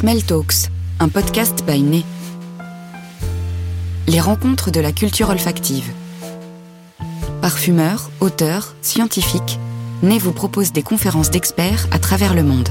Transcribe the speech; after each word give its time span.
Smell 0.00 0.22
Talks, 0.22 0.68
un 1.00 1.08
podcast 1.08 1.64
by 1.66 1.82
Né. 1.82 2.04
Les 4.06 4.20
rencontres 4.20 4.70
de 4.70 4.78
la 4.78 4.92
culture 4.92 5.28
olfactive. 5.28 5.90
Parfumeurs, 7.42 8.08
auteurs, 8.20 8.76
scientifiques, 8.80 9.58
Né 10.04 10.20
vous 10.20 10.30
propose 10.30 10.70
des 10.70 10.84
conférences 10.84 11.32
d'experts 11.32 11.88
à 11.90 11.98
travers 11.98 12.34
le 12.34 12.44
monde. 12.44 12.68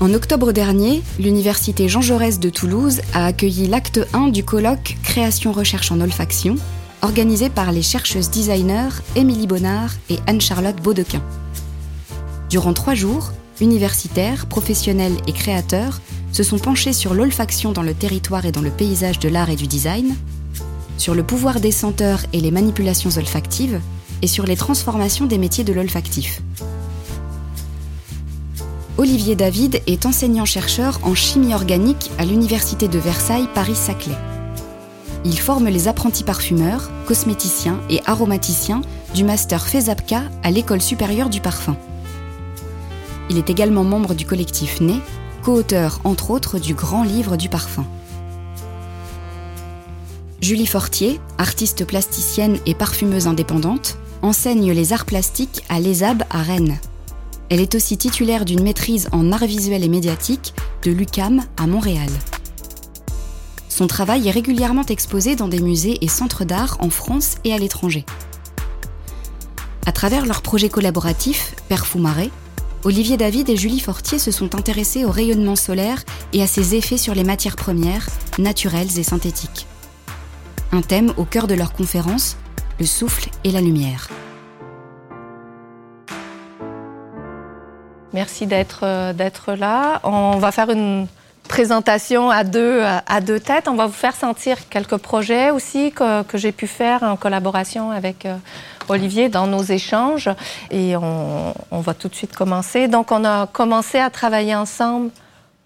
En 0.00 0.14
octobre 0.14 0.52
dernier, 0.52 1.02
l'Université 1.18 1.86
Jean 1.86 2.00
Jaurès 2.00 2.40
de 2.40 2.48
Toulouse 2.48 3.02
a 3.12 3.26
accueilli 3.26 3.66
l'acte 3.66 4.00
1 4.14 4.28
du 4.28 4.44
colloque 4.44 4.96
Création 5.02 5.52
Recherche 5.52 5.92
en 5.92 6.00
olfaction, 6.00 6.54
organisé 7.02 7.50
par 7.50 7.70
les 7.70 7.82
chercheuses 7.82 8.30
designers 8.30 9.02
Émilie 9.14 9.46
Bonnard 9.46 9.90
et 10.08 10.20
Anne-Charlotte 10.26 10.80
Baudequin. 10.82 11.20
Durant 12.48 12.72
trois 12.72 12.94
jours, 12.94 13.32
universitaires, 13.60 14.46
professionnels 14.46 15.16
et 15.26 15.32
créateurs 15.32 16.00
se 16.32 16.42
sont 16.42 16.58
penchés 16.58 16.92
sur 16.92 17.14
l'olfaction 17.14 17.72
dans 17.72 17.82
le 17.82 17.94
territoire 17.94 18.44
et 18.44 18.52
dans 18.52 18.60
le 18.60 18.70
paysage 18.70 19.18
de 19.18 19.28
l'art 19.28 19.50
et 19.50 19.56
du 19.56 19.66
design, 19.66 20.14
sur 20.98 21.14
le 21.14 21.22
pouvoir 21.22 21.60
des 21.60 21.72
senteurs 21.72 22.20
et 22.32 22.40
les 22.40 22.50
manipulations 22.50 23.10
olfactives, 23.16 23.80
et 24.22 24.26
sur 24.26 24.46
les 24.46 24.56
transformations 24.56 25.26
des 25.26 25.38
métiers 25.38 25.64
de 25.64 25.72
l'olfactif. 25.72 26.40
Olivier 28.96 29.34
David 29.34 29.82
est 29.86 30.06
enseignant-chercheur 30.06 31.00
en 31.02 31.14
chimie 31.14 31.52
organique 31.52 32.10
à 32.18 32.24
l'Université 32.24 32.88
de 32.88 32.98
Versailles 32.98 33.48
Paris-Saclay. 33.54 34.14
Il 35.24 35.38
forme 35.38 35.68
les 35.68 35.88
apprentis 35.88 36.22
parfumeurs, 36.22 36.90
cosméticiens 37.06 37.80
et 37.90 38.00
aromaticiens 38.06 38.82
du 39.14 39.24
master 39.24 39.66
FESAPCA 39.66 40.22
à 40.42 40.50
l'École 40.50 40.82
supérieure 40.82 41.28
du 41.28 41.40
parfum. 41.40 41.76
Il 43.30 43.38
est 43.38 43.50
également 43.50 43.84
membre 43.84 44.14
du 44.14 44.26
collectif 44.26 44.80
Né, 44.80 45.00
co-auteur 45.42 46.00
entre 46.04 46.30
autres 46.30 46.58
du 46.58 46.74
Grand 46.74 47.02
Livre 47.02 47.36
du 47.36 47.48
parfum. 47.48 47.86
Julie 50.40 50.66
Fortier, 50.66 51.20
artiste 51.38 51.86
plasticienne 51.86 52.58
et 52.66 52.74
parfumeuse 52.74 53.26
indépendante, 53.26 53.96
enseigne 54.20 54.72
les 54.72 54.92
arts 54.92 55.06
plastiques 55.06 55.62
à 55.68 55.80
l'ESAB 55.80 56.22
à 56.28 56.42
Rennes. 56.42 56.78
Elle 57.48 57.60
est 57.60 57.74
aussi 57.74 57.96
titulaire 57.96 58.44
d'une 58.44 58.62
maîtrise 58.62 59.08
en 59.12 59.32
art 59.32 59.46
visuel 59.46 59.84
et 59.84 59.88
médiatique 59.88 60.54
de 60.82 60.90
l'UCAM 60.90 61.42
à 61.56 61.66
Montréal. 61.66 62.10
Son 63.68 63.86
travail 63.86 64.28
est 64.28 64.32
régulièrement 64.32 64.84
exposé 64.86 65.34
dans 65.34 65.48
des 65.48 65.60
musées 65.60 65.98
et 66.02 66.08
centres 66.08 66.44
d'art 66.44 66.76
en 66.80 66.90
France 66.90 67.36
et 67.44 67.52
à 67.52 67.58
l'étranger. 67.58 68.04
À 69.86 69.92
travers 69.92 70.26
leur 70.26 70.42
projet 70.42 70.68
collaboratif, 70.68 71.54
Perfumaré, 71.68 72.30
Olivier 72.86 73.16
David 73.16 73.48
et 73.48 73.56
Julie 73.56 73.80
Fortier 73.80 74.18
se 74.18 74.30
sont 74.30 74.54
intéressés 74.54 75.06
au 75.06 75.10
rayonnement 75.10 75.56
solaire 75.56 76.02
et 76.34 76.42
à 76.42 76.46
ses 76.46 76.74
effets 76.74 76.98
sur 76.98 77.14
les 77.14 77.24
matières 77.24 77.56
premières, 77.56 78.06
naturelles 78.38 78.98
et 78.98 79.02
synthétiques. 79.02 79.66
Un 80.70 80.82
thème 80.82 81.14
au 81.16 81.24
cœur 81.24 81.46
de 81.46 81.54
leur 81.54 81.72
conférence, 81.72 82.36
le 82.78 82.84
souffle 82.84 83.30
et 83.42 83.52
la 83.52 83.62
lumière. 83.62 84.08
Merci 88.12 88.46
d'être 88.46 89.12
d'être 89.14 89.54
là. 89.54 90.00
On 90.04 90.36
va 90.36 90.52
faire 90.52 90.68
une 90.68 91.06
présentation 91.48 92.30
à 92.30 92.44
deux, 92.44 92.82
à 92.82 93.20
deux 93.22 93.40
têtes. 93.40 93.66
On 93.66 93.76
va 93.76 93.86
vous 93.86 93.92
faire 93.92 94.14
sentir 94.14 94.68
quelques 94.68 94.98
projets 94.98 95.50
aussi 95.50 95.90
que, 95.90 96.22
que 96.22 96.36
j'ai 96.36 96.52
pu 96.52 96.66
faire 96.66 97.02
en 97.02 97.16
collaboration 97.16 97.90
avec 97.90 98.26
euh, 98.26 98.36
Olivier 98.88 99.28
dans 99.28 99.46
nos 99.46 99.62
échanges. 99.62 100.30
Et 100.70 100.96
on, 100.96 101.80
va 101.80 101.94
tout 101.94 102.08
de 102.08 102.14
suite 102.14 102.34
commencer. 102.34 102.88
Donc, 102.88 103.12
on 103.12 103.24
a 103.24 103.46
commencé 103.46 103.98
à 103.98 104.10
travailler 104.10 104.54
ensemble 104.54 105.10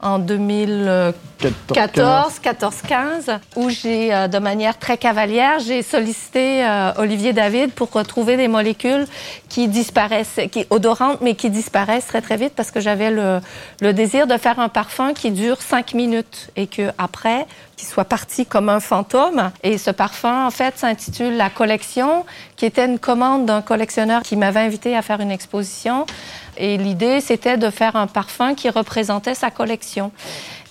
en 0.01 0.21
2014, 0.21 2.41
14-15, 2.41 3.41
où 3.57 3.69
j'ai, 3.69 4.15
euh, 4.15 4.29
de 4.29 4.39
manière 4.39 4.79
très 4.79 4.97
cavalière, 4.97 5.59
j'ai 5.59 5.83
sollicité 5.83 6.65
euh, 6.65 6.93
Olivier 6.99 7.33
David 7.33 7.73
pour 7.73 7.91
retrouver 7.91 8.37
des 8.37 8.47
molécules 8.47 9.07
qui 9.49 9.67
disparaissent, 9.67 10.39
qui 10.53 10.67
odorantes, 10.71 11.21
mais 11.21 11.35
qui 11.35 11.51
disparaissent 11.51 12.07
très 12.07 12.21
très 12.21 12.37
vite 12.37 12.53
parce 12.55 12.71
que 12.71 12.79
j'avais 12.79 13.11
le, 13.11 13.41
le 13.81 13.93
désir 13.93 14.29
de 14.29 14.37
faire 14.37 14.61
un 14.61 14.69
parfum 14.69 15.15
qui 15.15 15.33
dure 15.33 15.61
cinq 15.61 15.95
minutes 15.95 16.51
et 16.55 16.69
que 16.69 16.93
après, 16.97 17.47
qui 17.77 17.87
soit 17.87 18.05
parti 18.05 18.45
comme 18.45 18.69
un 18.69 18.81
fantôme. 18.81 19.51
Et 19.63 19.79
ce 19.79 19.91
parfum, 19.91 20.47
en 20.47 20.51
fait, 20.51 20.77
s'intitule 20.77 21.37
La 21.37 21.49
Collection, 21.49 22.27
qui 22.57 22.67
était 22.67 22.85
une 22.85 22.99
commande 22.99 23.47
d'un 23.47 23.63
collectionneur 23.63 24.23
qui 24.23 24.37
m'avait 24.37 24.61
invité 24.61 24.97
à 24.97 25.03
faire 25.03 25.21
une 25.21 25.31
exposition. 25.31 26.05
Et 26.59 26.77
l'idée, 26.77 27.21
c'était 27.21 27.57
de 27.57 27.71
faire 27.71 27.97
un 27.97 28.09
parfum 28.09 28.55
qui 28.55 28.69
représentait 28.69 29.35
sa 29.35 29.51
collection. 29.51 30.11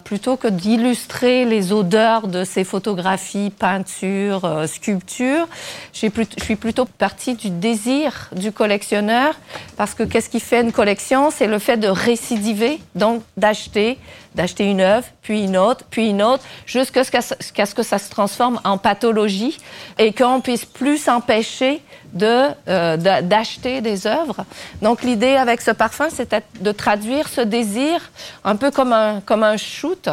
Plutôt 0.03 0.37
que 0.37 0.47
d'illustrer 0.47 1.43
les 1.43 1.73
odeurs 1.73 2.27
de 2.27 2.45
ses 2.45 2.63
photographies, 2.63 3.49
peintures, 3.49 4.45
euh, 4.45 4.65
sculptures, 4.65 5.47
je 5.91 6.09
suis 6.41 6.55
plutôt 6.55 6.85
partie 6.85 7.35
du 7.35 7.49
désir 7.49 8.29
du 8.33 8.53
collectionneur, 8.53 9.35
parce 9.75 9.93
que 9.93 10.03
qu'est-ce 10.03 10.29
qui 10.29 10.39
fait 10.39 10.61
une 10.61 10.71
collection? 10.71 11.29
C'est 11.29 11.47
le 11.47 11.59
fait 11.59 11.75
de 11.75 11.89
récidiver, 11.89 12.79
donc 12.95 13.21
d'acheter, 13.35 13.97
d'acheter 14.33 14.65
une 14.65 14.79
œuvre, 14.79 15.07
puis 15.21 15.43
une 15.43 15.57
autre, 15.57 15.83
puis 15.89 16.07
une 16.09 16.21
autre, 16.21 16.43
jusqu'à 16.65 17.03
ce, 17.03 17.73
que 17.73 17.83
ça 17.83 17.97
se 17.97 18.09
transforme 18.09 18.61
en 18.63 18.77
pathologie 18.77 19.57
et 19.97 20.13
qu'on 20.13 20.39
puisse 20.39 20.63
plus 20.63 20.99
s'empêcher 20.99 21.81
euh, 22.25 23.21
d'acheter 23.21 23.81
des 23.81 24.07
œuvres. 24.07 24.45
Donc 24.81 25.03
l'idée 25.03 25.35
avec 25.35 25.61
ce 25.61 25.71
parfum, 25.71 26.09
c'était 26.09 26.43
de 26.59 26.71
traduire 26.71 27.27
ce 27.27 27.41
désir 27.41 28.11
un 28.43 28.55
peu 28.55 28.71
comme 28.71 28.93
un, 28.93 29.21
comme 29.21 29.43
un 29.43 29.57
shoot. 29.57 30.09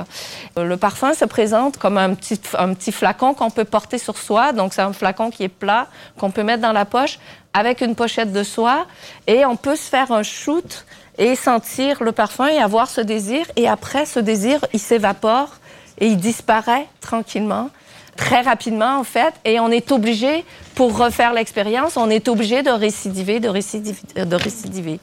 Le 0.56 0.76
parfum 0.76 1.14
se 1.14 1.24
présente 1.24 1.78
comme 1.78 1.98
un 1.98 2.14
petit, 2.14 2.40
un 2.58 2.74
petit 2.74 2.92
flacon 2.92 3.34
qu'on 3.34 3.50
peut 3.50 3.64
porter 3.64 3.98
sur 3.98 4.18
soi. 4.18 4.52
Donc 4.52 4.74
c'est 4.74 4.82
un 4.82 4.92
flacon 4.92 5.30
qui 5.30 5.44
est 5.44 5.48
plat, 5.48 5.88
qu'on 6.18 6.30
peut 6.30 6.42
mettre 6.42 6.62
dans 6.62 6.72
la 6.72 6.84
poche 6.84 7.18
avec 7.52 7.80
une 7.80 7.94
pochette 7.94 8.32
de 8.32 8.42
soie. 8.42 8.86
Et 9.26 9.44
on 9.44 9.56
peut 9.56 9.76
se 9.76 9.88
faire 9.88 10.12
un 10.12 10.22
shoot 10.22 10.84
et 11.18 11.36
sentir 11.36 12.02
le 12.02 12.12
parfum 12.12 12.48
et 12.48 12.58
avoir 12.58 12.88
ce 12.88 13.00
désir. 13.00 13.46
Et 13.56 13.68
après, 13.68 14.06
ce 14.06 14.20
désir, 14.20 14.64
il 14.72 14.80
s'évapore 14.80 15.50
et 15.98 16.08
il 16.08 16.16
disparaît 16.16 16.86
tranquillement 17.00 17.70
très 18.16 18.42
rapidement, 18.42 18.98
en 18.98 19.04
fait, 19.04 19.34
et 19.44 19.60
on 19.60 19.70
est 19.70 19.92
obligé, 19.92 20.44
pour 20.74 20.96
refaire 20.96 21.32
l'expérience, 21.32 21.96
on 21.96 22.10
est 22.10 22.28
obligé 22.28 22.62
de 22.62 22.70
récidiver, 22.70 23.40
de 23.40 23.48
récidiver, 23.48 24.24
de 24.24 24.36
récidiver. 24.36 25.00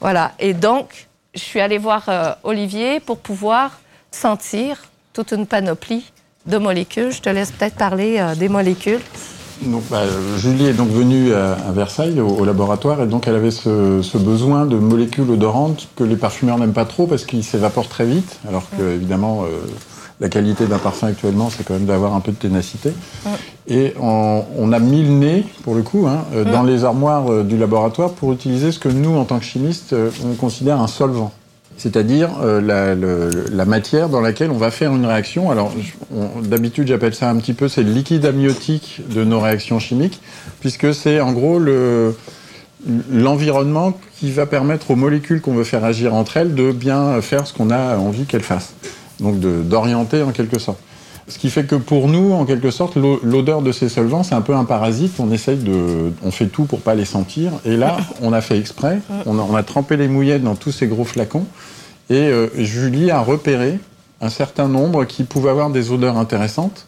Voilà. 0.00 0.32
Et 0.38 0.54
donc, 0.54 1.08
je 1.34 1.40
suis 1.40 1.60
allée 1.60 1.78
voir 1.78 2.04
euh, 2.08 2.32
Olivier 2.42 3.00
pour 3.00 3.18
pouvoir 3.18 3.80
sentir 4.10 4.84
toute 5.12 5.32
une 5.32 5.46
panoplie 5.46 6.12
de 6.46 6.58
molécules. 6.58 7.12
Je 7.12 7.20
te 7.20 7.28
laisse 7.28 7.50
peut-être 7.50 7.76
parler 7.76 8.18
euh, 8.18 8.34
des 8.34 8.48
molécules. 8.48 9.00
Donc, 9.62 9.84
bah, 9.90 10.02
Julie 10.36 10.66
est 10.66 10.74
donc 10.74 10.90
venue 10.90 11.32
à, 11.32 11.56
Versailles, 11.72 12.20
au, 12.20 12.44
laboratoire, 12.44 13.02
et 13.02 13.06
donc 13.06 13.26
elle 13.26 13.36
avait 13.36 13.50
ce, 13.50 14.18
besoin 14.18 14.66
de 14.66 14.76
molécules 14.76 15.30
odorantes 15.30 15.88
que 15.96 16.04
les 16.04 16.16
parfumeurs 16.16 16.58
n'aiment 16.58 16.74
pas 16.74 16.84
trop 16.84 17.06
parce 17.06 17.24
qu'ils 17.24 17.44
s'évaporent 17.44 17.88
très 17.88 18.04
vite, 18.04 18.38
alors 18.46 18.64
que, 18.76 18.82
évidemment, 18.82 19.44
euh, 19.44 19.60
la 20.20 20.28
qualité 20.28 20.66
d'un 20.66 20.78
parfum 20.78 21.08
actuellement, 21.08 21.50
c'est 21.50 21.64
quand 21.64 21.74
même 21.74 21.84
d'avoir 21.84 22.14
un 22.14 22.20
peu 22.20 22.32
de 22.32 22.36
ténacité. 22.36 22.92
Et 23.68 23.94
on, 24.00 24.72
a 24.72 24.78
mis 24.78 25.02
le 25.02 25.10
nez, 25.10 25.44
pour 25.62 25.74
le 25.74 25.82
coup, 25.82 26.06
hein, 26.06 26.24
euh, 26.34 26.44
dans 26.44 26.62
les 26.62 26.84
armoires 26.84 27.30
euh, 27.30 27.42
du 27.42 27.58
laboratoire 27.58 28.12
pour 28.12 28.32
utiliser 28.32 28.72
ce 28.72 28.78
que 28.78 28.88
nous, 28.88 29.16
en 29.16 29.24
tant 29.24 29.38
que 29.38 29.44
chimistes, 29.44 29.92
euh, 29.92 30.10
on 30.24 30.34
considère 30.34 30.80
un 30.80 30.86
solvant. 30.86 31.32
C'est-à-dire 31.78 32.30
la, 32.40 33.64
matière 33.66 34.08
dans 34.08 34.22
laquelle 34.22 34.50
on 34.50 34.56
va 34.56 34.70
faire 34.70 34.94
une 34.94 35.04
réaction. 35.04 35.50
Alors, 35.50 35.70
d'habitude, 36.42 36.88
j'appelle 36.88 37.14
ça 37.14 37.28
un 37.28 37.36
petit 37.36 37.52
peu, 37.52 37.68
c'est 37.68 37.82
le 37.82 37.92
liquide 37.92 38.24
amniotique 38.24 39.02
de 39.14 39.24
nos 39.24 39.40
réactions 39.40 39.78
chimiques, 39.78 40.22
puisque 40.60 40.94
c'est 40.94 41.20
en 41.20 41.34
gros 41.34 41.60
l'environnement 43.12 43.92
qui 44.18 44.30
va 44.30 44.46
permettre 44.46 44.92
aux 44.92 44.96
molécules 44.96 45.42
qu'on 45.42 45.52
veut 45.52 45.64
faire 45.64 45.84
agir 45.84 46.14
entre 46.14 46.38
elles 46.38 46.54
de 46.54 46.72
bien 46.72 47.20
faire 47.20 47.46
ce 47.46 47.52
qu'on 47.52 47.68
a 47.68 47.98
envie 47.98 48.24
qu'elles 48.24 48.40
fassent 48.40 48.72
donc 49.20 49.40
d'orienter 49.40 50.22
en 50.22 50.32
quelque 50.32 50.58
sorte. 50.58 50.78
Ce 51.28 51.38
qui 51.38 51.50
fait 51.50 51.64
que 51.64 51.74
pour 51.74 52.08
nous, 52.08 52.32
en 52.32 52.44
quelque 52.44 52.70
sorte, 52.70 52.96
l'odeur 52.96 53.60
de 53.60 53.72
ces 53.72 53.88
solvants, 53.88 54.22
c'est 54.22 54.36
un 54.36 54.42
peu 54.42 54.54
un 54.54 54.64
parasite. 54.64 55.14
On 55.18 55.32
essaye 55.32 55.56
de, 55.56 56.12
on 56.22 56.30
fait 56.30 56.46
tout 56.46 56.66
pour 56.66 56.80
pas 56.80 56.94
les 56.94 57.04
sentir. 57.04 57.50
Et 57.64 57.76
là, 57.76 57.96
on 58.22 58.32
a 58.32 58.40
fait 58.40 58.58
exprès. 58.58 59.00
On 59.26 59.38
a, 59.38 59.42
on 59.42 59.56
a 59.56 59.62
trempé 59.64 59.96
les 59.96 60.06
mouillettes 60.06 60.44
dans 60.44 60.54
tous 60.54 60.70
ces 60.70 60.86
gros 60.86 61.04
flacons. 61.04 61.46
Et 62.10 62.28
euh, 62.28 62.48
Julie 62.56 63.10
a 63.10 63.20
repéré 63.20 63.80
un 64.20 64.28
certain 64.28 64.68
nombre 64.68 65.04
qui 65.04 65.24
pouvaient 65.24 65.50
avoir 65.50 65.70
des 65.70 65.90
odeurs 65.90 66.16
intéressantes, 66.16 66.86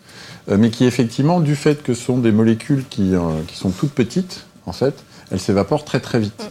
euh, 0.49 0.57
mais 0.57 0.71
qui 0.71 0.85
effectivement, 0.85 1.41
du 1.41 1.57
fait 1.57 1.83
que 1.83 1.93
ce 1.93 2.05
sont 2.05 2.19
des 2.19 2.31
molécules 2.31 2.85
qui, 2.89 3.15
euh, 3.15 3.21
qui 3.49 3.57
sont 3.57 3.71
toutes 3.71 3.93
petites, 3.93 4.47
en 4.67 4.73
fait, 4.73 5.03
elles 5.33 5.41
s'évaporent 5.41 5.85
très 5.85 5.99
très 5.99 6.21
vite. 6.21 6.51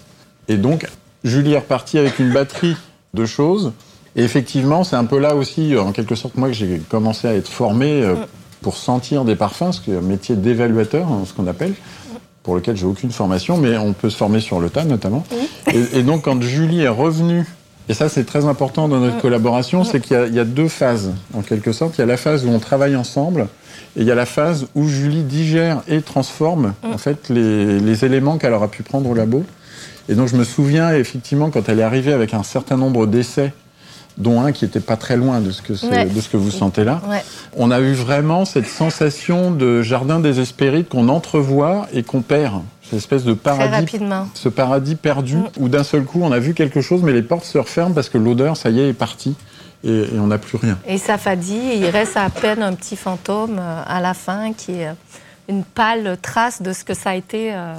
Et 0.50 0.58
donc, 0.58 0.88
Julie 1.24 1.54
est 1.54 1.60
repartie 1.60 1.98
avec 1.98 2.20
une 2.20 2.34
batterie 2.34 2.76
de 3.14 3.26
choses 3.26 3.72
et 4.18 4.24
effectivement, 4.24 4.84
c'est 4.84 4.96
un 4.96 5.06
peu 5.06 5.20
là 5.20 5.36
aussi, 5.36 5.78
en 5.78 5.92
quelque 5.92 6.16
sorte, 6.16 6.36
moi, 6.38 6.48
que 6.48 6.56
j'ai 6.56 6.82
commencé 6.90 7.28
à 7.28 7.36
être 7.36 7.48
formé 7.48 8.02
euh, 8.02 8.16
pour 8.64 8.76
sentir 8.76 9.24
des 9.26 9.36
parfums, 9.36 9.72
ce 9.72 9.80
qui 9.80 9.92
est 9.92 9.98
un 9.98 10.02
métier 10.02 10.36
d'évaluateur, 10.36 11.08
hein, 11.08 11.22
ce 11.26 11.34
qu'on 11.34 11.46
appelle, 11.46 11.76
pour 12.42 12.56
lequel 12.56 12.76
j'ai 12.76 12.88
aucune 12.88 13.12
formation, 13.12 13.58
mais 13.58 13.78
on 13.78 13.94
peut 13.94 14.10
se 14.10 14.18
former 14.18 14.40
sur 14.40 14.60
le 14.60 14.72
tas, 14.72 14.86
notamment. 14.86 15.24
Et, 15.72 16.02
donc, 16.02 16.24
quand 16.24 16.42
Julie 16.42 16.82
est 16.82 16.88
revenue 16.88 17.46
Et 17.90 17.94
ça, 17.94 18.10
c'est 18.10 18.24
très 18.24 18.46
important 18.46 18.88
dans 18.88 19.00
notre 19.00 19.22
collaboration, 19.22 19.84
c'est 19.84 20.00
qu'il 20.02 20.34
y, 20.34 20.40
a 20.40 20.46
deux 20.46 20.68
phases, 20.68 21.12
en 21.36 21.42
quelque 21.42 21.72
sorte. 21.72 21.98
Il 21.98 22.02
y 22.02 22.04
a 22.04 22.08
la 22.08 22.18
phase 22.18 22.44
où 22.44 22.50
on 22.50 22.60
travaille 22.60 22.96
ensemble, 22.96 23.48
et 23.96 24.02
il 24.02 24.08
y 24.08 24.12
a 24.12 24.16
la 24.16 24.26
phase 24.26 24.66
où 24.74 24.88
Julie 24.88 25.24
digère 25.24 25.84
et 25.88 26.02
transforme, 26.02 26.74
en 26.82 26.98
fait, 26.98 27.30
les, 27.30 27.80
les 27.80 28.04
éléments 28.04 28.40
qu'elle 28.40 28.54
aura 28.54 28.68
pu 28.68 28.82
prendre 28.82 29.08
au 29.08 29.14
labo. 29.14 29.44
Et 30.10 30.16
donc, 30.16 30.28
je 30.28 30.36
me 30.36 30.44
souviens, 30.44 30.92
effectivement, 30.96 31.52
quand 31.52 31.70
elle 31.70 31.80
est 31.82 31.84
arrivée 31.84 32.14
avec 32.14 32.34
un 32.34 32.44
certain 32.44 32.78
nombre 32.78 33.06
d'essais 33.06 33.54
dont 34.18 34.42
un 34.42 34.52
qui 34.52 34.66
était 34.66 34.80
pas 34.80 34.98
très 34.98 35.16
loin 35.16 35.40
de 35.42 35.52
ce 35.52 35.62
que, 35.62 35.74
de 35.74 36.22
ce 36.22 36.30
que 36.30 36.38
vous 36.38 36.52
sentez 36.52 36.84
là. 36.84 37.02
On 37.56 37.72
a 37.72 37.80
eu 37.80 37.94
vraiment 37.94 38.46
cette 38.46 38.68
sensation 38.68 39.52
de 39.52 39.82
jardin 39.82 40.20
des 40.20 40.40
Hespérides 40.40 40.88
qu'on 40.88 41.08
entrevoit 41.10 41.88
et 41.94 42.04
qu'on 42.04 42.22
perd. 42.22 42.62
Cette 42.84 43.00
espèce 43.00 43.26
de 43.26 43.34
paradis, 43.34 44.00
ce 44.34 44.48
paradis 44.48 44.96
perdu, 44.96 45.36
mm. 45.36 45.50
où 45.60 45.68
d'un 45.68 45.84
seul 45.84 46.06
coup 46.06 46.22
on 46.24 46.32
a 46.32 46.40
vu 46.40 46.54
quelque 46.54 46.80
chose, 46.80 47.02
mais 47.04 47.12
les 47.12 47.22
portes 47.22 47.44
se 47.44 47.58
referment 47.58 47.94
parce 47.94 48.08
que 48.08 48.18
l'odeur, 48.18 48.56
ça 48.56 48.70
y 48.70 48.80
est, 48.80 48.90
est 48.90 48.94
partie. 48.94 49.36
Et, 49.84 50.08
on 50.18 50.28
n'a 50.28 50.38
plus 50.38 50.58
rien. 50.58 50.80
Et 50.88 50.98
ça 50.98 51.18
fadit, 51.18 51.76
il 51.76 51.86
reste 51.86 52.18
à 52.18 52.30
peine 52.30 52.64
un 52.64 52.74
petit 52.74 52.96
fantôme 52.96 53.58
euh, 53.60 53.82
à 53.86 54.02
la 54.02 54.14
fin 54.14 54.54
qui 54.54 54.72
est 54.72 54.90
une 55.48 55.64
pâle 55.64 56.18
trace 56.22 56.62
de 56.62 56.74
ce 56.74 56.84
que 56.84 56.94
ça 56.94 57.12
a 57.12 57.16
été 57.16 57.54
euh, 57.54 57.76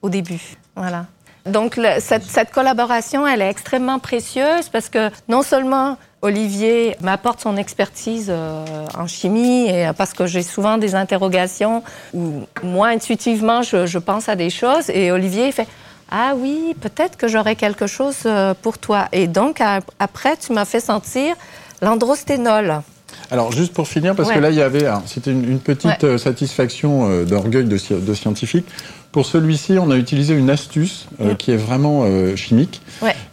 au 0.00 0.08
début. 0.08 0.40
Voilà. 0.76 1.06
Donc 1.46 1.80
cette, 1.98 2.52
collaboration, 2.52 3.26
elle 3.26 3.42
est 3.42 3.50
extrêmement 3.50 3.98
précieuse 3.98 4.68
parce 4.70 4.88
que 4.88 5.10
non 5.28 5.42
seulement 5.42 5.96
Olivier 6.20 6.96
m'apporte 7.00 7.40
son 7.40 7.56
expertise 7.56 8.28
euh, 8.28 8.64
en 8.96 9.08
chimie 9.08 9.66
et 9.66 9.88
euh, 9.88 9.92
parce 9.92 10.12
que 10.12 10.26
j'ai 10.26 10.42
souvent 10.44 10.78
des 10.78 10.94
interrogations 10.94 11.82
où 12.14 12.42
moi 12.62 12.88
intuitivement 12.88 13.62
je, 13.62 13.98
pense 13.98 14.28
à 14.28 14.36
des 14.36 14.48
choses 14.48 14.88
et 14.90 15.10
Olivier 15.10 15.50
fait 15.50 15.66
ah 16.12 16.34
oui 16.36 16.76
peut-être 16.80 17.16
que 17.16 17.26
j'aurais 17.26 17.56
quelque 17.56 17.88
chose 17.88 18.18
euh, 18.26 18.54
pour 18.54 18.78
toi 18.78 19.08
et 19.10 19.26
donc 19.26 19.60
après 19.98 20.36
tu 20.36 20.52
m'as 20.52 20.64
fait 20.64 20.80
sentir 20.80 21.34
l'androsténol. 21.80 22.82
Alors 23.30 23.50
juste 23.50 23.72
pour 23.72 23.88
finir, 23.88 24.14
parce 24.14 24.30
que 24.30 24.38
là 24.38 24.50
il 24.50 24.56
y 24.56 24.62
avait, 24.62 24.88
c'était 25.06 25.32
une, 25.32 25.58
petite 25.58 26.16
satisfaction 26.18 27.24
d'orgueil 27.24 27.64
de, 27.64 27.78
de, 27.98 28.14
scientifique. 28.14 28.66
Pour 29.12 29.26
celui-ci, 29.26 29.78
on 29.78 29.90
a 29.90 29.96
utilisé 29.96 30.34
une 30.34 30.48
astuce 30.48 31.06
euh, 31.20 31.34
qui 31.34 31.50
est 31.50 31.56
vraiment 31.56 32.04
euh, 32.04 32.34
chimique. 32.34 32.80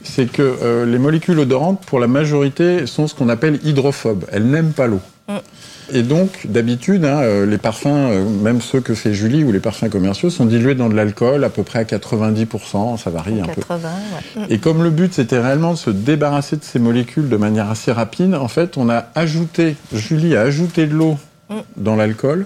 C'est 0.03 0.29
que 0.29 0.41
euh, 0.41 0.85
les 0.85 0.99
molécules 0.99 1.39
odorantes, 1.39 1.81
pour 1.85 2.01
la 2.01 2.07
majorité, 2.07 2.85
sont 2.85 3.07
ce 3.07 3.15
qu'on 3.15 3.29
appelle 3.29 3.59
hydrophobes. 3.63 4.25
Elles 4.31 4.45
n'aiment 4.45 4.73
pas 4.73 4.87
l'eau. 4.87 4.99
Mm. 5.29 5.35
Et 5.91 6.03
donc, 6.03 6.45
d'habitude, 6.45 7.03
hein, 7.03 7.45
les 7.47 7.57
parfums, 7.57 8.23
même 8.43 8.61
ceux 8.61 8.79
que 8.79 8.93
fait 8.93 9.13
Julie 9.13 9.43
ou 9.43 9.51
les 9.51 9.59
parfums 9.59 9.89
commerciaux, 9.89 10.29
sont 10.29 10.45
dilués 10.45 10.75
dans 10.75 10.87
de 10.87 10.93
l'alcool 10.93 11.43
à 11.43 11.49
peu 11.49 11.63
près 11.63 11.79
à 11.79 11.83
90%, 11.83 12.97
ça 12.97 13.09
varie 13.09 13.41
un 13.41 13.47
peu. 13.47 13.61
Et 14.49 14.59
comme 14.59 14.83
le 14.83 14.91
but, 14.91 15.11
c'était 15.11 15.39
réellement 15.39 15.71
de 15.71 15.77
se 15.79 15.89
débarrasser 15.89 16.57
de 16.57 16.63
ces 16.63 16.77
molécules 16.77 17.27
de 17.27 17.37
manière 17.37 17.71
assez 17.71 17.91
rapide, 17.91 18.35
en 18.35 18.47
fait, 18.47 18.77
on 18.77 18.87
a 18.87 19.07
ajouté, 19.15 19.77
Julie 19.91 20.35
a 20.35 20.41
ajouté 20.41 20.85
de 20.85 20.93
l'eau 20.93 21.17
mm. 21.49 21.59
dans 21.77 21.95
l'alcool 21.95 22.45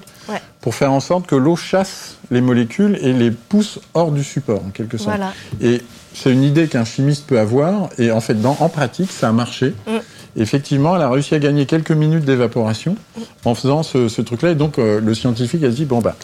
pour 0.62 0.76
faire 0.76 0.94
en 0.94 1.02
sorte 1.02 1.28
que 1.28 1.36
l'eau 1.36 1.58
chasse 1.58 2.18
les 2.32 2.40
molécules 2.40 2.98
et 3.02 3.12
les 3.12 3.32
pousse 3.32 3.80
hors 3.94 4.12
du 4.12 4.24
support, 4.24 4.62
en 4.66 4.70
quelque 4.70 4.98
sorte. 4.98 5.20
Et 5.62 5.82
c'est 6.14 6.32
une 6.32 6.44
idée 6.44 6.68
qu'un 6.68 6.86
chimiste 6.86 7.28
peut 7.28 7.40
avoir, 7.40 7.90
et 7.98 8.12
en 8.12 8.22
fait, 8.22 8.36
dans, 8.36 8.56
en 8.60 8.70
pratique, 8.70 9.12
ça 9.12 9.30
a 9.30 9.32
marché. 9.32 9.74
Mm. 9.88 9.98
Effectivement, 10.36 10.96
elle 10.96 11.02
a 11.02 11.10
réussi 11.10 11.36
à 11.36 11.40
gagner 11.40 11.66
quelques 11.66 11.92
minutes 11.92 12.24
d'évaporation 12.24 12.96
mm. 13.18 13.22
en 13.46 13.56
faisant 13.56 13.84
ce, 13.84 14.22
truc-là, 14.22 14.52
et 14.52 14.56
donc 14.56 14.80
euh, 14.80 15.02
le 15.02 15.14
scientifique 15.14 15.64
a 15.64 15.70
dit, 15.70 15.86
bon, 15.86 16.00
bah, 16.00 16.16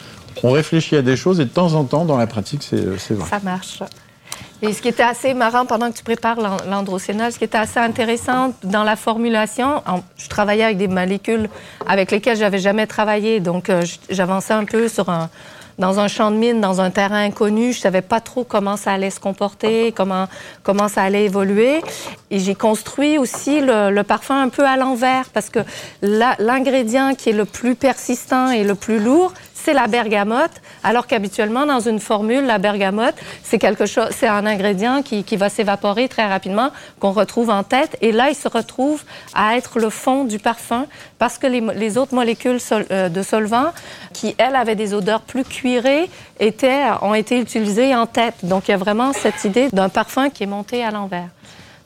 on 0.43 0.51
réfléchit 0.51 0.95
à 0.95 1.01
des 1.01 1.17
choses, 1.17 1.41
et 1.41 1.45
de 1.45 1.49
temps 1.49 1.73
en 1.73 1.83
temps, 1.83 2.05
dans 2.05 2.17
la 2.17 2.27
pratique, 2.27 2.63
c'est 2.63 2.85
vrai. 3.13 3.29
Ça 3.29 3.39
marche. 3.43 3.83
Et 4.61 4.73
ce 4.73 4.81
qui 4.81 4.89
était 4.89 5.03
assez 5.03 5.33
marrant 5.33 5.65
pendant 5.65 5.89
que 5.89 5.97
tu 5.97 6.03
prépares 6.03 6.37
l'androcénol, 6.67 7.31
ce 7.31 7.37
qui 7.37 7.45
était 7.45 7.57
assez 7.57 7.79
intéressant 7.79 8.53
dans 8.63 8.83
la 8.83 8.97
formulation, 8.97 9.81
je 10.17 10.27
travaillais 10.27 10.65
avec 10.65 10.77
des 10.77 10.89
molécules 10.89 11.49
avec 11.87 12.11
lesquelles 12.11 12.37
j'avais 12.37 12.59
jamais 12.59 12.85
travaillé, 12.85 13.39
donc 13.39 13.69
euh, 13.69 13.83
j'avançais 14.09 14.53
un 14.53 14.65
peu 14.65 14.89
sur 14.89 15.07
un, 15.07 15.29
dans 15.79 15.99
un 15.99 16.09
champ 16.09 16.29
de 16.29 16.35
mine, 16.35 16.59
dans 16.59 16.81
un 16.81 16.91
terrain 16.91 17.23
inconnu. 17.23 17.71
Je 17.71 17.79
savais 17.79 18.01
pas 18.01 18.19
trop 18.19 18.43
comment 18.43 18.75
ça 18.75 18.91
allait 18.91 19.09
se 19.09 19.19
comporter, 19.19 19.93
comment, 19.93 20.27
comment 20.61 20.89
ça 20.89 21.03
allait 21.03 21.23
évoluer. 21.23 21.81
Et 22.29 22.39
j'ai 22.39 22.53
construit 22.53 23.17
aussi 23.17 23.61
le, 23.61 23.89
le, 23.89 24.03
parfum 24.03 24.41
un 24.41 24.49
peu 24.49 24.65
à 24.65 24.75
l'envers 24.75 25.29
parce 25.29 25.49
que 25.49 25.59
l'ingrédient 26.01 27.15
qui 27.15 27.29
est 27.29 27.33
le 27.33 27.45
plus 27.45 27.75
persistant 27.75 28.51
et 28.51 28.63
le 28.65 28.75
plus 28.75 28.99
lourd, 28.99 29.33
c'est 29.63 29.73
la 29.73 29.87
bergamote, 29.87 30.51
alors 30.83 31.07
qu'habituellement, 31.07 31.65
dans 31.65 31.79
une 31.79 31.99
formule, 31.99 32.45
la 32.45 32.57
bergamote, 32.57 33.15
c'est 33.43 33.59
quelque 33.59 33.85
chose, 33.85 34.09
c'est 34.11 34.27
un 34.27 34.45
ingrédient 34.45 35.01
qui, 35.01 35.23
qui 35.23 35.35
va 35.35 35.49
s'évaporer 35.49 36.07
très 36.07 36.27
rapidement, 36.27 36.71
qu'on 36.99 37.11
retrouve 37.11 37.49
en 37.49 37.63
tête. 37.63 37.97
Et 38.01 38.11
là, 38.11 38.29
il 38.29 38.35
se 38.35 38.47
retrouve 38.47 39.03
à 39.33 39.57
être 39.57 39.79
le 39.79 39.89
fond 39.89 40.23
du 40.23 40.39
parfum 40.39 40.85
parce 41.17 41.37
que 41.37 41.47
les, 41.47 41.97
autres 41.97 42.15
molécules 42.15 42.59
euh, 42.71 43.09
de 43.09 43.21
solvant, 43.21 43.71
qui, 44.13 44.35
elles, 44.37 44.55
avaient 44.55 44.75
des 44.75 44.93
odeurs 44.93 45.21
plus 45.21 45.43
cuirées, 45.43 46.09
étaient, 46.39 46.85
ont 47.01 47.13
été 47.13 47.39
utilisées 47.39 47.93
en 47.95 48.05
tête. 48.05 48.35
Donc, 48.43 48.67
il 48.67 48.71
y 48.71 48.73
a 48.73 48.77
vraiment 48.77 49.13
cette 49.13 49.43
idée 49.43 49.67
d'un 49.73 49.89
parfum 49.89 50.29
qui 50.29 50.43
est 50.43 50.47
monté 50.47 50.83
à 50.83 50.91
l'envers. 50.91 51.27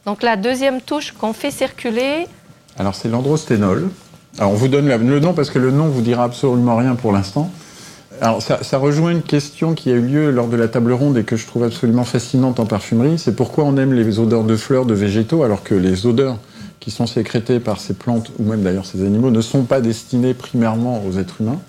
Donc, 0.06 0.22
la 0.22 0.36
deuxième 0.36 0.82
touche 0.82 1.12
qu'on 1.12 1.34
fait 1.34 1.52
circuler. 1.52 2.28
Alors, 2.78 2.94
c'est 2.94 3.10
l'androsténol. 3.10 3.90
Alors, 4.40 4.52
on 4.52 4.56
vous 4.56 4.68
donne 4.68 4.88
le 4.88 5.20
nom 5.20 5.34
parce 5.34 5.52
que 5.52 5.60
le 5.60 5.72
nom 5.72 5.88
vous 5.88 6.02
dira 6.02 6.24
absolument 6.24 6.76
rien 6.76 6.96
pour 6.96 7.12
l'instant. 7.12 7.52
Alors, 8.22 8.42
ça, 8.42 8.78
rejoint 8.78 9.12
une 9.12 9.22
question 9.22 9.74
qui 9.74 9.92
a 9.92 9.94
eu 9.94 10.02
lieu 10.02 10.32
lors 10.32 10.48
de 10.48 10.56
la 10.56 10.68
table 10.68 10.92
ronde 10.94 11.18
et 11.18 11.24
que 11.24 11.36
je 11.36 11.46
trouve 11.46 11.64
absolument 11.64 12.04
fascinante 12.04 12.60
en 12.60 12.66
parfumerie. 12.66 13.20
C'est 13.20 13.36
pourquoi 13.36 13.64
on 13.64 13.78
aime 13.78 13.94
les 13.94 14.20
odeurs 14.20 14.44
de 14.44 14.56
fleurs, 14.56 14.86
de 14.86 14.94
végétaux, 14.94 15.44
alors 15.44 15.64
que 15.64 15.76
les 15.76 16.06
odeurs 16.06 16.38
qui 16.80 16.90
sont 16.90 17.06
sécrétées 17.06 17.60
par 17.60 17.80
ces 17.80 17.94
plantes, 17.94 18.32
ou 18.40 18.44
même 18.44 18.64
d'ailleurs 18.64 18.86
ces 18.86 19.06
animaux, 19.06 19.30
ne 19.30 19.42
sont 19.42 19.64
pas 19.64 19.82
destinées 19.82 20.34
primairement 20.34 21.04
aux 21.06 21.18
êtres 21.20 21.42
humains. 21.42 21.60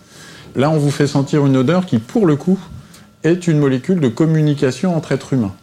Là, 0.57 0.71
on 0.71 0.79
vous 0.79 0.91
fait 0.91 1.07
sentir 1.07 1.45
une 1.47 1.57
odeur 1.57 1.87
qui, 1.87 1.99
pour 1.99 2.27
le 2.27 2.37
coup, 2.37 2.59
est 3.25 3.47
une 3.47 3.59
molécule 3.59 4.01
de 4.01 4.09
communication 4.09 4.97
entre 4.97 5.13
êtres 5.13 5.33
humains. 5.33 5.55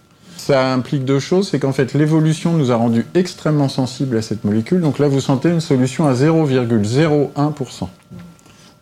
Ça 0.51 0.74
implique 0.74 1.06
deux 1.06 1.21
choses, 1.21 1.48
c'est 1.48 1.59
qu'en 1.59 1.71
fait 1.71 1.94
l'évolution 1.94 2.51
nous 2.51 2.74
a 2.74 2.75
rendu 2.75 3.06
extrêmement 3.15 3.69
sensibles 3.69 4.18
à 4.18 4.21
cette 4.21 4.44
molécule. 4.44 4.81
Donc 4.81 5.00
là, 5.00 5.07
vous 5.07 5.21
sentez 5.21 5.48
une 5.48 5.62
solution 5.62 6.09
à 6.09 6.13
0,01%. 6.13 7.88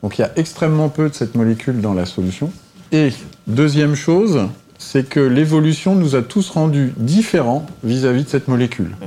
Donc 0.02 0.18
il 0.18 0.22
y 0.22 0.24
a 0.24 0.32
extrêmement 0.36 0.90
peu 0.90 1.10
de 1.10 1.14
cette 1.14 1.36
molécule 1.36 1.80
dans 1.80 1.94
la 1.94 2.08
solution. 2.08 2.52
Et 2.92 3.12
deuxième 3.46 3.94
chose, 3.94 4.48
c'est 4.80 5.08
que 5.08 5.20
l'évolution 5.20 5.94
nous 5.94 6.16
a 6.16 6.24
tous 6.24 6.50
rendus 6.50 6.92
différents 6.98 7.68
vis-à-vis 7.84 8.24
de 8.24 8.30
cette 8.30 8.48
molécule. 8.48 8.96
Mm. 9.00 9.06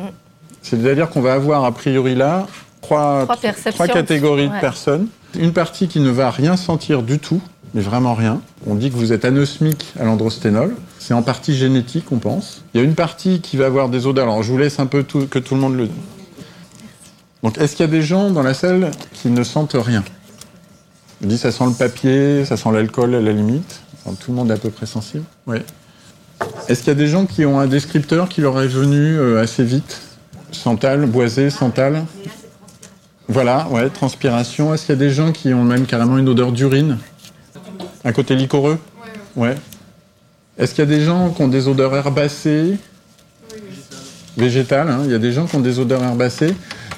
C'est-à-dire 0.62 1.10
qu'on 1.10 1.20
va 1.20 1.32
avoir 1.32 1.64
a 1.64 1.72
priori 1.72 2.14
là 2.14 2.46
trois, 2.80 3.26
trois, 3.72 3.88
catégories 3.88 4.48
de 4.48 4.60
personnes. 4.60 5.08
Une 5.36 5.52
partie 5.52 5.88
qui 5.88 5.98
ne 5.98 6.10
va 6.10 6.30
rien 6.30 6.56
sentir 6.56 7.02
du 7.02 7.18
tout, 7.18 7.42
mais 7.74 7.80
vraiment 7.80 8.14
rien. 8.14 8.40
On 8.66 8.74
dit 8.74 8.90
que 8.90 8.96
vous 8.96 9.12
êtes 9.12 9.24
anosmique 9.24 9.92
à 9.98 10.04
l'androsténol. 10.04 10.74
C'est 10.98 11.14
en 11.14 11.22
partie 11.22 11.54
génétique, 11.54 12.12
on 12.12 12.18
pense. 12.18 12.62
Il 12.74 12.80
y 12.80 12.80
a 12.80 12.84
une 12.84 12.94
partie 12.94 13.40
qui 13.40 13.56
va 13.56 13.66
avoir 13.66 13.88
des 13.88 14.06
odeurs. 14.06 14.24
Alors 14.24 14.42
je 14.42 14.52
vous 14.52 14.58
laisse 14.58 14.78
un 14.78 14.86
peu 14.86 15.02
que 15.02 15.38
tout 15.38 15.54
le 15.54 15.60
monde 15.60 15.76
le... 15.76 15.88
Donc 17.42 17.58
est-ce 17.58 17.76
qu'il 17.76 17.84
y 17.84 17.88
a 17.88 17.92
des 17.92 18.02
gens 18.02 18.30
dans 18.30 18.42
la 18.42 18.54
salle 18.54 18.90
qui 19.12 19.28
ne 19.28 19.42
sentent 19.42 19.76
rien? 19.78 20.04
Je 21.20 21.26
dis 21.26 21.38
ça 21.38 21.52
sent 21.52 21.64
le 21.66 21.72
papier, 21.72 22.44
ça 22.44 22.56
sent 22.56 22.70
l'alcool 22.72 23.14
à 23.14 23.20
la 23.20 23.32
limite. 23.32 23.80
tout 24.20 24.30
le 24.30 24.36
monde 24.36 24.50
est 24.50 24.54
à 24.54 24.58
peu 24.58 24.70
près 24.70 24.86
sensible. 24.86 25.24
Oui. 25.46 25.58
Est-ce 26.68 26.80
qu'il 26.80 26.88
y 26.88 26.96
a 26.96 26.98
des 26.98 27.06
gens 27.06 27.26
qui 27.26 27.44
ont 27.44 27.58
un 27.58 27.66
descripteur 27.66 28.28
qui 28.28 28.40
leur 28.40 28.60
est 28.60 28.68
venu 28.68 29.16
euh, 29.16 29.40
assez 29.40 29.64
vite? 29.64 30.00
Santal, 30.50 31.06
boisé, 31.06 31.50
santal? 31.50 32.04
Voilà, 33.28 33.68
ouais, 33.70 33.88
transpiration. 33.88 34.74
Est-ce 34.74 34.86
qu'il 34.86 34.94
y 34.94 34.98
a 34.98 35.00
des 35.00 35.10
gens 35.10 35.32
qui 35.32 35.54
ont 35.54 35.64
même 35.64 35.86
carrément 35.86 36.18
une 36.18 36.28
odeur 36.28 36.52
d'urine? 36.52 36.98
Un 38.04 38.12
côté 38.12 38.34
liquoreux 38.34 38.78
Ouais. 39.36 39.54
Est-ce 40.58 40.74
qu'il 40.74 40.84
y 40.84 40.86
a 40.86 40.90
des 40.90 41.04
gens 41.04 41.30
qui 41.30 41.42
ont 41.42 41.48
des 41.48 41.68
odeurs 41.68 41.94
herbacées 41.94 42.76
Végétales, 44.36 44.88
hein. 44.88 45.00
il 45.04 45.10
y 45.10 45.14
a 45.14 45.18
des 45.18 45.32
gens 45.32 45.46
qui 45.46 45.56
ont 45.56 45.60
des 45.60 45.78
odeurs 45.78 46.02
herbacées. 46.02 46.54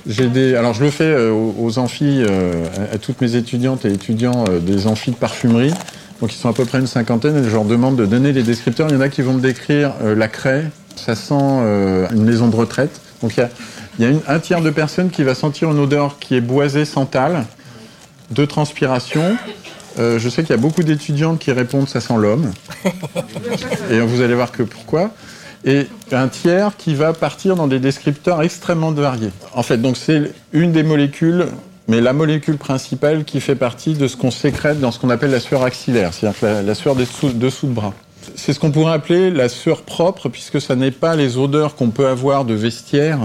J'ai 0.07 0.29
des, 0.29 0.55
alors 0.55 0.75
je 0.75 0.85
le 0.85 0.91
fais 0.91 1.05
euh, 1.05 1.33
aux, 1.33 1.79
amphis, 1.79 2.23
euh, 2.23 2.67
à, 2.93 2.99
toutes 2.99 3.21
mes 3.21 3.37
étudiantes 3.37 3.85
et 3.85 3.93
étudiants 3.93 4.45
euh, 4.49 4.61
des 4.61 4.87
amphis 4.87 5.11
de 5.11 5.17
parfumerie. 5.17 5.73
Donc 6.21 6.33
ils 6.33 6.37
sont 6.37 6.49
à 6.49 6.53
peu 6.53 6.65
près 6.65 6.79
une 6.79 6.87
cinquantaine 6.87 7.37
et 7.37 7.45
je 7.45 7.51
leur 7.51 7.65
demande 7.65 7.97
de 7.97 8.07
donner 8.07 8.33
les 8.33 8.43
descripteurs. 8.43 8.89
Il 8.91 8.95
y 8.95 8.97
en 8.97 9.01
a 9.01 9.09
qui 9.09 9.23
vont 9.23 9.33
me 9.33 9.41
décrire 9.41 9.95
la 10.03 10.29
craie, 10.29 10.71
ça 10.95 11.17
sent 11.17 11.35
une 11.35 12.25
maison 12.25 12.49
de 12.49 12.57
retraite. 12.57 13.01
Donc 13.21 13.37
il 13.37 13.41
y 13.41 13.43
a, 13.43 13.51
il 13.99 14.05
y 14.05 14.09
a 14.09 14.11
une, 14.11 14.21
un 14.29 14.39
tiers 14.39 14.61
de 14.61 14.71
personnes 14.71 15.11
qui 15.11 15.25
va 15.25 15.35
sentir 15.35 15.73
une 15.73 15.79
odeur 15.81 16.19
qui 16.21 16.37
est 16.37 16.41
boisée, 16.41 16.85
sentale, 16.85 17.47
de 18.31 18.45
transpiration. 18.45 19.37
Je 19.99 20.29
sais 20.29 20.43
qu'il 20.43 20.51
y 20.51 20.59
a 20.59 20.61
beaucoup 20.61 20.83
d'étudiantes 20.83 21.39
qui 21.39 21.53
répondent 21.53 21.89
ça 21.89 22.01
sent 22.01 22.15
l'homme. 22.17 22.51
Et 23.91 24.01
vous 24.01 24.23
allez 24.23 24.35
voir 24.35 24.53
que 24.53 24.63
pourquoi 24.63 25.11
et 25.65 25.87
un 26.13 26.29
tiers 26.29 26.77
qui 26.77 26.95
va 26.95 27.13
partir 27.13 27.57
dans 27.57 27.67
des 27.67 27.79
descripteurs 27.79 28.43
extrêmement 28.43 28.93
variés. 28.93 29.31
En 29.55 29.63
fait, 29.63 29.79
donc 29.79 29.97
c'est 29.97 30.33
une 30.53 30.73
des 30.73 30.83
molécules, 30.83 31.47
mais 31.89 32.01
la 32.01 32.13
molécule 32.13 32.59
principale 32.59 33.25
qui 33.25 33.41
fait 33.41 33.55
partie 33.55 33.95
de 33.95 34.07
ce 34.07 34.17
qu'on 34.17 34.31
sécrète 34.31 34.81
dans 34.81 34.91
ce 34.91 34.99
qu'on 34.99 35.11
appelle 35.11 35.31
la 35.31 35.41
sueur 35.41 35.65
axillaire, 35.65 36.13
c'est-à-dire 36.13 36.63
la, 36.63 36.75
sueur 36.75 36.95
dessous, 36.95 37.31
dessous 37.31 37.67
de 37.67 37.73
bras. 37.73 37.95
C'est 38.37 38.53
ce 38.53 38.61
qu'on 38.61 38.71
pourrait 38.71 38.93
appeler 38.93 39.31
la 39.31 39.49
sueur 39.49 39.83
propre, 39.83 40.29
puisque 40.29 40.61
ça 40.61 40.77
n'est 40.77 40.91
pas 40.91 41.17
les 41.17 41.37
odeurs 41.37 41.75
qu'on 41.75 41.91
peut 41.91 42.09
avoir 42.09 42.45
de 42.45 42.55
vestiaire 42.55 43.21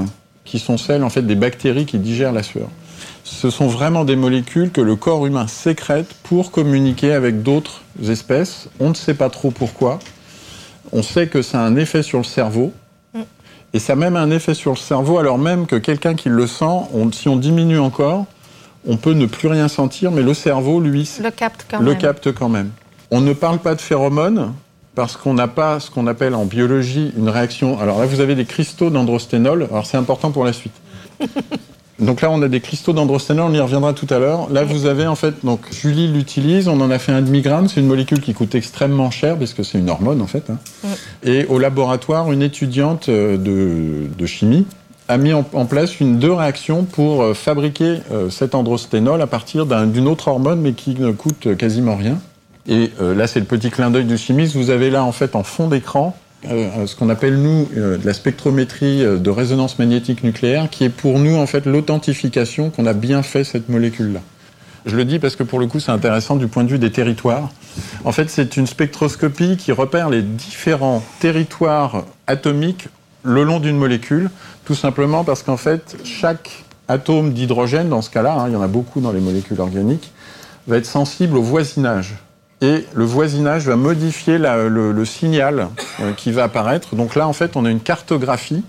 qui 0.45 0.59
sont 0.59 0.77
celles 0.77 1.03
en 1.03 1.09
fait 1.09 1.21
des 1.21 1.35
bactéries 1.35 1.85
qui 1.85 1.99
digèrent 1.99 2.33
la 2.33 2.43
sueur. 2.43 2.69
Ce 3.31 3.51
sont 3.51 3.67
vraiment 3.67 4.05
des 4.05 4.15
molécules 4.15 4.71
que 4.71 4.81
le 4.81 4.95
corps 4.95 5.25
humain 5.25 5.47
sécrète 5.47 6.13
pour 6.23 6.51
communiquer 6.51 7.13
avec 7.13 7.43
d'autres 7.43 7.81
espèces. 8.03 8.69
On 8.79 8.89
ne 8.89 8.95
sait 8.95 9.13
pas 9.13 9.29
trop 9.29 9.51
pourquoi. 9.51 9.99
On 10.91 11.03
sait 11.03 11.27
que 11.27 11.43
ça 11.43 11.61
a 11.61 11.63
un 11.63 11.75
effet 11.75 12.01
sur 12.01 12.17
le 12.17 12.23
cerveau. 12.23 12.73
Mm. 13.13 13.19
Et 13.73 13.79
ça 13.79 13.93
a 13.93 13.95
même 13.95 14.17
un 14.17 14.31
effet 14.31 14.55
sur 14.55 14.71
le 14.71 14.77
cerveau, 14.77 15.19
alors 15.19 15.37
même 15.37 15.67
que 15.67 15.75
quelqu'un 15.75 16.15
qui 16.15 16.27
le 16.27 16.47
sent, 16.47 16.89
si 17.13 17.29
on 17.29 17.35
diminue 17.35 17.79
encore, 17.79 18.25
on 18.87 18.97
peut 18.97 19.13
ne 19.13 19.27
plus 19.27 19.47
rien 19.47 19.67
sentir, 19.67 20.11
mais 20.11 20.23
le 20.23 20.33
cerveau, 20.33 20.81
lui, 20.81 21.07
le 21.23 21.29
capte 21.29 21.67
quand 21.69 21.79
le 21.79 21.91
même. 21.91 21.97
Capte 21.99 22.33
quand 22.33 22.49
même. 22.49 22.71
On 23.11 23.21
ne 23.21 23.33
parle 23.33 23.59
pas 23.59 23.75
de 23.75 23.81
phéromones 23.81 24.53
parce 24.95 25.15
qu'on 25.15 25.35
n'a 25.35 25.47
pas 25.47 25.79
ce 25.79 25.91
qu'on 25.91 26.07
appelle 26.07 26.33
en 26.33 26.45
biologie 26.45 27.13
une 27.15 27.29
réaction. 27.29 27.79
Alors 27.79 27.99
là, 27.99 28.07
vous 28.07 28.21
avez 28.21 28.33
des 28.33 28.45
cristaux 28.45 28.89
d'androsténol. 28.89 29.67
Alors 29.69 29.85
c'est 29.85 29.97
important 29.97 30.31
pour 30.31 30.45
la 30.45 30.51
suite. 30.51 30.73
Donc 31.99 32.21
là, 32.21 32.31
on 32.31 32.41
a 32.41 32.47
des 32.47 32.61
cristaux 32.61 32.93
d'androsténol, 32.93 33.51
on 33.51 33.53
y 33.53 33.59
reviendra 33.59 33.93
tout 33.93 34.07
à 34.09 34.19
l'heure. 34.19 34.47
Là, 34.51 34.63
vous 34.63 34.85
avez 34.85 35.05
en 35.05 35.15
fait, 35.15 35.43
donc 35.43 35.61
Julie 35.71 36.07
l'utilise, 36.07 36.67
on 36.67 36.79
en 36.79 36.91
a 36.91 36.99
fait 36.99 37.11
un 37.11 37.21
demi-gramme, 37.21 37.67
c'est 37.67 37.81
une 37.81 37.87
molécule 37.87 38.21
qui 38.21 38.33
coûte 38.33 38.55
extrêmement 38.55 39.11
cher, 39.11 39.37
parce 39.37 39.53
que 39.53 39.63
c'est 39.63 39.79
une 39.79 39.89
hormone 39.89 40.21
en 40.21 40.27
fait. 40.27 40.49
Hein. 40.49 40.57
Et 41.23 41.45
au 41.45 41.59
laboratoire, 41.59 42.31
une 42.31 42.41
étudiante 42.41 43.09
euh, 43.09 43.37
de, 43.37 44.25
chimie 44.25 44.65
a 45.09 45.17
mis 45.17 45.33
en, 45.33 45.43
place 45.43 45.99
une 45.99 46.19
deux 46.19 46.31
réactions 46.31 46.85
pour 46.85 47.23
euh, 47.23 47.33
fabriquer 47.33 47.97
euh, 48.11 48.29
cet 48.29 48.55
androsténol 48.55 49.21
à 49.21 49.27
partir 49.27 49.65
d'une 49.65 50.07
autre 50.07 50.29
hormone, 50.29 50.61
mais 50.61 50.73
qui 50.73 50.95
ne 50.95 51.11
coûte 51.11 51.57
quasiment 51.57 51.95
rien. 51.95 52.19
Et 52.67 52.91
là, 52.99 53.25
c'est 53.25 53.39
le 53.39 53.47
petit 53.47 53.71
clin 53.71 53.89
d'œil 53.89 54.05
du 54.05 54.15
chimiste. 54.15 54.55
Vous 54.55 54.69
avez 54.69 54.91
là, 54.91 55.03
en 55.03 55.11
fait, 55.11 55.35
en 55.35 55.41
fond 55.41 55.69
d'écran, 55.69 56.15
euh, 56.45 56.87
ce 56.87 56.95
qu'on 56.95 57.09
appelle 57.09 57.35
nous 57.35 57.67
euh, 57.75 57.97
la 58.05 58.13
spectrométrie 58.13 59.03
euh, 59.03 59.17
de 59.17 59.29
résonance 59.29 59.77
magnétique 59.77 60.23
nucléaire, 60.23 60.69
qui 60.69 60.85
est 60.85 60.89
pour 60.89 61.19
nous 61.19 61.35
en 61.35 61.45
fait 61.45 61.65
l'authentification 61.65 62.69
qu'on 62.69 62.85
a 62.85 62.93
bien 62.93 63.23
fait 63.23 63.43
cette 63.43 63.67
molécule-là. 63.67 64.21
Je 64.85 64.95
le 64.95 65.03
dis 65.03 65.19
parce 65.19 65.35
que 65.35 65.43
pour 65.43 65.59
le 65.59 65.67
coup 65.67 65.81
c'est 65.81 65.91
intéressant 65.91 66.37
du 66.37 66.47
point 66.47 66.63
de 66.63 66.69
vue 66.69 66.79
des 66.79 66.91
territoires. 66.91 67.49
En 68.05 68.13
fait 68.13 68.29
c'est 68.29 68.55
une 68.55 68.67
spectroscopie 68.67 69.57
qui 69.57 69.73
repère 69.73 70.09
les 70.09 70.21
différents 70.21 71.03
territoires 71.19 72.05
atomiques 72.25 72.87
le 73.23 73.43
long 73.43 73.59
d'une 73.59 73.77
molécule, 73.77 74.29
tout 74.63 74.75
simplement 74.75 75.25
parce 75.25 75.43
qu'en 75.43 75.57
fait 75.57 75.97
chaque 76.05 76.63
atome 76.87 77.33
d'hydrogène, 77.33 77.89
dans 77.89 78.01
ce 78.01 78.09
cas-là, 78.09 78.33
hein, 78.33 78.45
il 78.47 78.53
y 78.53 78.55
en 78.55 78.61
a 78.61 78.67
beaucoup 78.67 79.01
dans 79.01 79.11
les 79.11 79.19
molécules 79.19 79.59
organiques, 79.59 80.13
va 80.67 80.77
être 80.77 80.85
sensible 80.85 81.35
au 81.35 81.43
voisinage 81.43 82.15
et 82.61 82.85
le 82.93 83.05
voisinage 83.05 83.65
va 83.65 83.75
modifier 83.75 84.37
le, 84.37 85.05
signal 85.05 85.69
euh, 86.01 86.13
qui 86.13 86.31
va 86.31 86.43
apparaître. 86.43 86.95
Donc 86.95 87.15
là, 87.15 87.27
en 87.27 87.33
fait, 87.33 87.55
on 87.55 87.65
a 87.65 87.69
une 87.69 87.79
cartographie. 87.79 88.63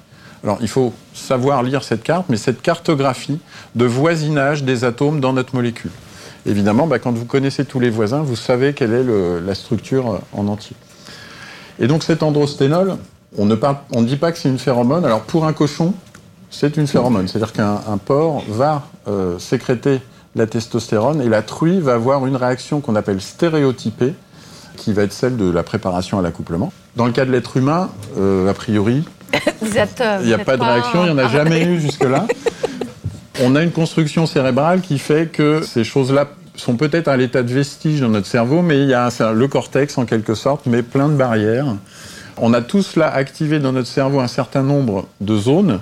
Alors, 0.44 0.58
il 0.60 0.68
faut 0.68 0.94
savoir 1.12 1.62
lire 1.62 1.82
cette 1.82 2.02
carte, 2.02 2.26
mais 2.28 2.36
cette 2.36 2.62
cartographie 2.62 3.40
de 3.74 3.84
voisinage 3.84 4.62
des 4.62 4.84
atomes 4.84 5.20
dans 5.20 5.32
notre 5.32 5.54
molécule. 5.54 5.90
Évidemment, 6.46 6.86
bah, 6.86 6.98
quand 6.98 7.12
vous 7.12 7.26
connaissez 7.26 7.64
tous 7.64 7.80
les 7.80 7.90
voisins, 7.90 8.22
vous 8.22 8.36
savez 8.36 8.72
quelle 8.72 8.92
est 8.94 9.04
la 9.44 9.54
structure 9.54 10.12
euh, 10.12 10.18
en 10.32 10.46
entier. 10.46 10.76
Et 11.78 11.86
donc, 11.86 12.04
cet 12.04 12.22
androsténol, 12.22 12.96
on 13.36 13.44
ne, 13.44 13.56
dit 14.04 14.16
pas 14.16 14.32
que 14.32 14.38
c'est 14.38 14.48
une 14.48 14.58
phéromone. 14.58 15.04
Alors, 15.04 15.22
pour 15.22 15.46
un 15.46 15.52
cochon, 15.52 15.94
c'est 16.50 16.76
une 16.76 16.86
phéromone. 16.86 17.26
C'est-à-dire 17.26 17.52
qu'un 17.52 17.98
porc 18.04 18.44
va 18.48 18.86
euh, 19.08 19.38
sécréter 19.38 20.00
la 20.34 20.46
testostérone 20.46 21.20
et 21.20 21.28
la 21.28 21.42
truie 21.42 21.80
va 21.80 21.94
avoir 21.94 22.26
une 22.26 22.36
réaction 22.36 22.80
qu'on 22.80 22.96
appelle 22.96 23.20
stéréotypée, 23.20 24.14
qui 24.76 24.92
va 24.92 25.02
être 25.02 25.12
celle 25.12 25.36
de 25.36 25.50
la 25.50 25.62
préparation 25.62 26.18
à 26.18 26.22
l'accouplement. 26.22 26.72
Dans 26.96 27.06
le 27.06 27.12
cas 27.12 27.24
de 27.24 27.32
l'être 27.32 27.56
humain, 27.56 27.90
euh, 28.18 28.48
a 28.48 28.54
priori, 28.54 29.04
euh, 29.34 30.18
il 30.22 30.26
n'y 30.26 30.32
a 30.32 30.38
pas 30.38 30.56
de 30.56 30.62
réaction, 30.62 31.04
il 31.04 31.12
n'y 31.12 31.20
en 31.20 31.24
a 31.24 31.28
jamais 31.28 31.64
eu 31.64 31.80
jusque-là. 31.80 32.26
On 33.42 33.56
a 33.56 33.62
une 33.62 33.72
construction 33.72 34.26
cérébrale 34.26 34.80
qui 34.80 34.98
fait 34.98 35.30
que 35.30 35.62
ces 35.62 35.84
choses-là 35.84 36.28
sont 36.56 36.76
peut-être 36.76 37.08
à 37.08 37.16
l'état 37.16 37.42
de 37.42 37.52
vestige 37.52 38.00
dans 38.00 38.08
notre 38.08 38.26
cerveau, 38.26 38.62
mais 38.62 38.82
il 38.82 38.88
y 38.88 38.94
a 38.94 39.08
le 39.32 39.48
cortex 39.48 39.96
en 39.98 40.04
quelque 40.04 40.34
sorte, 40.34 40.66
mais 40.66 40.82
plein 40.82 41.08
de 41.08 41.14
barrières. 41.14 41.74
On 42.36 42.52
a 42.52 42.60
tous 42.60 42.96
là 42.96 43.12
activé 43.12 43.58
dans 43.58 43.72
notre 43.72 43.88
cerveau 43.88 44.20
un 44.20 44.28
certain 44.28 44.62
nombre 44.62 45.06
de 45.20 45.36
zones 45.36 45.80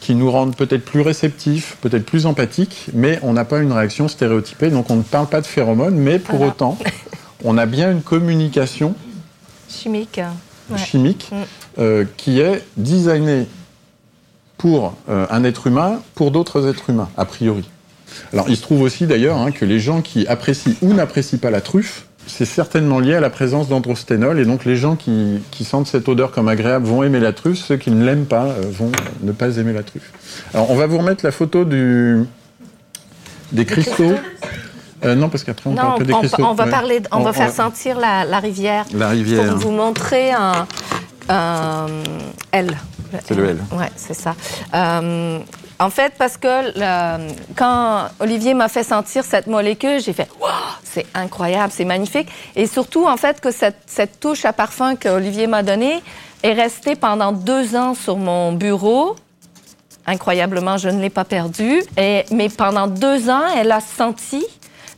qui 0.00 0.14
nous 0.14 0.30
rendent 0.30 0.56
peut-être 0.56 0.84
plus 0.84 1.00
réceptifs, 1.00 1.76
peut-être 1.80 2.04
plus 2.04 2.26
empathiques, 2.26 2.88
mais 2.94 3.18
on 3.22 3.32
n'a 3.32 3.44
pas 3.44 3.58
une 3.58 3.72
réaction 3.72 4.08
stéréotypée. 4.08 4.70
Donc 4.70 4.90
on 4.90 4.96
ne 4.96 5.02
parle 5.02 5.26
pas 5.26 5.40
de 5.40 5.46
phéromones, 5.46 5.96
mais 5.96 6.18
pour 6.18 6.40
autant, 6.40 6.78
on 7.44 7.58
a 7.58 7.66
bien 7.66 7.90
une 7.90 8.02
communication 8.02 8.94
chimique, 9.68 10.20
chimique 10.76 11.30
mm. 11.32 11.36
euh, 11.78 12.04
qui 12.16 12.40
est 12.40 12.64
designée 12.76 13.46
pour 14.56 14.94
euh, 15.08 15.26
un 15.30 15.44
être 15.44 15.66
humain, 15.66 16.02
pour 16.14 16.30
d'autres 16.30 16.68
êtres 16.68 16.90
humains, 16.90 17.08
a 17.16 17.24
priori. 17.24 17.68
Alors 18.32 18.48
il 18.48 18.56
se 18.56 18.62
trouve 18.62 18.82
aussi 18.82 19.06
d'ailleurs 19.06 19.38
hein, 19.38 19.52
que 19.52 19.64
les 19.64 19.80
gens 19.80 20.02
qui 20.02 20.26
apprécient 20.26 20.74
ou 20.82 20.92
n'apprécient 20.92 21.38
pas 21.38 21.50
la 21.50 21.60
truffe 21.60 22.06
c'est 22.26 22.44
certainement 22.44 23.00
lié 23.00 23.14
à 23.14 23.20
la 23.20 23.30
présence 23.30 23.68
d'androsténol. 23.68 24.38
Et 24.38 24.44
donc, 24.44 24.64
les 24.64 24.76
gens 24.76 24.96
qui, 24.96 25.40
sentent 25.64 25.86
cette 25.86 26.08
odeur 26.08 26.32
comme 26.32 26.48
agréable 26.48 26.86
vont 26.86 27.02
aimer 27.02 27.20
la 27.20 27.32
truffe. 27.32 27.58
Ceux 27.58 27.76
qui 27.76 27.90
ne 27.90 28.04
l'aiment 28.04 28.26
pas 28.26 28.44
euh, 28.44 28.62
vont 28.70 28.92
ne 29.22 29.32
pas 29.32 29.56
aimer 29.56 29.72
la 29.72 29.82
truffe. 29.82 30.12
Alors, 30.54 30.70
on 30.70 30.76
va 30.76 30.86
vous 30.86 30.98
remettre 30.98 31.24
la 31.24 31.32
photo 31.32 31.64
du, 31.64 32.24
des 33.52 33.64
cristaux. 33.64 34.14
Euh, 35.04 35.14
non, 35.14 35.28
parce 35.28 35.44
qu'après, 35.44 35.70
on 35.70 35.74
parle 35.74 35.98
que 35.98 36.04
des 36.04 36.12
cristaux. 36.12 36.44
On 36.44 36.54
va, 36.54 36.66
parler, 36.66 37.00
on, 37.10 37.20
va 37.20 37.32
faire 37.32 37.50
sentir 37.50 37.98
la, 37.98 38.24
rivière. 38.38 38.84
La 38.94 39.08
rivière. 39.08 39.48
Pour 39.48 39.58
vous 39.58 39.70
montrer 39.70 40.32
un, 40.32 40.66
un 41.28 41.86
L. 42.52 42.76
C'est 43.26 43.34
le 43.34 43.48
L. 43.48 43.58
Oui, 43.72 43.84
c'est 43.96 44.14
ça. 44.14 44.34
Euh, 44.74 45.38
en 45.80 45.88
fait, 45.88 46.12
parce 46.18 46.36
que 46.36 46.78
quand 47.56 48.08
Olivier 48.20 48.52
m'a 48.52 48.68
fait 48.68 48.84
sentir 48.84 49.24
cette 49.24 49.46
molécule, 49.46 49.98
j'ai 50.00 50.12
fait 50.12 50.28
Waouh, 50.38 50.50
c'est 50.84 51.06
incroyable, 51.14 51.72
c'est 51.74 51.86
magnifique. 51.86 52.28
Et 52.54 52.66
surtout, 52.66 53.06
en 53.06 53.16
fait, 53.16 53.40
que 53.40 53.50
cette, 53.50 54.20
touche 54.20 54.44
à 54.44 54.52
parfum 54.52 54.94
que 54.94 55.08
Olivier 55.08 55.46
m'a 55.46 55.62
donnée 55.62 56.02
est 56.42 56.52
restée 56.52 56.96
pendant 56.96 57.32
deux 57.32 57.76
ans 57.76 57.94
sur 57.94 58.18
mon 58.18 58.52
bureau. 58.52 59.16
Incroyablement, 60.06 60.76
je 60.76 60.90
ne 60.90 61.00
l'ai 61.00 61.10
pas 61.10 61.24
perdue. 61.24 61.82
mais 61.96 62.48
pendant 62.54 62.86
deux 62.86 63.30
ans, 63.30 63.46
elle 63.56 63.72
a 63.72 63.80
senti 63.80 64.44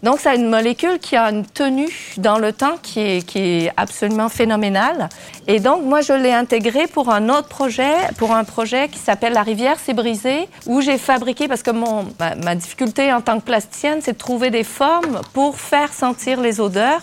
donc, 0.02 0.18
c'est 0.18 0.34
une 0.34 0.48
molécule 0.48 0.98
qui 0.98 1.14
a 1.14 1.30
une 1.30 1.46
tenue 1.46 2.16
dans 2.16 2.38
le 2.38 2.52
temps 2.52 2.76
qui 2.82 2.98
est, 2.98 3.22
qui 3.24 3.38
est 3.38 3.72
absolument 3.76 4.28
phénoménale. 4.28 5.08
Et 5.46 5.60
donc, 5.60 5.84
moi, 5.84 6.00
je 6.00 6.12
l'ai 6.12 6.32
intégrée 6.32 6.88
pour 6.88 7.10
un 7.10 7.28
autre 7.28 7.46
projet, 7.46 7.94
pour 8.18 8.34
un 8.34 8.42
projet 8.42 8.88
qui 8.88 8.98
s'appelle 8.98 9.32
La 9.32 9.44
rivière 9.44 9.78
s'est 9.78 9.94
brisée, 9.94 10.48
où 10.66 10.80
j'ai 10.80 10.98
fabriqué, 10.98 11.46
parce 11.46 11.62
que 11.62 11.70
mon, 11.70 12.08
ma, 12.18 12.56
difficulté 12.56 13.12
en 13.12 13.20
tant 13.20 13.38
que 13.38 13.44
plasticienne, 13.44 14.00
c'est 14.02 14.14
de 14.14 14.18
trouver 14.18 14.50
des 14.50 14.64
formes 14.64 15.20
pour 15.34 15.56
faire 15.60 15.92
sentir 15.92 16.40
les 16.40 16.60
odeurs. 16.60 17.02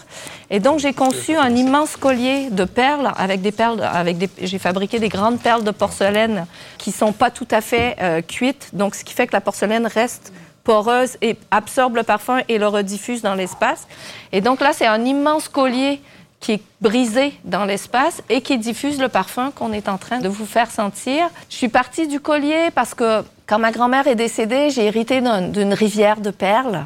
Et 0.50 0.60
donc, 0.60 0.80
j'ai 0.80 0.92
conçu 0.92 1.38
un 1.38 1.56
immense 1.56 1.96
collier 1.96 2.50
de 2.50 2.66
perles 2.66 3.14
avec 3.16 3.42
des 3.42 3.54
perles, 3.54 3.82
avec 3.82 4.18
des, 4.18 4.30
j'ai 4.42 4.60
fabriqué 4.60 5.00
des 5.00 5.10
grandes 5.10 5.40
perles 5.40 5.64
de 5.64 5.72
porcelaine 5.72 6.48
qui 6.78 6.92
sont 6.92 7.14
pas 7.14 7.32
tout 7.32 7.48
à 7.50 7.62
fait 7.62 7.96
euh, 8.02 8.22
cuites. 8.22 8.72
Donc, 8.74 8.96
ce 8.96 9.06
qui 9.06 9.14
fait 9.14 9.26
que 9.26 9.34
la 9.34 9.42
porcelaine 9.42 9.88
reste 9.88 10.34
poreuse 10.64 11.18
et 11.22 11.38
absorbe 11.52 11.96
le 11.96 12.04
parfum 12.04 12.42
et 12.48 12.58
le 12.58 12.68
rediffuse 12.68 13.22
dans 13.22 13.36
l'espace. 13.36 13.88
Et 14.32 14.42
donc 14.42 14.60
là, 14.60 14.72
c'est 14.74 14.88
un 14.88 15.04
immense 15.06 15.48
collier 15.48 16.02
qui 16.40 16.54
est 16.54 16.62
brisé 16.82 17.34
dans 17.44 17.66
l'espace 17.66 18.22
et 18.30 18.42
qui 18.42 18.58
diffuse 18.58 19.00
le 19.00 19.10
parfum 19.10 19.52
qu'on 19.52 19.74
est 19.74 19.90
en 19.90 19.98
train 19.98 20.20
de 20.20 20.30
vous 20.30 20.46
faire 20.46 20.72
sentir. 20.72 21.30
Je 21.50 21.56
suis 21.56 21.68
partie 21.68 22.08
du 22.08 22.20
collier 22.20 22.70
parce 22.74 22.94
que 22.94 23.24
quand 23.46 23.60
ma 23.60 23.72
grand-mère 23.72 24.08
est 24.08 24.16
décédée, 24.16 24.70
j'ai 24.70 24.86
hérité 24.86 25.22
d'une 25.22 25.74
rivière 25.74 26.22
de 26.22 26.30
perles. 26.30 26.86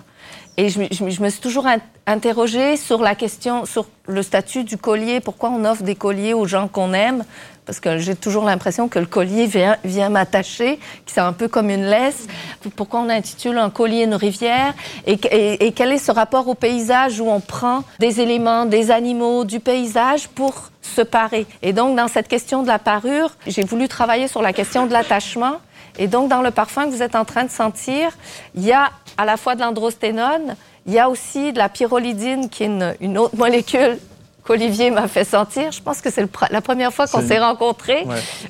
Et 0.55 0.69
je, 0.69 0.79
me 1.23 1.29
suis 1.29 1.41
toujours 1.41 1.67
interrogée 2.05 2.77
sur 2.77 3.01
la 3.01 3.15
question, 3.15 3.65
sur 3.65 3.87
le 4.07 4.21
statut 4.21 4.63
du 4.63 4.77
collier, 4.77 5.19
pourquoi 5.19 5.49
on 5.49 5.65
offre 5.65 5.81
des 5.81 5.95
colliers 5.95 6.33
aux 6.33 6.45
gens 6.45 6.67
qu'on 6.67 6.93
aime, 6.93 7.23
parce 7.65 7.79
que 7.79 7.97
j'ai 7.97 8.15
toujours 8.15 8.43
l'impression 8.43 8.87
que 8.87 8.99
le 8.99 9.05
collier 9.05 9.47
vient, 9.83 10.09
m'attacher, 10.09 10.77
que 10.77 11.11
c'est 11.11 11.21
un 11.21 11.33
peu 11.33 11.47
comme 11.47 11.69
une 11.69 11.85
laisse. 11.85 12.27
Pourquoi 12.75 13.01
on 13.01 13.09
intitule 13.09 13.57
un 13.57 13.69
collier 13.69 14.03
une 14.03 14.15
rivière? 14.15 14.73
Et, 15.05 15.17
quel 15.17 15.91
est 15.91 15.97
ce 15.97 16.11
rapport 16.11 16.47
au 16.47 16.55
paysage 16.55 17.19
où 17.19 17.29
on 17.29 17.39
prend 17.39 17.83
des 17.99 18.21
éléments, 18.21 18.65
des 18.65 18.91
animaux, 18.91 19.45
du 19.45 19.59
paysage 19.59 20.27
pour 20.27 20.71
se 20.81 21.01
parer? 21.01 21.45
Et 21.61 21.73
donc, 21.73 21.95
dans 21.95 22.07
cette 22.07 22.27
question 22.27 22.63
de 22.63 22.67
la 22.67 22.79
parure, 22.79 23.31
j'ai 23.47 23.63
voulu 23.63 23.87
travailler 23.87 24.27
sur 24.27 24.41
la 24.41 24.53
question 24.53 24.85
de 24.85 24.93
l'attachement. 24.93 25.57
Et 25.97 26.07
donc, 26.07 26.29
dans 26.29 26.41
le 26.41 26.51
parfum 26.51 26.85
que 26.85 26.89
vous 26.89 27.03
êtes 27.03 27.15
en 27.15 27.25
train 27.25 27.43
de 27.43 27.51
sentir, 27.51 28.09
il 28.55 28.65
y 28.65 28.73
a 28.73 28.89
à 29.17 29.25
la 29.25 29.37
fois 29.37 29.55
de 29.55 29.61
l'androsténone, 29.61 30.55
il 30.85 30.93
y 30.93 30.99
a 30.99 31.09
aussi 31.09 31.53
de 31.53 31.57
la 31.57 31.69
pyrrolidine, 31.69 32.49
qui 32.49 32.63
est 32.63 32.95
une, 32.99 33.17
autre 33.17 33.35
molécule 33.37 33.97
qu'Olivier 34.43 34.91
m'a 34.91 35.07
fait 35.07 35.23
sentir. 35.23 35.71
Je 35.71 35.81
pense 35.81 36.01
que 36.01 36.09
c'est 36.09 36.27
la 36.51 36.61
première 36.61 36.93
fois 36.93 37.07
qu'on 37.07 37.21
s'est 37.21 37.39
rencontrés, 37.39 38.05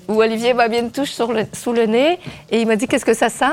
où 0.07 0.21
Olivier 0.21 0.53
m'a 0.53 0.67
mis 0.67 0.79
une 0.79 0.91
touche 0.91 1.11
sur 1.11 1.31
le, 1.31 1.45
sous 1.53 1.73
le 1.73 1.85
nez 1.85 2.19
et 2.49 2.61
il 2.61 2.67
m'a 2.67 2.75
dit 2.75 2.87
Qu'est-ce 2.87 3.05
que 3.05 3.13
ça 3.13 3.29
sent? 3.29 3.45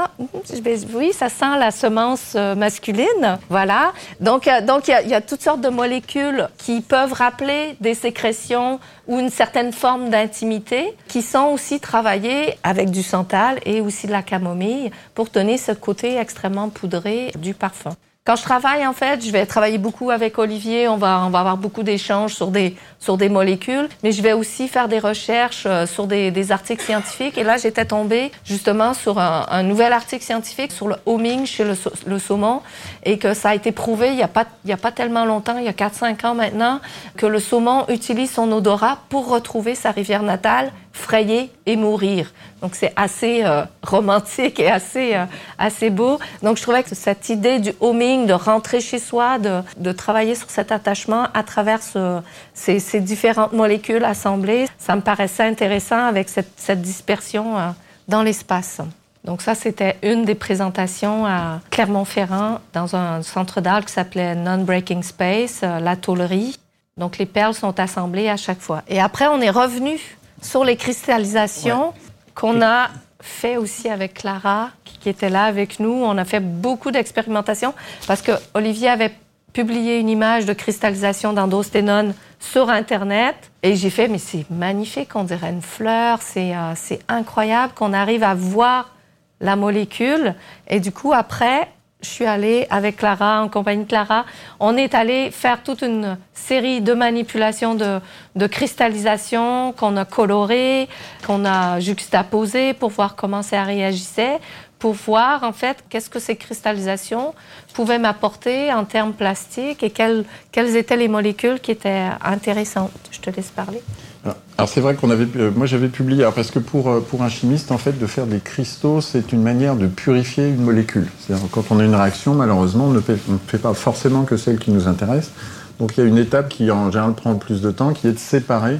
Oui, 0.94 1.12
ça 1.12 1.28
sent 1.28 1.58
la 1.58 1.70
semence 1.70 2.32
euh, 2.36 2.54
masculine. 2.54 3.38
Voilà. 3.48 3.92
Donc, 4.20 4.48
euh, 4.48 4.60
donc 4.60 4.88
il 4.88 5.08
y, 5.08 5.14
a 5.14 5.20
toutes 5.20 5.42
sortes 5.42 5.60
de 5.60 5.68
molécules 5.68 6.48
qui 6.58 6.80
peuvent 6.80 7.12
rappeler 7.12 7.76
des 7.80 7.94
sécrétions 7.94 8.80
ou 9.06 9.18
une 9.18 9.30
certaine 9.30 9.72
forme 9.72 10.08
d'intimité, 10.08 10.94
qui 11.08 11.22
sont 11.22 11.46
aussi 11.46 11.80
travaillées 11.80 12.54
avec 12.62 12.90
du 12.90 13.02
santal 13.02 13.58
et 13.64 13.80
aussi 13.80 14.06
de 14.06 14.12
la 14.12 14.22
camomille 14.22 14.90
pour 15.14 15.26
donner 15.26 15.58
ce 15.58 15.72
côté 15.72 16.16
extrêmement 16.16 16.68
poudré 16.68 17.32
du 17.38 17.54
parfum. 17.54 17.96
Quand 18.30 18.36
je 18.36 18.44
travaille, 18.44 18.86
en 18.86 18.92
fait, 18.92 19.26
je 19.26 19.32
vais 19.32 19.44
travailler 19.44 19.78
beaucoup 19.78 20.12
avec 20.12 20.38
Olivier. 20.38 20.86
On 20.86 20.96
va, 20.96 21.24
on 21.26 21.30
va 21.30 21.40
avoir 21.40 21.56
beaucoup 21.56 21.82
d'échanges 21.82 22.32
sur 22.32 22.52
des, 22.52 22.76
sur 23.00 23.16
des 23.16 23.28
molécules, 23.28 23.88
mais 24.04 24.12
je 24.12 24.22
vais 24.22 24.34
aussi 24.34 24.68
faire 24.68 24.86
des 24.86 25.00
recherches 25.00 25.64
euh, 25.66 25.84
sur 25.84 26.06
des, 26.06 26.30
des 26.30 26.52
articles 26.52 26.84
scientifiques. 26.84 27.36
Et 27.36 27.42
là, 27.42 27.56
j'étais 27.56 27.86
tombée 27.86 28.30
justement 28.44 28.94
sur 28.94 29.18
un, 29.18 29.46
un, 29.50 29.64
nouvel 29.64 29.92
article 29.92 30.22
scientifique 30.22 30.70
sur 30.70 30.86
le 30.86 30.94
homing 31.06 31.44
chez 31.44 31.64
le, 31.64 31.74
le, 32.06 32.18
saumon 32.20 32.62
et 33.02 33.18
que 33.18 33.34
ça 33.34 33.48
a 33.48 33.54
été 33.56 33.72
prouvé 33.72 34.10
il 34.10 34.14
n'y 34.14 34.22
a, 34.22 34.28
pas, 34.28 34.44
il 34.64 34.70
y 34.70 34.72
a 34.72 34.76
pas 34.76 34.92
tellement 34.92 35.24
longtemps, 35.24 35.58
il 35.58 35.64
y 35.64 35.68
a 35.68 35.72
4-5 35.72 36.24
ans 36.24 36.34
maintenant, 36.36 36.78
que 37.16 37.26
le 37.26 37.40
saumon 37.40 37.84
utilise 37.88 38.30
son 38.30 38.52
odorat 38.52 38.98
pour 39.08 39.28
retrouver 39.28 39.74
sa 39.74 39.90
rivière 39.90 40.22
natale 40.22 40.70
frayer 40.92 41.50
et 41.66 41.76
mourir. 41.76 42.32
Donc 42.60 42.74
c'est 42.74 42.92
assez 42.96 43.42
euh, 43.44 43.64
romantique 43.82 44.60
et 44.60 44.70
assez, 44.70 45.14
euh, 45.14 45.24
assez 45.58 45.90
beau. 45.90 46.18
Donc 46.42 46.56
je 46.56 46.62
trouvais 46.62 46.82
que 46.82 46.94
cette 46.94 47.28
idée 47.28 47.58
du 47.58 47.72
homing, 47.80 48.26
de 48.26 48.32
rentrer 48.32 48.80
chez 48.80 48.98
soi, 48.98 49.38
de, 49.38 49.62
de 49.78 49.92
travailler 49.92 50.34
sur 50.34 50.50
cet 50.50 50.72
attachement 50.72 51.28
à 51.32 51.42
travers 51.42 51.82
ce, 51.82 52.20
ces, 52.54 53.00
différentes 53.00 53.52
molécules 53.52 54.04
assemblées, 54.04 54.66
ça 54.78 54.94
me 54.96 55.00
paraissait 55.00 55.44
intéressant 55.44 56.04
avec 56.04 56.28
cette, 56.28 56.52
cette 56.56 56.82
dispersion 56.82 57.58
euh, 57.58 57.70
dans 58.08 58.22
l'espace. 58.22 58.80
Donc 59.24 59.42
ça, 59.42 59.54
c'était 59.54 59.96
une 60.02 60.24
des 60.24 60.34
présentations 60.34 61.26
à 61.26 61.60
Clermont-Ferrand 61.70 62.60
dans 62.72 62.96
un 62.96 63.22
centre 63.22 63.60
d'art 63.60 63.84
qui 63.84 63.92
s'appelait 63.92 64.34
Non-Breaking 64.34 65.02
Space, 65.02 65.60
la 65.60 65.94
tôlerie. 65.96 66.58
Donc 66.96 67.18
les 67.18 67.26
perles 67.26 67.52
sont 67.52 67.78
assemblées 67.78 68.30
à 68.30 68.38
chaque 68.38 68.60
fois. 68.60 68.82
Et 68.88 68.98
après, 68.98 69.26
on 69.26 69.42
est 69.42 69.50
revenu 69.50 70.00
sur 70.40 70.64
les 70.64 70.76
cristallisations 70.76 71.92
qu'on 72.34 72.62
a 72.62 72.88
fait 73.20 73.56
aussi 73.56 73.88
avec 73.88 74.14
Clara, 74.14 74.70
qui 74.84 75.08
était 75.08 75.28
là 75.28 75.44
avec 75.44 75.80
nous. 75.80 75.92
On 75.92 76.16
a 76.18 76.24
fait 76.24 76.40
beaucoup 76.40 76.90
d'expérimentations 76.90 77.74
parce 78.06 78.22
que 78.22 78.32
Olivier 78.54 78.88
avait 78.88 79.12
publié 79.52 79.98
une 79.98 80.08
image 80.08 80.46
de 80.46 80.52
cristallisation 80.52 81.32
d'endosténone 81.32 82.14
sur 82.38 82.70
Internet. 82.70 83.36
Et 83.62 83.76
j'ai 83.76 83.90
fait, 83.90 84.08
mais 84.08 84.18
c'est 84.18 84.48
magnifique, 84.50 85.14
on 85.14 85.24
dirait 85.24 85.50
une 85.50 85.62
fleur, 85.62 86.20
c'est 86.22 86.54
euh, 86.54 86.74
incroyable 87.08 87.72
qu'on 87.74 87.92
arrive 87.92 88.22
à 88.22 88.34
voir 88.34 88.94
la 89.40 89.56
molécule. 89.56 90.34
Et 90.68 90.80
du 90.80 90.92
coup, 90.92 91.12
après, 91.12 91.68
je 92.02 92.08
suis 92.08 92.24
allée 92.24 92.66
avec 92.70 92.96
Clara, 92.96 93.42
en 93.42 93.48
compagnie 93.48 93.84
de 93.84 93.88
Clara, 93.88 94.24
on 94.58 94.76
est 94.76 94.94
allé 94.94 95.30
faire 95.30 95.62
toute 95.62 95.82
une 95.82 96.16
série 96.32 96.80
de 96.80 96.94
manipulations 96.94 97.74
de, 97.74 98.00
de 98.36 98.46
cristallisation 98.46 99.72
qu'on 99.72 99.96
a 99.96 100.04
colorées, 100.04 100.88
qu'on 101.26 101.44
a 101.44 101.80
juxtaposées 101.80 102.74
pour 102.74 102.90
voir 102.90 103.16
comment 103.16 103.42
ça 103.42 103.62
réagissait, 103.64 104.38
pour 104.78 104.94
voir 104.94 105.44
en 105.44 105.52
fait 105.52 105.84
qu'est-ce 105.90 106.08
que 106.08 106.18
ces 106.18 106.36
cristallisations 106.36 107.34
pouvaient 107.74 107.98
m'apporter 107.98 108.72
en 108.72 108.84
termes 108.84 109.12
plastiques 109.12 109.82
et 109.82 109.90
quelles, 109.90 110.24
quelles 110.52 110.74
étaient 110.76 110.96
les 110.96 111.08
molécules 111.08 111.60
qui 111.60 111.70
étaient 111.70 112.06
intéressantes. 112.22 112.90
Je 113.10 113.20
te 113.20 113.30
laisse 113.30 113.50
parler. 113.50 113.82
Alors 114.24 114.68
c'est 114.68 114.82
vrai 114.82 114.94
qu'on 114.94 115.10
avait, 115.10 115.26
euh, 115.36 115.50
moi 115.56 115.64
j'avais 115.66 115.88
publié, 115.88 116.28
parce 116.34 116.50
que 116.50 116.58
pour, 116.58 116.90
euh, 116.90 117.00
pour 117.00 117.22
un 117.22 117.30
chimiste, 117.30 117.72
en 117.72 117.78
fait, 117.78 117.98
de 117.98 118.06
faire 118.06 118.26
des 118.26 118.40
cristaux, 118.40 119.00
c'est 119.00 119.32
une 119.32 119.42
manière 119.42 119.74
de 119.74 119.86
purifier 119.86 120.48
une 120.48 120.62
molécule. 120.62 121.06
C'est-à-dire 121.18 121.46
quand 121.50 121.64
on 121.70 121.80
a 121.80 121.84
une 121.84 121.94
réaction, 121.94 122.34
malheureusement, 122.34 122.88
on 122.88 122.92
ne 122.92 123.00
fait 123.00 123.58
pas 123.58 123.72
forcément 123.72 124.24
que 124.24 124.36
celle 124.36 124.58
qui 124.58 124.70
nous 124.70 124.86
intéresse. 124.86 125.30
Donc 125.78 125.96
il 125.96 126.00
y 126.00 126.02
a 126.02 126.06
une 126.06 126.18
étape 126.18 126.50
qui 126.50 126.70
en 126.70 126.90
général 126.90 127.14
prend 127.14 127.34
plus 127.36 127.62
de 127.62 127.70
temps, 127.70 127.94
qui 127.94 128.06
est 128.06 128.12
de 128.12 128.18
séparer 128.18 128.78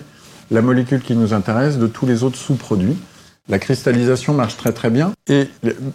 la 0.51 0.61
molécule 0.61 1.01
qui 1.01 1.15
nous 1.15 1.33
intéresse 1.33 1.79
de 1.79 1.87
tous 1.87 2.05
les 2.05 2.25
autres 2.25 2.37
sous-produits. 2.37 2.99
La 3.51 3.59
cristallisation 3.59 4.33
marche 4.33 4.57
très 4.57 4.73
très 4.73 4.91
bien. 4.91 5.13
Et 5.29 5.49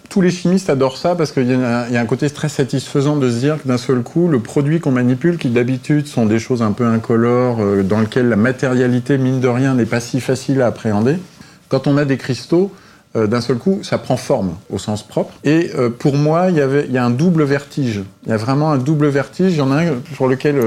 tous 0.09 0.19
les 0.19 0.29
chimistes 0.29 0.69
adorent 0.69 0.97
ça 0.97 1.15
parce 1.15 1.31
qu'il 1.31 1.49
y, 1.49 1.53
a 1.53 1.87
un 1.87 2.05
côté 2.05 2.29
très 2.29 2.49
satisfaisant 2.49 3.15
de 3.15 3.29
se 3.29 3.37
dire 3.37 3.63
que 3.63 3.67
d'un 3.67 3.77
seul 3.77 4.01
coup, 4.03 4.27
le 4.27 4.39
produit 4.39 4.81
qu'on 4.81 4.91
manipule, 4.91 5.37
qui 5.37 5.49
d'habitude 5.49 6.05
sont 6.05 6.25
des 6.25 6.37
choses 6.37 6.61
un 6.61 6.73
peu 6.73 6.85
incolores, 6.85 7.61
euh, 7.61 7.81
dans 7.81 8.01
lesquelles 8.01 8.27
la 8.27 8.35
matérialité, 8.35 9.17
mine 9.17 9.39
de 9.39 9.47
rien, 9.47 9.73
n'est 9.73 9.85
pas 9.85 10.01
si 10.01 10.19
facile 10.19 10.61
à 10.61 10.67
appréhender, 10.67 11.15
quand 11.69 11.87
on 11.87 11.95
a 11.95 12.03
des 12.03 12.17
cristaux, 12.17 12.73
euh, 13.15 13.25
d'un 13.25 13.39
seul 13.39 13.57
coup, 13.57 13.79
ça 13.83 13.97
prend 13.99 14.17
forme 14.17 14.55
au 14.69 14.77
sens 14.77 15.03
propre. 15.03 15.33
Et 15.45 15.71
euh, 15.75 15.89
pour 15.89 16.15
moi, 16.17 16.47
il 16.49 16.57
y, 16.57 16.61
avait, 16.61 16.85
il 16.87 16.91
y 16.91 16.97
a 16.97 17.05
un 17.05 17.09
double 17.09 17.43
vertige. 17.43 18.01
Il 18.25 18.31
y 18.31 18.33
a 18.33 18.37
vraiment 18.37 18.73
un 18.73 18.77
double 18.77 19.07
vertige. 19.07 19.53
Il 19.53 19.59
y 19.59 19.61
en 19.61 19.71
a 19.71 19.81
un 19.81 19.93
pour 20.17 20.27
lequel 20.27 20.57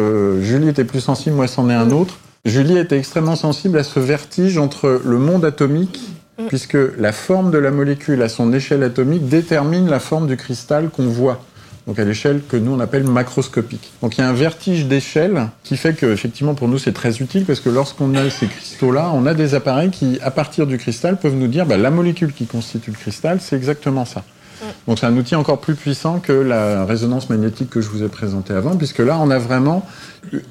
Julie 0.41 0.71
était 0.71 0.85
plus 0.85 1.01
sensible, 1.01 1.37
moi 1.37 1.49
c'en 1.49 1.69
est 1.69 1.75
un 1.75 1.91
autre. 1.91 2.19
Julie 2.47 2.79
était 2.79 2.97
extrêmement 2.97 3.37
sensible 3.37 3.77
à 3.77 3.83
ce 3.83 4.01
vertige 4.01 4.57
entre 4.57 5.03
le 5.05 5.19
monde 5.19 5.45
atomique 5.45 6.01
Mm. 6.39 6.47
puisque 6.47 6.79
la 6.99 7.11
forme 7.11 7.51
de 7.51 7.59
la 7.59 7.73
molécule 7.73 8.23
à 8.23 8.29
son 8.29 8.53
échelle 8.53 8.85
atomique 8.85 9.29
détermine 9.29 9.89
la 9.91 9.99
forme 9.99 10.29
du 10.29 10.37
cristal 10.37 10.89
qu'on 10.89 11.07
voit. 11.07 11.43
Donc 11.89 11.99
à 11.99 12.05
l'échelle 12.05 12.43
que 12.47 12.57
nous 12.57 12.73
on 12.73 12.81
appelle 12.81 13.03
macroscopique. 13.05 13.93
Donc 14.03 14.17
il 14.17 14.21
y 14.21 14.25
a 14.25 14.29
un 14.29 14.35
vertige 14.35 14.87
d'échelle 14.87 15.49
qui 15.65 15.77
fait 15.77 15.95
que 15.95 16.07
effectivement 16.07 16.55
pour 16.55 16.69
nous 16.69 16.79
c'est 16.79 16.93
très 16.93 17.17
utile 17.17 17.45
parce 17.45 17.61
que 17.61 17.71
lorsqu'on 17.71 18.15
a 18.15 18.31
ces 18.31 18.47
cristaux-là, 18.47 19.11
on 19.15 19.27
a 19.27 19.35
des 19.35 19.55
appareils 19.55 19.91
qui 19.91 20.21
à 20.23 20.31
partir 20.31 20.69
du 20.69 20.79
cristal 20.79 21.17
peuvent 21.17 21.35
nous 21.35 21.49
dire 21.49 21.67
bah, 21.67 21.77
la 21.77 21.91
molécule 21.91 22.33
qui 22.33 22.47
constitue 22.47 22.93
le 22.93 22.97
cristal, 22.97 23.41
c'est 23.41 23.57
exactement 23.57 24.05
ça. 24.05 24.21
Mm. 24.21 24.65
Donc 24.87 24.99
c'est 25.01 25.07
un 25.07 25.17
outil 25.17 25.35
encore 25.35 25.61
plus 25.61 25.75
puissant 25.75 26.21
que 26.21 26.33
la 26.33 26.85
résonance 26.85 27.31
magnétique 27.31 27.71
que 27.71 27.81
je 27.81 27.89
vous 27.89 28.05
ai 28.05 28.09
présentée 28.09 28.53
avant, 28.53 28.77
puisque 28.77 29.01
là 29.01 29.19
on 29.21 29.31
a 29.31 29.39
vraiment 29.39 29.85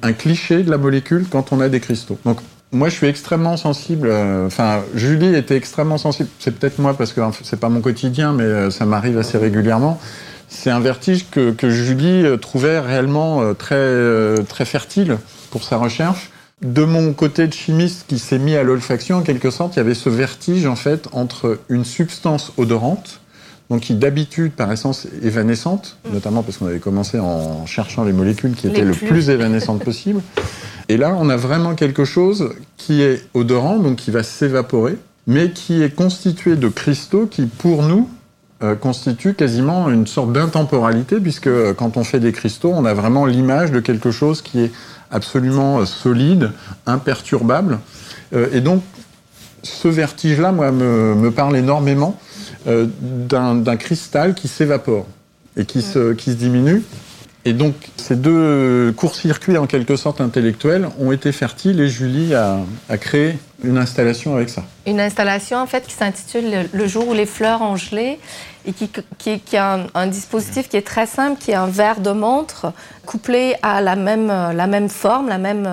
un 0.02 0.12
cliché 0.12 0.64
de 0.64 0.70
la 0.70 0.76
molécule 0.76 1.24
quand 1.30 1.52
on 1.52 1.60
a 1.60 1.70
des 1.70 1.80
cristaux. 1.80 2.18
Donc 2.26 2.40
moi, 2.70 2.88
je 2.88 2.94
suis 2.94 3.06
extrêmement 3.06 3.56
sensible. 3.56 4.08
Euh, 4.10 4.46
enfin, 4.46 4.82
Julie 4.94 5.34
était 5.34 5.56
extrêmement 5.56 5.98
sensible. 5.98 6.28
C'est 6.38 6.58
peut-être 6.58 6.78
moi 6.78 6.94
parce 6.94 7.12
que 7.12 7.20
c'est 7.42 7.58
pas 7.58 7.70
mon 7.70 7.80
quotidien, 7.80 8.32
mais 8.32 8.44
euh, 8.44 8.70
ça 8.70 8.84
m'arrive 8.84 9.16
assez 9.16 9.38
régulièrement. 9.38 9.98
C'est 10.48 10.70
un 10.70 10.80
vertige 10.80 11.30
que, 11.30 11.52
que, 11.52 11.70
Julie 11.70 12.24
euh, 12.24 12.36
trouvait 12.36 12.78
réellement 12.78 13.54
très 13.54 14.44
très 14.48 14.64
fertile 14.64 15.18
pour 15.50 15.62
sa 15.62 15.78
recherche. 15.78 16.30
De 16.60 16.84
mon 16.84 17.12
côté 17.12 17.46
de 17.46 17.52
chimiste 17.52 18.06
qui 18.08 18.18
s'est 18.18 18.38
mis 18.38 18.56
à 18.56 18.64
l'olfaction, 18.64 19.18
en 19.18 19.22
quelque 19.22 19.50
sorte, 19.50 19.76
il 19.76 19.78
y 19.78 19.80
avait 19.80 19.94
ce 19.94 20.10
vertige 20.10 20.66
en 20.66 20.76
fait 20.76 21.08
entre 21.12 21.60
une 21.68 21.84
substance 21.84 22.52
odorante, 22.56 23.20
donc 23.70 23.82
qui 23.82 23.94
d'habitude 23.94 24.52
par 24.52 24.72
essence 24.72 25.06
évanescente, 25.22 25.98
notamment 26.12 26.42
parce 26.42 26.56
qu'on 26.56 26.66
avait 26.66 26.78
commencé 26.78 27.18
en 27.18 27.66
cherchant 27.66 28.04
les 28.04 28.12
molécules 28.12 28.54
qui 28.54 28.66
étaient 28.66 28.84
le 28.84 28.92
plus 28.92 29.28
évanescentes 29.28 29.84
possible. 29.84 30.22
Et 30.88 30.96
là, 30.96 31.14
on 31.18 31.28
a 31.28 31.36
vraiment 31.36 31.74
quelque 31.74 32.04
chose 32.04 32.50
qui 32.78 33.02
est 33.02 33.22
odorant, 33.34 33.78
donc 33.78 33.96
qui 33.96 34.10
va 34.10 34.22
s'évaporer, 34.22 34.96
mais 35.26 35.50
qui 35.50 35.82
est 35.82 35.94
constitué 35.94 36.56
de 36.56 36.68
cristaux 36.68 37.26
qui, 37.26 37.44
pour 37.44 37.82
nous, 37.82 38.08
euh, 38.62 38.74
constituent 38.74 39.34
quasiment 39.34 39.90
une 39.90 40.08
sorte 40.08 40.32
d'intemporalité, 40.32 41.20
puisque 41.20 41.46
euh, 41.46 41.74
quand 41.74 41.96
on 41.96 42.02
fait 42.02 42.18
des 42.18 42.32
cristaux, 42.32 42.72
on 42.74 42.86
a 42.86 42.94
vraiment 42.94 43.24
l'image 43.24 43.70
de 43.70 43.78
quelque 43.78 44.10
chose 44.10 44.42
qui 44.42 44.60
est 44.60 44.72
absolument 45.12 45.78
euh, 45.78 45.84
solide, 45.84 46.50
imperturbable. 46.86 47.78
et 48.52 48.60
donc, 48.60 48.82
ce 49.62 49.88
vertige-là, 49.88 50.52
moi, 50.52 50.72
me, 50.72 51.14
me, 51.14 51.30
parle 51.30 51.56
énormément 51.56 52.18
d'un 52.66 53.76
cristal 53.76 54.34
qui 54.34 54.48
s'évapore 54.48 55.06
et 55.56 55.64
qui, 55.64 55.82
se, 55.82 56.12
qui 56.12 56.32
se 56.32 56.36
diminue. 56.36 56.82
Et 57.44 57.52
donc, 57.52 57.74
ces 57.96 58.16
deux 58.16 58.92
courts-circuits, 58.96 59.56
en 59.56 59.66
quelque 59.66 59.96
sorte 59.96 60.20
intellectuels, 60.20 60.88
ont 60.98 61.12
été 61.12 61.32
fertiles 61.32 61.80
et 61.80 61.88
Julie 61.88 62.34
a, 62.34 62.58
créé 62.98 63.38
une 63.64 63.78
installation 63.78 64.34
avec 64.34 64.50
ça. 64.50 64.64
Une 64.86 65.00
installation, 65.00 65.56
en 65.58 65.66
fait, 65.66 65.86
qui 65.86 65.94
s'intitule 65.94 66.68
Le 66.70 66.86
jour 66.86 67.08
où 67.08 67.14
les 67.14 67.26
fleurs 67.26 67.62
ont 67.62 67.76
gelé 67.76 68.18
et 68.66 68.72
qui, 68.72 68.90
qui, 69.18 69.56
a 69.56 69.86
un, 69.94 70.06
dispositif 70.08 70.68
qui 70.68 70.76
est 70.76 70.86
très 70.86 71.06
simple, 71.06 71.40
qui 71.40 71.52
est 71.52 71.54
un 71.54 71.68
verre 71.68 72.00
de 72.00 72.10
montre 72.10 72.72
couplé 73.06 73.54
à 73.62 73.80
la 73.80 73.96
même, 73.96 74.26
la 74.26 74.66
même 74.66 74.90
forme, 74.90 75.28
la 75.28 75.38
même, 75.38 75.66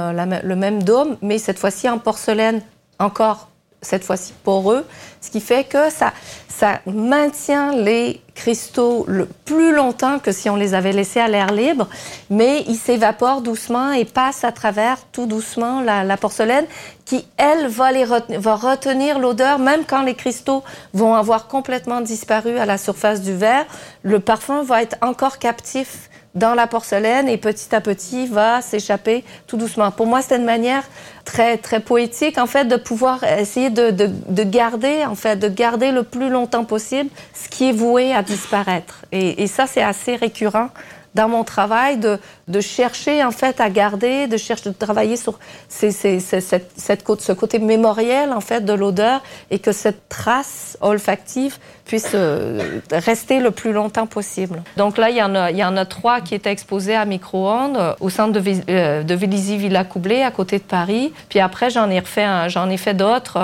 le 0.43 0.56
même 0.56 0.82
dôme, 0.82 1.17
mais 1.21 1.39
cette 1.39 1.60
fois-ci 1.60 1.89
en 1.89 1.98
porcelaine 1.98 2.62
encore 3.00 3.50
cette 3.86 4.04
fois-ci 4.04 4.34
poreux, 4.43 4.86
ce 5.21 5.30
qui 5.30 5.39
fait 5.39 5.63
que 5.63 5.89
ça, 5.89 6.13
ça 6.48 6.80
maintient 6.86 7.74
les 7.74 8.21
cristaux 8.34 9.06
le 9.08 9.28
plus 9.45 9.74
longtemps 9.74 10.19
que 10.19 10.32
si 10.32 10.50
on 10.50 10.56
les 10.56 10.74
avait 10.74 10.91
laissés 10.91 11.19
à 11.19 11.28
l'air 11.28 11.52
libre, 11.52 11.88
mais 12.30 12.63
ils 12.67 12.78
s'évaporent 12.78 13.41
doucement 13.41 13.91
et 13.91 14.06
passent 14.06 14.43
à 14.43 14.52
travers 14.52 14.98
tout 15.12 15.26
doucement 15.26 15.82
la, 15.82 16.17
porcelaine 16.17 16.65
qui, 17.06 17.26
elle, 17.38 17.67
va, 17.67 17.91
les 17.91 18.06
va 18.06 18.56
retenir 18.56 19.19
l'odeur, 19.19 19.60
même 19.60 19.86
quand 19.86 20.02
les 20.02 20.15
cristaux 20.15 20.63
vont 20.93 21.15
avoir 21.15 21.48
complètement 21.48 22.02
disparu 22.02 22.58
à 22.58 22.65
la 22.65 22.78
surface 22.78 23.21
du 23.21 23.34
verre, 23.34 23.65
le 24.04 24.19
parfum 24.19 24.63
va 24.63 24.82
être 24.82 24.98
encore 25.02 25.39
captif 25.39 26.10
dans 26.36 26.54
la 26.54 26.67
porcelaine 26.67 27.28
et 27.30 27.38
petit 27.38 27.74
à 27.74 27.82
petit 27.82 28.28
va 28.28 28.62
s'échapper 28.62 29.24
tout 29.48 29.58
doucement. 29.58 29.91
Pour 29.91 30.06
moi, 30.06 30.21
c'est 30.21 30.36
une 30.36 30.45
manière 30.45 30.84
très 31.24 31.58
très 31.58 31.80
poétique 31.80 32.38
en 32.38 32.45
fait 32.45 32.65
de 32.65 32.76
pouvoir 32.76 33.24
essayer 33.24 33.69
de, 33.69 33.89
de, 33.89 34.43
garder 34.43 35.06
en 35.06 35.15
fait 35.15 35.38
de 35.38 35.48
garder 35.48 35.91
le 35.91 36.04
plus 36.04 36.30
longtemps 36.30 36.65
possible 36.65 37.10
ce 37.34 37.50
qui 37.50 37.69
est 37.69 37.74
voué 37.74 38.13
à 38.13 38.21
disparaître. 38.21 39.06
Et 39.12 39.48
ça, 39.48 39.65
c'est 39.65 39.82
assez 39.82 40.15
récurrent 40.15 40.69
dans 41.15 41.30
mon 41.30 41.43
travail 41.43 41.97
de, 41.97 42.19
de, 42.47 42.62
chercher 42.62 43.23
en 43.23 43.32
fait 43.32 43.60
à 43.60 43.69
garder, 43.69 44.28
de 44.28 44.38
chercher 44.38 44.69
de 44.69 44.75
travailler 44.75 45.17
sur 45.17 45.39
ces, 45.69 45.91
ces, 45.91 46.19
cette, 46.19 46.71
ce 46.78 47.32
côté 47.32 47.60
mémoriel 47.60 48.32
en 48.34 48.41
fait 48.41 48.63
de 48.63 48.73
l'odeur 48.73 49.23
et 49.49 49.60
que 49.60 49.71
cette 49.71 50.10
trace 50.10 50.78
olfactive 50.82 51.58
puisse 51.86 52.12
euh, 52.13 52.80
rester 52.91 53.39
le 53.39 53.51
plus 53.51 53.71
longtemps 53.71 54.08
possible. 54.08 54.62
Donc 54.75 54.97
là, 54.97 55.10
il 55.10 55.15
y 55.15 55.23
en 55.23 55.36
a, 55.36 55.51
il 55.51 55.58
y 55.58 55.63
en 55.63 55.78
a 55.78 55.86
trois 55.86 56.19
qui 56.19 56.36
étaient 56.36 56.51
exposés 56.51 56.95
à 56.95 57.06
micro-ondes 57.06 57.78
euh, 57.78 57.93
au 57.99 58.10
centre 58.10 58.34
de, 58.34 58.43
euh, 58.69 59.04
de 59.04 59.15
Vélizy-Villa-Coublé 59.15 60.21
à 60.21 60.32
côté 60.32 60.58
de 60.58 60.63
Paris. 60.63 61.13
Puis 61.30 61.39
après, 61.39 61.69
j'en 61.69 61.89
ai 61.89 61.99
refait, 61.99 62.49
j'en 62.49 62.69
ai 62.69 62.78
fait 62.78 62.93
d'autres 62.93 63.39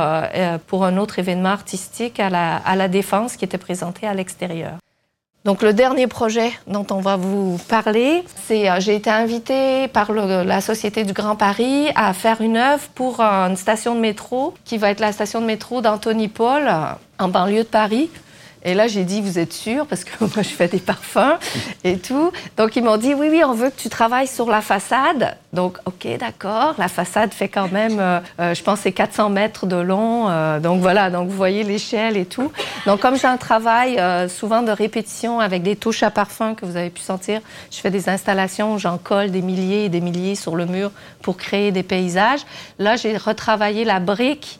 pour 0.67 0.83
un 0.85 0.97
autre 0.97 1.19
événement 1.19 1.49
artistique 1.49 2.19
à 2.19 2.29
la, 2.29 2.57
à 2.57 2.75
la 2.75 2.87
Défense 2.87 3.37
qui 3.37 3.45
était 3.45 3.57
présenté 3.57 4.07
à 4.07 4.13
l'extérieur. 4.13 4.73
Donc 5.43 5.63
le 5.63 5.73
dernier 5.73 6.05
projet 6.05 6.51
dont 6.67 6.85
on 6.91 6.99
va 6.99 7.15
vous 7.15 7.59
parler, 7.67 8.23
c'est 8.45 8.69
euh, 8.69 8.79
j'ai 8.79 8.95
été 8.95 9.09
invitée 9.09 9.87
par 9.87 10.13
la 10.13 10.61
Société 10.61 11.03
du 11.03 11.13
Grand 11.13 11.35
Paris 11.35 11.87
à 11.95 12.13
faire 12.13 12.41
une 12.41 12.57
œuvre 12.57 12.87
pour 12.93 13.21
une 13.21 13.55
station 13.55 13.95
de 13.95 13.99
métro 13.99 14.53
qui 14.65 14.77
va 14.77 14.91
être 14.91 14.99
la 14.99 15.11
station 15.11 15.41
de 15.41 15.47
métro 15.47 15.81
d'Anthony 15.81 16.27
Paul 16.27 16.69
en 17.17 17.27
banlieue 17.27 17.63
de 17.63 17.67
Paris. 17.67 18.11
Et 18.63 18.73
là, 18.73 18.87
j'ai 18.87 19.03
dit, 19.03 19.21
vous 19.21 19.39
êtes 19.39 19.53
sûr? 19.53 19.85
Parce 19.87 20.03
que 20.03 20.11
moi, 20.19 20.29
je 20.37 20.49
fais 20.49 20.67
des 20.67 20.79
parfums 20.79 21.37
et 21.83 21.97
tout. 21.97 22.31
Donc, 22.57 22.75
ils 22.75 22.83
m'ont 22.83 22.97
dit, 22.97 23.13
oui, 23.13 23.27
oui, 23.29 23.43
on 23.43 23.53
veut 23.53 23.69
que 23.69 23.79
tu 23.79 23.89
travailles 23.89 24.27
sur 24.27 24.49
la 24.49 24.61
façade. 24.61 25.35
Donc, 25.53 25.77
OK, 25.85 26.07
d'accord. 26.19 26.75
La 26.77 26.87
façade 26.87 27.33
fait 27.33 27.49
quand 27.49 27.71
même, 27.71 27.99
euh, 27.99 28.19
euh, 28.39 28.53
je 28.53 28.63
pense, 28.63 28.81
c'est 28.81 28.91
400 28.91 29.29
mètres 29.29 29.65
de 29.65 29.75
long. 29.75 30.29
Euh, 30.29 30.59
donc, 30.59 30.81
voilà. 30.81 31.09
Donc, 31.09 31.29
vous 31.29 31.35
voyez 31.35 31.63
l'échelle 31.63 32.17
et 32.17 32.25
tout. 32.25 32.51
Donc, 32.85 32.99
comme 32.99 33.17
j'ai 33.17 33.27
un 33.27 33.37
travail 33.37 33.99
souvent 34.29 34.61
de 34.61 34.71
répétition 34.71 35.39
avec 35.39 35.63
des 35.63 35.75
touches 35.75 36.03
à 36.03 36.11
parfum 36.11 36.55
que 36.55 36.65
vous 36.65 36.77
avez 36.77 36.89
pu 36.89 37.01
sentir, 37.01 37.41
je 37.71 37.77
fais 37.77 37.91
des 37.91 38.09
installations 38.09 38.73
où 38.73 38.79
j'en 38.79 38.97
colle 38.97 39.31
des 39.31 39.41
milliers 39.41 39.85
et 39.85 39.89
des 39.89 40.01
milliers 40.01 40.35
sur 40.35 40.55
le 40.55 40.65
mur 40.65 40.91
pour 41.21 41.37
créer 41.37 41.71
des 41.71 41.83
paysages. 41.83 42.41
Là, 42.79 42.95
j'ai 42.95 43.17
retravaillé 43.17 43.83
la 43.83 43.99
brique 43.99 44.59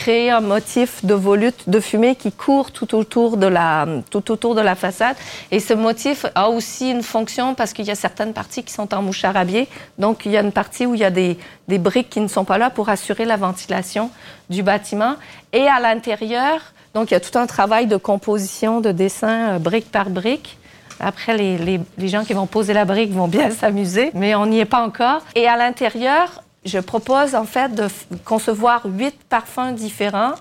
créer 0.00 0.30
un 0.30 0.40
motif 0.40 1.04
de 1.04 1.12
volute 1.12 1.68
de 1.68 1.78
fumée 1.78 2.16
qui 2.16 2.32
court 2.32 2.72
tout 2.72 2.94
autour 2.94 3.36
de 3.36 3.46
la, 3.46 3.86
tout 4.10 4.30
autour 4.30 4.54
de 4.54 4.62
la 4.62 4.74
façade. 4.74 5.14
Et 5.50 5.60
ce 5.60 5.74
motif 5.74 6.24
a 6.34 6.48
aussi 6.48 6.90
une 6.90 7.02
fonction 7.02 7.54
parce 7.54 7.74
qu'il 7.74 7.84
y 7.84 7.90
a 7.90 7.94
certaines 7.94 8.32
parties 8.32 8.64
qui 8.64 8.72
sont 8.72 8.94
en 8.94 9.02
mouche 9.02 9.24
arabiée. 9.24 9.68
Donc, 9.98 10.24
il 10.24 10.32
y 10.32 10.38
a 10.38 10.40
une 10.40 10.52
partie 10.52 10.86
où 10.86 10.94
il 10.94 11.00
y 11.00 11.04
a 11.04 11.10
des, 11.10 11.36
des 11.68 11.78
briques 11.78 12.08
qui 12.08 12.20
ne 12.20 12.28
sont 12.28 12.46
pas 12.46 12.56
là 12.56 12.70
pour 12.70 12.88
assurer 12.88 13.26
la 13.26 13.36
ventilation 13.36 14.10
du 14.48 14.62
bâtiment. 14.62 15.16
Et 15.52 15.66
à 15.68 15.80
l'intérieur, 15.80 16.60
donc, 16.94 17.10
il 17.10 17.14
y 17.14 17.16
a 17.16 17.20
tout 17.20 17.38
un 17.38 17.46
travail 17.46 17.86
de 17.86 17.96
composition, 17.96 18.80
de 18.80 18.92
dessin, 18.92 19.50
euh, 19.50 19.58
brique 19.58 19.90
par 19.92 20.08
brique. 20.08 20.56
Après, 20.98 21.36
les, 21.36 21.58
les, 21.58 21.80
les, 21.98 22.08
gens 22.08 22.24
qui 22.24 22.32
vont 22.32 22.46
poser 22.46 22.72
la 22.72 22.86
brique 22.86 23.12
vont 23.12 23.28
bien 23.28 23.50
s'amuser, 23.60 24.10
mais 24.14 24.34
on 24.34 24.46
n'y 24.46 24.60
est 24.60 24.64
pas 24.64 24.82
encore. 24.82 25.22
Et 25.34 25.46
à 25.46 25.56
l'intérieur, 25.56 26.42
je 26.64 26.78
propose 26.78 27.34
en 27.34 27.44
fait 27.44 27.74
de 27.74 27.88
concevoir 28.24 28.82
huit 28.84 29.16
parfums 29.28 29.72
différents 29.74 30.34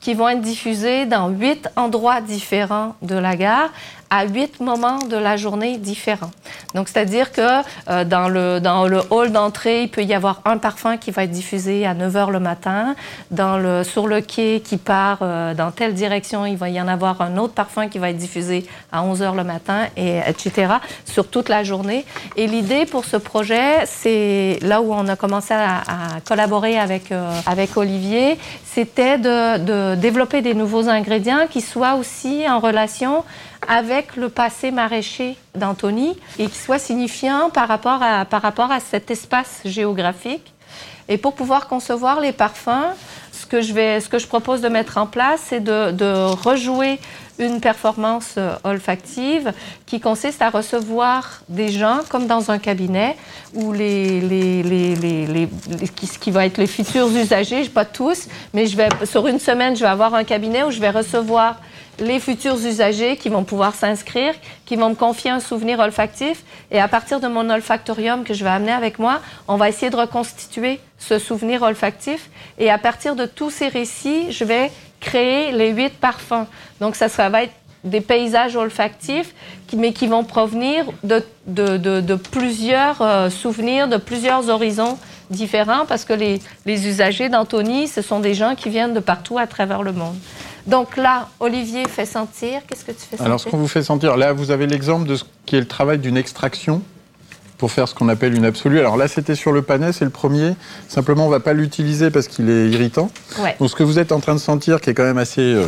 qui 0.00 0.14
vont 0.14 0.28
être 0.28 0.40
diffusés 0.40 1.06
dans 1.06 1.28
huit 1.28 1.68
endroits 1.76 2.20
différents 2.20 2.94
de 3.02 3.16
la 3.16 3.36
gare 3.36 3.70
à 4.14 4.26
huit 4.26 4.60
moments 4.60 4.98
de 4.98 5.16
la 5.16 5.36
journée 5.36 5.76
différents. 5.76 6.30
Donc, 6.72 6.88
c'est-à-dire 6.88 7.32
que 7.32 7.62
euh, 7.90 8.04
dans, 8.04 8.28
le, 8.28 8.60
dans 8.60 8.86
le 8.86 9.00
hall 9.10 9.32
d'entrée, 9.32 9.82
il 9.82 9.88
peut 9.88 10.04
y 10.04 10.14
avoir 10.14 10.40
un 10.44 10.56
parfum 10.56 10.96
qui 10.98 11.10
va 11.10 11.24
être 11.24 11.32
diffusé 11.32 11.84
à 11.84 11.94
9 11.94 12.14
h 12.14 12.30
le 12.30 12.38
matin. 12.38 12.94
Dans 13.32 13.58
le, 13.58 13.82
sur 13.82 14.06
le 14.06 14.20
quai 14.20 14.62
qui 14.64 14.76
part 14.76 15.18
euh, 15.22 15.52
dans 15.54 15.72
telle 15.72 15.94
direction, 15.94 16.46
il 16.46 16.56
va 16.56 16.68
y 16.68 16.80
en 16.80 16.86
avoir 16.86 17.22
un 17.22 17.36
autre 17.38 17.54
parfum 17.54 17.88
qui 17.88 17.98
va 17.98 18.10
être 18.10 18.16
diffusé 18.16 18.66
à 18.92 19.02
11 19.02 19.20
h 19.20 19.34
le 19.34 19.42
matin, 19.42 19.88
et, 19.96 20.20
etc., 20.28 20.74
sur 21.04 21.26
toute 21.26 21.48
la 21.48 21.64
journée. 21.64 22.04
Et 22.36 22.46
l'idée 22.46 22.86
pour 22.86 23.06
ce 23.06 23.16
projet, 23.16 23.84
c'est 23.84 24.60
là 24.62 24.80
où 24.80 24.94
on 24.94 25.08
a 25.08 25.16
commencé 25.16 25.54
à, 25.54 25.82
collaborer 26.24 26.78
avec, 26.78 27.10
euh, 27.10 27.32
avec 27.46 27.76
Olivier, 27.76 28.38
c'était 28.64 29.18
de, 29.18 29.58
de 29.58 29.94
développer 29.96 30.40
des 30.40 30.54
nouveaux 30.54 30.88
ingrédients 30.88 31.48
qui 31.50 31.60
soient 31.60 31.96
aussi 31.96 32.48
en 32.48 32.60
relation 32.60 33.24
avec 33.68 34.16
le 34.16 34.28
passé 34.28 34.70
maraîcher 34.70 35.36
d'Anthony 35.54 36.16
et 36.38 36.46
qui 36.48 36.58
soit 36.58 36.78
signifiant 36.78 37.50
par 37.50 37.68
rapport, 37.68 38.02
à, 38.02 38.24
par 38.24 38.42
rapport 38.42 38.70
à 38.70 38.80
cet 38.80 39.10
espace 39.10 39.60
géographique. 39.64 40.52
Et 41.08 41.18
pour 41.18 41.34
pouvoir 41.34 41.68
concevoir 41.68 42.20
les 42.20 42.32
parfums, 42.32 42.94
ce 43.32 43.46
que 43.46 43.60
je, 43.60 43.74
vais, 43.74 44.00
ce 44.00 44.08
que 44.08 44.18
je 44.18 44.26
propose 44.26 44.60
de 44.62 44.68
mettre 44.68 44.96
en 44.96 45.06
place, 45.06 45.40
c'est 45.48 45.60
de, 45.60 45.90
de 45.90 46.14
rejouer 46.14 46.98
une 47.38 47.60
performance 47.60 48.34
euh, 48.38 48.56
olfactive 48.64 49.52
qui 49.86 50.00
consiste 50.00 50.40
à 50.42 50.50
recevoir 50.50 51.42
des 51.48 51.68
gens 51.68 52.00
comme 52.08 52.26
dans 52.26 52.50
un 52.50 52.58
cabinet 52.58 53.16
où 53.54 53.72
les, 53.72 54.20
les, 54.20 54.62
les, 54.62 54.94
les 55.26 55.48
ce 56.04 56.18
qui 56.18 56.30
va 56.30 56.46
être 56.46 56.58
les 56.58 56.66
futurs 56.66 57.08
usagers, 57.08 57.68
pas 57.68 57.84
tous, 57.84 58.28
mais 58.52 58.66
je 58.66 58.76
vais, 58.76 58.88
sur 59.04 59.26
une 59.26 59.40
semaine, 59.40 59.76
je 59.76 59.80
vais 59.80 59.90
avoir 59.90 60.14
un 60.14 60.24
cabinet 60.24 60.62
où 60.62 60.70
je 60.70 60.80
vais 60.80 60.90
recevoir 60.90 61.56
les 61.98 62.18
futurs 62.18 62.56
usagers 62.56 63.16
qui 63.16 63.28
vont 63.28 63.44
pouvoir 63.44 63.74
s'inscrire, 63.74 64.34
qui 64.66 64.76
vont 64.76 64.90
me 64.90 64.94
confier 64.94 65.30
un 65.30 65.40
souvenir 65.40 65.78
olfactif. 65.78 66.42
Et 66.70 66.80
à 66.80 66.88
partir 66.88 67.20
de 67.20 67.28
mon 67.28 67.48
olfactorium 67.50 68.24
que 68.24 68.34
je 68.34 68.44
vais 68.44 68.50
amener 68.50 68.72
avec 68.72 68.98
moi, 68.98 69.20
on 69.48 69.56
va 69.56 69.68
essayer 69.68 69.90
de 69.90 69.96
reconstituer 69.96 70.80
ce 70.98 71.18
souvenir 71.18 71.62
olfactif. 71.62 72.30
Et 72.58 72.70
à 72.70 72.78
partir 72.78 73.14
de 73.14 73.26
tous 73.26 73.50
ces 73.50 73.68
récits, 73.68 74.32
je 74.32 74.44
vais 74.44 74.70
créer 75.04 75.52
les 75.52 75.70
huit 75.70 75.92
parfums. 75.92 76.46
Donc 76.80 76.96
ça, 76.96 77.08
ça 77.08 77.28
va 77.28 77.44
être 77.44 77.52
des 77.84 78.00
paysages 78.00 78.56
olfactifs, 78.56 79.34
mais 79.76 79.92
qui 79.92 80.06
vont 80.06 80.24
provenir 80.24 80.86
de, 81.02 81.22
de, 81.46 82.14
plusieurs 82.14 83.02
euh, 83.02 83.28
souvenirs, 83.28 83.88
de 83.88 83.98
plusieurs 83.98 84.48
horizons 84.48 84.98
différents, 85.28 85.84
parce 85.86 86.04
que 86.04 86.14
les, 86.14 86.40
les 86.64 86.88
usagers 86.88 87.28
d'Anthony, 87.28 87.86
ce 87.86 88.00
sont 88.00 88.20
des 88.20 88.32
gens 88.34 88.54
qui 88.54 88.70
viennent 88.70 88.94
de 88.94 89.00
partout 89.00 89.38
à 89.38 89.46
travers 89.46 89.82
le 89.82 89.92
monde. 89.92 90.16
Donc 90.66 90.96
là, 90.96 91.28
Olivier 91.40 91.86
fait 91.86 92.06
sentir. 92.06 92.62
Qu'est-ce 92.66 92.86
que 92.86 92.92
tu 92.92 93.00
fais 93.00 93.16
sentir 93.16 93.26
Alors, 93.26 93.40
ce 93.40 93.48
qu'on 93.48 93.58
vous 93.58 93.68
fait 93.68 93.82
sentir, 93.82 94.16
là, 94.16 94.32
vous 94.32 94.50
avez 94.50 94.66
l'exemple 94.66 95.06
de 95.06 95.16
ce 95.16 95.24
qui 95.44 95.56
est 95.56 95.60
le 95.60 95.68
travail 95.68 95.98
d'une 95.98 96.16
extraction 96.16 96.80
pour 97.64 97.72
faire 97.72 97.88
ce 97.88 97.94
qu'on 97.94 98.10
appelle 98.10 98.34
une 98.34 98.44
absolue. 98.44 98.78
Alors 98.78 98.98
là, 98.98 99.08
c'était 99.08 99.34
sur 99.34 99.50
le 99.50 99.62
panais, 99.62 99.94
c'est 99.94 100.04
le 100.04 100.10
premier. 100.10 100.54
Simplement, 100.86 101.24
on 101.24 101.28
ne 101.28 101.32
va 101.32 101.40
pas 101.40 101.54
l'utiliser 101.54 102.10
parce 102.10 102.28
qu'il 102.28 102.50
est 102.50 102.68
irritant. 102.68 103.08
Donc, 103.58 103.70
ce 103.70 103.74
que 103.74 103.82
vous 103.82 103.98
êtes 103.98 104.12
en 104.12 104.20
train 104.20 104.34
de 104.34 104.38
sentir, 104.38 104.82
qui 104.82 104.90
est 104.90 104.92
quand 104.92 105.02
même 105.02 105.16
assez. 105.16 105.40
Euh, 105.40 105.64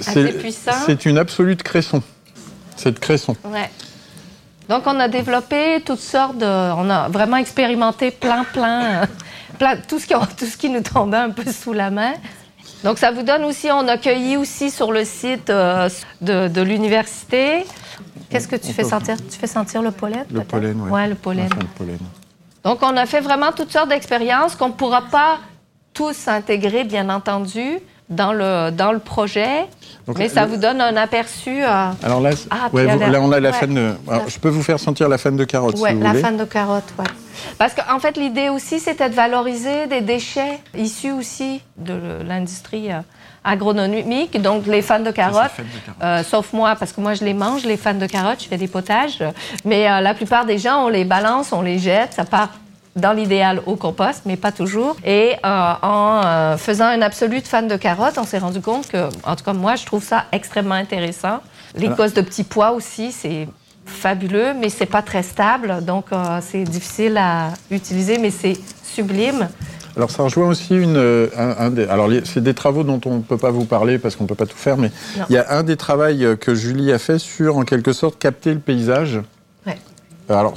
c'est 0.00 1.04
une 1.04 1.18
absolue 1.18 1.56
de 1.56 1.62
cresson. 1.62 2.02
C'est 2.74 2.92
de 2.92 2.98
cresson. 2.98 3.36
Ouais. 3.44 3.68
Donc, 4.70 4.84
on 4.86 4.98
a 4.98 5.08
développé 5.08 5.82
toutes 5.84 6.00
sortes 6.00 6.38
de. 6.38 6.46
On 6.46 6.88
a 6.88 7.10
vraiment 7.10 7.36
expérimenté 7.36 8.10
plein, 8.10 8.44
plein. 8.44 9.02
plein 9.58 9.76
tout, 9.76 9.98
ce 9.98 10.06
qui, 10.06 10.14
tout 10.38 10.46
ce 10.46 10.56
qui 10.56 10.70
nous 10.70 10.80
tombait 10.80 11.18
un 11.18 11.30
peu 11.32 11.52
sous 11.52 11.74
la 11.74 11.90
main. 11.90 12.14
Donc 12.84 12.98
ça 12.98 13.10
vous 13.12 13.22
donne 13.22 13.44
aussi, 13.44 13.70
on 13.70 13.86
a 13.86 13.96
cueilli 13.96 14.36
aussi 14.36 14.70
sur 14.70 14.92
le 14.92 15.04
site 15.04 15.50
euh, 15.50 15.88
de, 16.20 16.62
l'université. 16.62 17.64
Qu'est-ce 18.28 18.48
que 18.48 18.56
tu 18.56 18.72
fais 18.72 18.84
sentir? 18.84 19.16
Tu 19.30 19.38
fais 19.38 19.46
sentir 19.46 19.82
le 19.82 19.90
pollen 19.90 20.24
Le 20.30 20.40
pollen, 20.40 20.80
oui. 20.80 20.90
Ouais, 20.90 21.08
le 21.08 21.14
pollen. 21.14 21.48
Donc 22.64 22.78
on 22.82 22.96
a 22.96 23.06
fait 23.06 23.20
vraiment 23.20 23.52
toutes 23.52 23.70
sortes 23.70 23.88
d'expériences 23.88 24.56
qu'on 24.56 24.68
ne 24.68 24.72
pourra 24.72 25.02
pas 25.02 25.38
tous 25.92 26.26
intégrer, 26.28 26.84
bien 26.84 27.10
entendu, 27.10 27.78
dans 28.12 28.32
le, 28.32 28.70
dans 28.70 28.92
le 28.92 28.98
projet. 28.98 29.66
mais 30.16 30.28
ça 30.28 30.46
vous 30.46 30.56
donne 30.56 30.80
un 30.80 30.96
aperçu. 30.96 31.62
Euh, 31.62 31.90
alors 32.02 32.20
là, 32.20 32.30
ah, 32.50 32.68
là, 32.72 33.20
on 33.20 33.32
a 33.32 33.40
la 33.40 33.52
fan 33.52 33.74
de. 33.74 33.94
je 34.28 34.38
peux 34.38 34.48
vous 34.48 34.62
faire 34.62 34.78
sentir 34.78 35.08
la 35.08 35.18
fan 35.18 35.36
de 35.36 35.44
carotte. 35.44 35.76
Oui, 35.78 35.90
si 35.90 35.98
la 35.98 36.14
fan 36.14 36.36
de 36.36 36.44
carotte, 36.44 36.92
oui. 36.98 37.04
Parce 37.58 37.74
qu'en 37.74 37.98
fait, 37.98 38.16
l'idée 38.16 38.48
aussi, 38.48 38.80
c'était 38.80 39.08
de 39.08 39.14
valoriser 39.14 39.86
des 39.86 40.00
déchets 40.00 40.60
issus 40.76 41.12
aussi 41.12 41.62
de 41.76 41.94
l'industrie 42.26 42.92
euh, 42.92 43.00
agronomique. 43.44 44.40
Donc, 44.40 44.66
les 44.66 44.82
fans 44.82 45.00
de 45.00 45.10
carottes, 45.10 45.50
euh, 46.02 46.22
sauf 46.22 46.52
moi, 46.52 46.76
parce 46.76 46.92
que 46.92 47.00
moi, 47.00 47.14
je 47.14 47.24
les 47.24 47.34
mange, 47.34 47.64
les 47.64 47.76
fans 47.76 47.94
de 47.94 48.06
carottes, 48.06 48.42
je 48.42 48.48
fais 48.48 48.56
des 48.58 48.68
potages. 48.68 49.22
Mais 49.64 49.90
euh, 49.90 50.00
la 50.00 50.14
plupart 50.14 50.44
des 50.44 50.58
gens, 50.58 50.84
on 50.84 50.88
les 50.88 51.04
balance, 51.04 51.52
on 51.52 51.62
les 51.62 51.78
jette, 51.78 52.12
ça 52.12 52.24
part 52.24 52.50
dans 52.96 53.12
l'idéal 53.12 53.62
au 53.66 53.76
compost, 53.76 54.22
mais 54.26 54.36
pas 54.36 54.52
toujours. 54.52 54.96
Et 55.04 55.34
en 55.44 56.56
faisant 56.58 56.86
un 56.86 57.02
absolu 57.02 57.40
de 57.40 57.46
fans 57.46 57.62
de 57.62 57.76
carottes, 57.76 58.18
on 58.18 58.24
s'est 58.24 58.38
rendu 58.38 58.60
compte 58.60 58.88
que, 58.88 59.08
en 59.24 59.36
tout 59.36 59.44
cas, 59.44 59.54
moi, 59.54 59.76
je 59.76 59.86
trouve 59.86 60.04
ça 60.04 60.26
extrêmement 60.32 60.74
intéressant. 60.74 61.40
Les 61.76 61.88
causes 61.88 62.12
de 62.12 62.20
petits 62.20 62.44
pois 62.44 62.72
aussi, 62.72 63.12
c'est 63.12 63.48
fabuleux, 63.84 64.54
mais 64.58 64.68
c'est 64.68 64.86
pas 64.86 65.02
très 65.02 65.22
stable, 65.22 65.84
donc 65.84 66.06
euh, 66.12 66.38
c'est 66.40 66.64
difficile 66.64 67.16
à 67.16 67.50
utiliser, 67.70 68.18
mais 68.18 68.30
c'est 68.30 68.56
sublime. 68.84 69.48
Alors 69.96 70.10
ça 70.10 70.22
rejoint 70.22 70.48
aussi 70.48 70.74
une, 70.74 70.96
euh, 70.96 71.28
un, 71.36 71.70
des, 71.70 71.86
alors 71.86 72.08
c'est 72.24 72.42
des 72.42 72.54
travaux 72.54 72.82
dont 72.82 73.00
on 73.04 73.16
ne 73.16 73.22
peut 73.22 73.36
pas 73.36 73.50
vous 73.50 73.66
parler 73.66 73.98
parce 73.98 74.16
qu'on 74.16 74.24
ne 74.24 74.28
peut 74.28 74.34
pas 74.34 74.46
tout 74.46 74.56
faire, 74.56 74.78
mais 74.78 74.90
il 75.28 75.34
y 75.34 75.38
a 75.38 75.52
un 75.52 75.62
des 75.62 75.76
travaux 75.76 76.36
que 76.40 76.54
Julie 76.54 76.92
a 76.92 76.98
fait 76.98 77.18
sur 77.18 77.56
en 77.56 77.64
quelque 77.64 77.92
sorte 77.92 78.18
capter 78.18 78.54
le 78.54 78.60
paysage 78.60 79.20
Alors, 80.38 80.54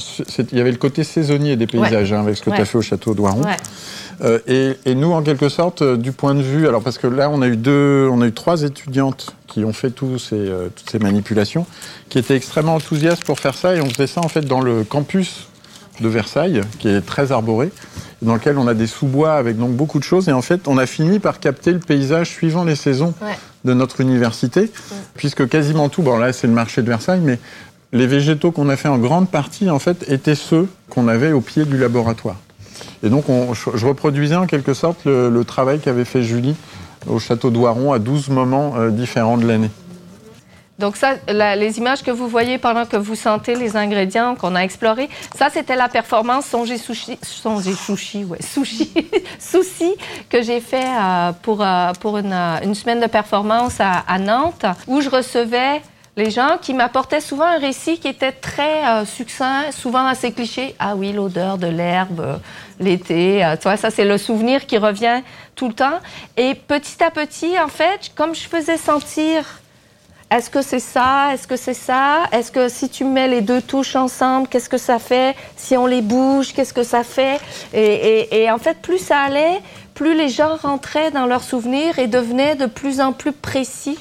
il 0.51 0.57
y 0.57 0.61
avait 0.61 0.71
le 0.71 0.77
côté 0.77 1.03
saisonnier 1.03 1.55
des 1.55 1.67
paysages, 1.67 2.13
hein, 2.13 2.21
avec 2.21 2.38
ce 2.38 2.41
que 2.41 2.49
tu 2.49 2.61
as 2.61 2.65
fait 2.65 2.77
au 2.77 2.81
château 2.81 3.13
d'Oiron. 3.13 3.41
Euh, 4.23 4.39
et, 4.85 4.95
nous, 4.95 5.11
en 5.11 5.21
quelque 5.21 5.49
sorte, 5.49 5.81
euh, 5.81 5.97
du 5.97 6.11
point 6.11 6.35
de 6.35 6.41
vue, 6.41 6.67
alors 6.67 6.81
parce 6.81 6.97
que 6.97 7.07
là, 7.07 7.29
on 7.29 7.41
a 7.41 7.47
eu 7.47 7.57
deux, 7.57 8.07
on 8.11 8.21
a 8.21 8.27
eu 8.27 8.31
trois 8.31 8.63
étudiantes 8.63 9.35
qui 9.47 9.65
ont 9.65 9.73
fait 9.73 9.89
tous 9.89 10.19
ces, 10.19 10.35
euh, 10.35 10.69
toutes 10.73 10.89
ces 10.89 10.99
manipulations, 10.99 11.65
qui 12.09 12.17
étaient 12.17 12.35
extrêmement 12.35 12.75
enthousiastes 12.75 13.25
pour 13.25 13.39
faire 13.39 13.55
ça, 13.55 13.75
et 13.75 13.81
on 13.81 13.89
faisait 13.89 14.07
ça 14.07 14.21
en 14.21 14.29
fait 14.29 14.41
dans 14.41 14.61
le 14.61 14.83
campus 14.83 15.47
de 15.99 16.07
Versailles, 16.07 16.61
qui 16.79 16.88
est 16.88 17.01
très 17.01 17.31
arboré, 17.31 17.71
dans 18.21 18.35
lequel 18.35 18.57
on 18.57 18.67
a 18.67 18.73
des 18.73 18.88
sous-bois 18.88 19.33
avec 19.33 19.57
donc 19.57 19.71
beaucoup 19.71 19.99
de 19.99 20.03
choses, 20.03 20.29
et 20.29 20.33
en 20.33 20.41
fait, 20.41 20.67
on 20.67 20.77
a 20.77 20.85
fini 20.85 21.19
par 21.19 21.39
capter 21.39 21.71
le 21.71 21.79
paysage 21.79 22.29
suivant 22.29 22.63
les 22.63 22.75
saisons 22.75 23.13
de 23.63 23.73
notre 23.73 24.01
université, 24.01 24.71
puisque 25.15 25.47
quasiment 25.47 25.89
tout, 25.89 26.01
bon 26.01 26.17
là, 26.17 26.33
c'est 26.33 26.47
le 26.47 26.53
marché 26.53 26.81
de 26.81 26.88
Versailles, 26.88 27.21
mais 27.21 27.39
les 27.91 28.08
végétaux 28.08 28.52
qu'on 28.52 28.69
a 28.69 28.76
fait 28.76 28.88
en 28.88 28.98
grande 28.98 29.30
partie, 29.30 29.69
en 29.69 29.80
fait, 29.80 30.10
étaient 30.10 30.36
ceux 30.36 30.67
qu'on 30.89 31.08
avait 31.08 31.32
au 31.32 31.41
pied 31.41 31.65
du 31.65 31.78
laboratoire. 31.78 32.38
Et 33.04 33.10
donc, 33.10 33.26
je, 33.54 33.86
reproduisais 33.86 34.36
en 34.36 34.48
quelque 34.48 34.74
sorte 34.74 35.06
le, 35.06 35.43
travail 35.43 35.80
qu'avait 35.80 36.06
fait 36.06 36.24
Julie 36.24 36.56
au 37.08 37.19
château 37.19 37.52
d'Oiron 37.52 37.93
à 37.93 38.00
12 38.00 38.30
moments 38.30 38.74
euh, 38.78 38.89
différents 38.89 39.38
de 39.38 39.48
l'année. 39.48 39.69
Donc 40.80 40.98
ça, 40.98 41.13
les 41.30 41.78
images 41.78 42.04
que 42.04 42.12
vous 42.12 42.28
voyez 42.28 42.58
pendant 42.58 42.86
que 42.86 42.98
vous 42.98 43.15
sentez 43.15 43.56
les 43.56 43.78
ingrédients 43.78 44.36
qu'on 44.36 44.56
a 44.56 44.60
explorés, 44.60 45.08
ça 45.34 45.48
c'était 45.50 45.78
la 45.78 45.88
performance 45.88 46.48
Songé 46.48 46.78
Sushi, 46.78 47.17
Songé 47.21 47.71
Sushi, 47.71 48.26
ouais, 48.26 48.39
Sushi, 49.39 49.95
que 50.30 50.41
j'ai 50.41 50.60
fait 50.60 50.84
euh, 50.84 51.32
pour, 51.43 51.62
euh, 51.62 51.93
pour 52.02 52.17
une, 52.17 52.76
semaine 52.76 53.00
de 53.00 53.08
performance 53.08 53.78
à 53.80 54.19
Nantes 54.19 54.65
où 54.88 55.00
je 55.00 55.10
recevais 55.10 55.82
les 56.17 56.32
gens 56.32 56.58
qui 56.62 56.73
m'apportaient 56.73 57.21
souvent 57.21 57.45
un 57.45 57.60
récit 57.60 57.99
qui 57.99 58.08
était 58.08 58.32
très 58.32 58.88
euh, 58.88 59.06
succinct, 59.06 59.71
souvent 59.71 60.06
assez 60.06 60.32
cliché. 60.32 60.75
Ah 60.80 60.95
oui, 60.95 61.12
l'odeur 61.12 61.58
de 61.58 61.67
l'herbe, 61.67 62.21
euh, 62.21 62.38
l'été, 62.80 63.43
euh, 63.43 63.56
tu 63.58 63.63
vois, 63.63 63.78
ça 63.78 63.91
c'est 63.91 64.06
le 64.06 64.17
souvenir 64.17 64.65
qui 64.65 64.78
revient 64.78 65.21
tout 65.56 65.67
le 65.67 65.73
temps. 65.73 65.99
Et 66.38 66.56
petit 66.56 67.04
à 67.04 67.12
petit, 67.12 67.60
en 67.60 67.67
fait, 67.67 68.12
comme 68.15 68.34
je 68.34 68.47
faisais 68.47 68.78
sentir, 68.78 69.60
est-ce 70.32 70.49
que 70.49 70.62
c'est 70.62 70.80
ça, 70.80 71.34
est-ce 71.34 71.47
que 71.47 71.58
c'est 71.58 71.73
ça, 71.73 72.23
est-ce 72.32 72.51
que 72.51 72.69
si 72.69 72.89
tu 72.89 73.04
mets 73.04 73.28
les 73.28 73.41
deux 73.41 73.62
touches 73.62 73.95
ensemble, 73.95 74.47
qu'est-ce 74.47 74.69
que 74.69 74.78
ça 74.78 74.99
fait, 74.99 75.36
si 75.56 75.78
on 75.78 75.86
les 75.86 76.01
bouge, 76.01 76.54
qu'est-ce 76.54 76.73
que 76.73 76.84
ça 76.84 77.04
fait, 77.04 77.39
et, 77.73 78.43
et 78.43 78.49
en 78.49 78.58
fait, 78.58 78.82
plus 78.82 78.97
ça 78.97 79.19
allait, 79.19 79.62
plus 79.93 80.15
les 80.15 80.30
gens 80.30 80.56
rentraient 80.56 81.12
dans 81.12 81.25
leurs 81.25 81.43
souvenirs 81.43 81.99
et 81.99 82.08
devenaient 82.08 82.56
de 82.56 82.65
plus 82.65 83.01
en 83.01 83.13
plus 83.13 83.34
précis. 83.34 83.99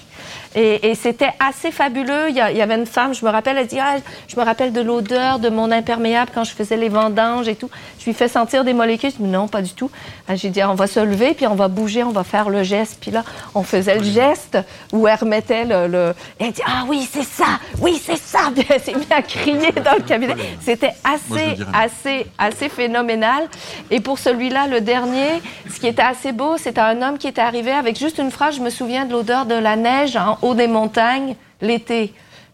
Et, 0.54 0.94
c'était 0.94 1.32
assez 1.40 1.72
fabuleux. 1.72 2.28
Il 2.28 2.36
y, 2.36 2.40
avait 2.40 2.76
une 2.76 2.86
femme, 2.86 3.12
je 3.12 3.24
me 3.24 3.30
rappelle, 3.30 3.58
elle 3.58 3.66
dit 3.66 3.80
ah, 3.80 3.96
Je 4.28 4.36
me 4.36 4.44
rappelle 4.44 4.72
de 4.72 4.80
l'odeur 4.80 5.38
de 5.38 5.48
mon 5.48 5.70
imperméable 5.70 6.30
quand 6.32 6.44
je 6.44 6.52
faisais 6.52 6.76
les 6.76 6.88
vendanges 6.88 7.48
et 7.48 7.56
tout. 7.56 7.70
Je 8.04 8.10
lui 8.10 8.14
fais 8.14 8.28
sentir 8.28 8.64
des 8.64 8.74
molécules? 8.74 9.10
Je 9.12 9.16
dis 9.16 9.30
Non, 9.30 9.48
pas 9.48 9.62
du 9.62 9.72
tout. 9.72 9.90
Ah, 10.28 10.36
j'ai 10.36 10.50
dit 10.50 10.62
On 10.62 10.74
va 10.74 10.86
se 10.86 11.00
lever, 11.00 11.32
puis 11.32 11.46
on 11.46 11.54
va 11.54 11.68
bouger, 11.68 12.04
on 12.04 12.10
va 12.10 12.22
faire 12.22 12.50
le 12.50 12.62
geste. 12.62 12.98
Puis 13.00 13.10
là, 13.10 13.24
on 13.54 13.62
faisait 13.62 13.96
le 13.96 14.04
geste 14.04 14.58
où 14.92 15.08
elle 15.08 15.18
remettait 15.18 15.64
le. 15.64 16.12
Et 16.38 16.44
elle 16.44 16.52
dit 16.52 16.60
Ah 16.66 16.84
oui, 16.86 17.08
c'est 17.10 17.24
ça 17.24 17.58
Oui, 17.80 17.98
c'est 18.04 18.18
ça 18.18 18.50
Puis 18.54 18.66
elle 18.68 18.82
s'est 18.82 18.92
mise 18.92 19.10
à 19.10 19.22
crier 19.22 19.72
dans 19.72 19.94
le 19.94 20.02
cabinet. 20.02 20.34
C'était 20.60 20.92
assez, 21.02 21.56
assez, 21.72 22.26
assez 22.36 22.68
phénoménal. 22.68 23.48
Et 23.90 24.00
pour 24.00 24.18
celui-là, 24.18 24.66
le 24.66 24.82
dernier, 24.82 25.40
ce 25.72 25.80
qui 25.80 25.86
était 25.86 26.02
assez 26.02 26.32
beau, 26.32 26.58
c'était 26.58 26.82
un 26.82 27.00
homme 27.00 27.16
qui 27.16 27.28
était 27.28 27.40
arrivé 27.40 27.70
avec 27.72 27.98
juste 27.98 28.18
une 28.18 28.30
phrase 28.30 28.56
Je 28.56 28.60
me 28.60 28.68
souviens 28.68 29.06
de 29.06 29.12
l'odeur 29.12 29.46
de 29.46 29.54
la 29.54 29.76
neige 29.76 30.14
en 30.16 30.36
haut 30.42 30.54
des 30.54 30.66
montagnes 30.68 31.36
l'été. 31.62 32.12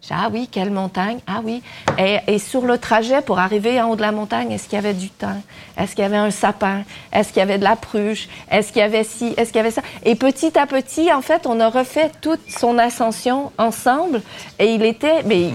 Ah 0.09 0.29
oui, 0.33 0.49
quelle 0.51 0.71
montagne? 0.71 1.19
Ah 1.27 1.41
oui. 1.45 1.63
Et, 1.99 2.39
sur 2.39 2.63
le 2.63 2.79
trajet 2.79 3.21
pour 3.21 3.39
arriver 3.39 3.81
en 3.81 3.91
haut 3.91 3.97
de 3.97 4.01
la 4.01 4.13
montagne, 4.13 4.51
est-ce 4.51 4.65
qu'il 4.65 4.75
y 4.75 4.79
avait 4.79 4.95
du 4.95 5.11
thym? 5.11 5.41
Est-ce 5.77 5.95
qu'il 5.95 6.03
y 6.03 6.07
avait 6.07 6.17
un 6.17 6.31
sapin? 6.31 6.83
Est-ce 7.13 7.29
qu'il 7.29 7.39
y 7.39 7.43
avait 7.43 7.59
de 7.59 7.65
la 7.65 7.77
pruche? 7.77 8.29
Est-ce 8.51 8.73
qu'il 8.73 8.81
y 8.81 8.85
avait 8.85 9.05
ci? 9.05 9.35
Est-ce 9.37 9.53
qu'il 9.53 9.59
y 9.59 9.61
avait 9.61 9.71
ça? 9.71 9.83
Et 10.05 10.15
petit 10.15 10.59
à 10.59 10.67
petit, 10.67 11.13
en 11.13 11.21
fait, 11.21 11.47
on 11.47 11.61
a 11.61 11.69
refait 11.69 12.11
toute 12.23 12.41
son 12.49 12.79
ascension 12.79 13.53
ensemble. 13.59 14.23
Et 14.59 14.73
il 14.73 14.85
était, 14.85 15.23
mais 15.25 15.51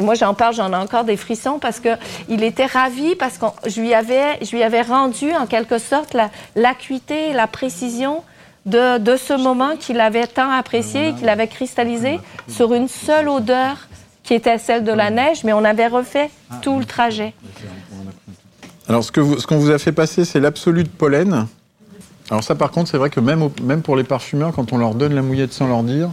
moi 0.00 0.14
j'en 0.14 0.34
parle, 0.34 0.54
j'en 0.54 0.72
ai 0.72 0.76
encore 0.76 1.04
des 1.04 1.16
frissons 1.16 1.58
parce 1.58 1.80
que 1.80 1.90
il 2.28 2.44
était 2.44 2.66
ravi 2.66 3.16
parce 3.16 3.38
que 3.38 3.46
je 3.66 3.80
lui 3.80 3.94
avais, 3.94 4.38
je 4.42 4.54
lui 4.54 4.62
avais 4.62 4.82
rendu 4.82 5.32
en 5.34 5.46
quelque 5.46 5.78
sorte 5.78 6.16
l'acuité, 6.54 7.32
la 7.32 7.46
précision 7.46 8.22
de, 8.68 9.16
ce 9.16 9.40
moment 9.40 9.76
qu'il 9.76 10.00
avait 10.00 10.26
tant 10.26 10.50
apprécié, 10.50 11.14
qu'il 11.14 11.28
avait 11.28 11.48
cristallisé 11.48 12.20
sur 12.48 12.74
une 12.74 12.88
seule 12.88 13.28
odeur 13.28 13.88
qui 14.22 14.34
était 14.34 14.58
celle 14.58 14.84
de 14.84 14.92
la 14.92 15.10
neige, 15.10 15.44
mais 15.44 15.52
on 15.52 15.64
avait 15.64 15.86
refait 15.86 16.30
tout 16.62 16.78
le 16.78 16.84
trajet. 16.84 17.32
Alors, 18.88 19.04
ce 19.04 19.12
qu'on 19.12 19.38
ce 19.38 19.46
qu'on 19.46 19.58
vous 19.58 19.70
a 19.70 19.78
fait 19.78 19.92
passer, 19.92 20.24
c'est 20.24 20.40
l'absolu 20.40 20.84
de 20.84 20.88
pollen. 20.88 21.46
Alors 22.30 22.44
ça, 22.44 22.54
par 22.54 22.70
contre, 22.70 22.90
c'est 22.90 22.98
vrai 22.98 23.10
que 23.10 23.20
même, 23.20 23.48
même 23.62 23.82
pour 23.82 23.96
les 23.96 24.04
parfumeurs, 24.04 24.52
quand 24.52 24.72
on 24.72 24.78
leur 24.78 24.94
donne 24.94 25.14
la 25.14 25.22
mouillette 25.22 25.52
sans 25.52 25.66
leur 25.66 25.82
dire, 25.82 26.10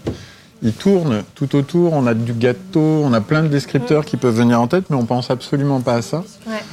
ils 0.61 0.73
tournent 0.73 1.23
tout 1.35 1.55
autour. 1.55 1.93
On 1.93 2.07
a 2.07 2.13
du 2.13 2.33
gâteau, 2.33 3.01
on 3.03 3.11
a 3.13 3.21
plein 3.21 3.43
de 3.43 3.49
descripteurs 3.49 4.05
qui 4.05 4.15
peuvent 4.15 4.35
venir 4.35 4.61
en 4.61 4.67
tête, 4.67 4.85
mais 4.89 4.95
on 4.95 5.05
pense 5.05 5.29
absolument 5.29 5.81
pas 5.81 5.95
à 5.95 6.01
ça. 6.01 6.23
Ouais. 6.47 6.63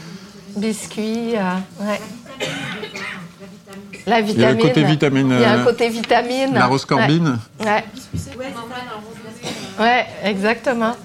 Biscuits, 0.57 1.37
euh, 1.37 1.85
ouais. 1.85 2.01
La 4.07 4.21
vitamine. 4.21 4.37
Il 4.37 4.43
y 4.43 4.45
a 4.45 4.49
un 4.49 4.57
côté 4.57 4.85
vitamine. 4.85 5.31
Il 5.31 5.41
y 5.41 5.45
a 5.45 5.53
un 5.53 5.59
euh, 5.59 5.65
côté 5.65 5.89
vitamine. 5.89 6.55
La. 6.55 6.61
Ouais. 7.61 7.85
ouais. 9.79 10.07
exactement. 10.25 10.97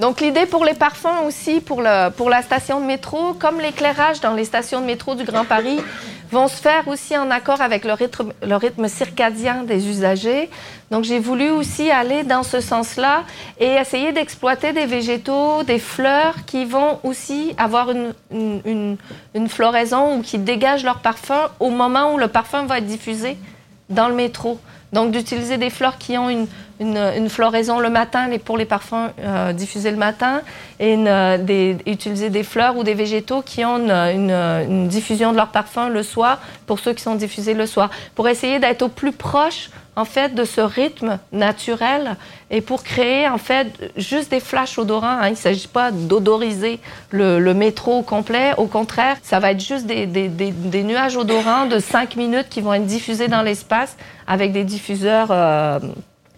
Donc 0.00 0.20
l'idée 0.20 0.46
pour 0.46 0.64
les 0.64 0.74
parfums 0.74 1.24
aussi, 1.26 1.60
pour, 1.60 1.80
le, 1.80 2.10
pour 2.10 2.28
la 2.28 2.42
station 2.42 2.80
de 2.80 2.86
métro, 2.86 3.34
comme 3.34 3.60
l'éclairage 3.60 4.20
dans 4.20 4.34
les 4.34 4.44
stations 4.44 4.80
de 4.80 4.86
métro 4.86 5.14
du 5.14 5.24
Grand 5.24 5.44
Paris, 5.44 5.80
vont 6.30 6.48
se 6.48 6.56
faire 6.56 6.88
aussi 6.88 7.16
en 7.16 7.30
accord 7.30 7.60
avec 7.60 7.84
le 7.84 7.92
rythme, 8.56 8.88
circadien 8.88 9.62
des 9.62 9.88
usagers. 9.88 10.50
Donc 10.90 11.04
j'ai 11.04 11.18
voulu 11.18 11.50
aussi 11.50 11.90
aller 11.90 12.22
dans 12.22 12.42
ce 12.42 12.60
sens-là 12.60 13.24
et 13.58 13.74
essayer 13.74 14.12
d'exploiter 14.12 14.72
des 14.72 14.86
végétaux, 14.86 15.62
des 15.62 15.78
fleurs 15.78 16.44
qui 16.46 16.64
vont 16.64 17.00
aussi 17.02 17.54
avoir 17.58 17.90
une, 17.90 18.96
floraison 19.48 20.18
ou 20.18 20.22
qui 20.22 20.38
dégagent 20.38 20.84
leur 20.84 20.98
parfum 20.98 21.50
au 21.60 21.70
moment 21.70 22.14
où 22.14 22.18
le 22.18 22.28
parfum 22.28 22.64
va 22.64 22.78
être 22.78 22.86
diffusé 22.86 23.36
dans 23.88 24.08
le 24.08 24.14
métro. 24.14 24.58
Donc 24.92 25.10
d'utiliser 25.10 25.58
des 25.58 25.70
fleurs 25.70 25.98
qui 25.98 26.16
ont 26.16 26.30
une, 26.30 26.46
une, 26.80 27.28
floraison 27.28 27.78
le 27.80 27.90
matin 27.90 28.28
pour 28.44 28.58
les 28.58 28.64
parfums 28.64 29.10
euh, 29.20 29.52
diffusés 29.52 29.90
le 29.90 29.96
matin 29.96 30.42
et 30.78 30.94
euh, 30.96 31.38
des, 31.38 31.76
utiliser 31.86 32.30
des 32.30 32.42
fleurs 32.42 32.76
ou 32.76 32.84
des 32.84 32.94
végétaux 32.94 33.42
qui 33.42 33.64
ont 33.64 33.78
une, 33.88 34.88
diffusion 34.88 35.32
de 35.32 35.36
leur 35.36 35.48
parfum 35.48 35.88
le 35.88 36.02
soir 36.02 36.40
pour 36.66 36.78
ceux 36.78 36.92
qui 36.92 37.02
sont 37.02 37.14
diffusés 37.14 37.54
le 37.54 37.66
soir, 37.66 37.90
pour 38.14 38.28
essayer 38.28 38.58
d'être 38.58 38.82
au 38.82 38.88
plus 38.88 39.12
proche 39.12 39.70
en 39.96 40.04
fait 40.04 40.34
de 40.34 40.44
ce 40.44 40.60
rythme 40.60 41.18
naturel 41.32 42.16
et 42.50 42.60
pour 42.60 42.82
créer 42.82 43.28
en 43.28 43.38
fait 43.38 43.68
juste 43.96 44.30
des 44.30 44.40
flashs 44.40 44.78
odorants. 44.78 45.06
Hein. 45.06 45.28
Il 45.28 45.32
ne 45.32 45.36
s'agit 45.36 45.68
pas 45.68 45.90
d'odoriser 45.90 46.78
le, 47.10 47.54
métro 47.54 48.02
complet, 48.02 48.52
au 48.58 48.66
contraire, 48.66 49.16
ça 49.22 49.40
va 49.40 49.52
être 49.52 49.60
juste 49.60 49.86
des, 49.86 50.06
des, 50.06 50.28
des, 50.28 50.82
nuages 50.82 51.16
odorants 51.16 51.66
de 51.66 51.78
5 51.78 52.16
minutes 52.16 52.48
qui 52.50 52.60
vont 52.60 52.74
être 52.74 52.84
diffusés 52.84 53.28
dans 53.28 53.42
l'espace 53.42 53.96
avec 54.26 54.52
des 54.52 54.64
diffuseurs. 54.64 55.28
Euh, 55.30 55.78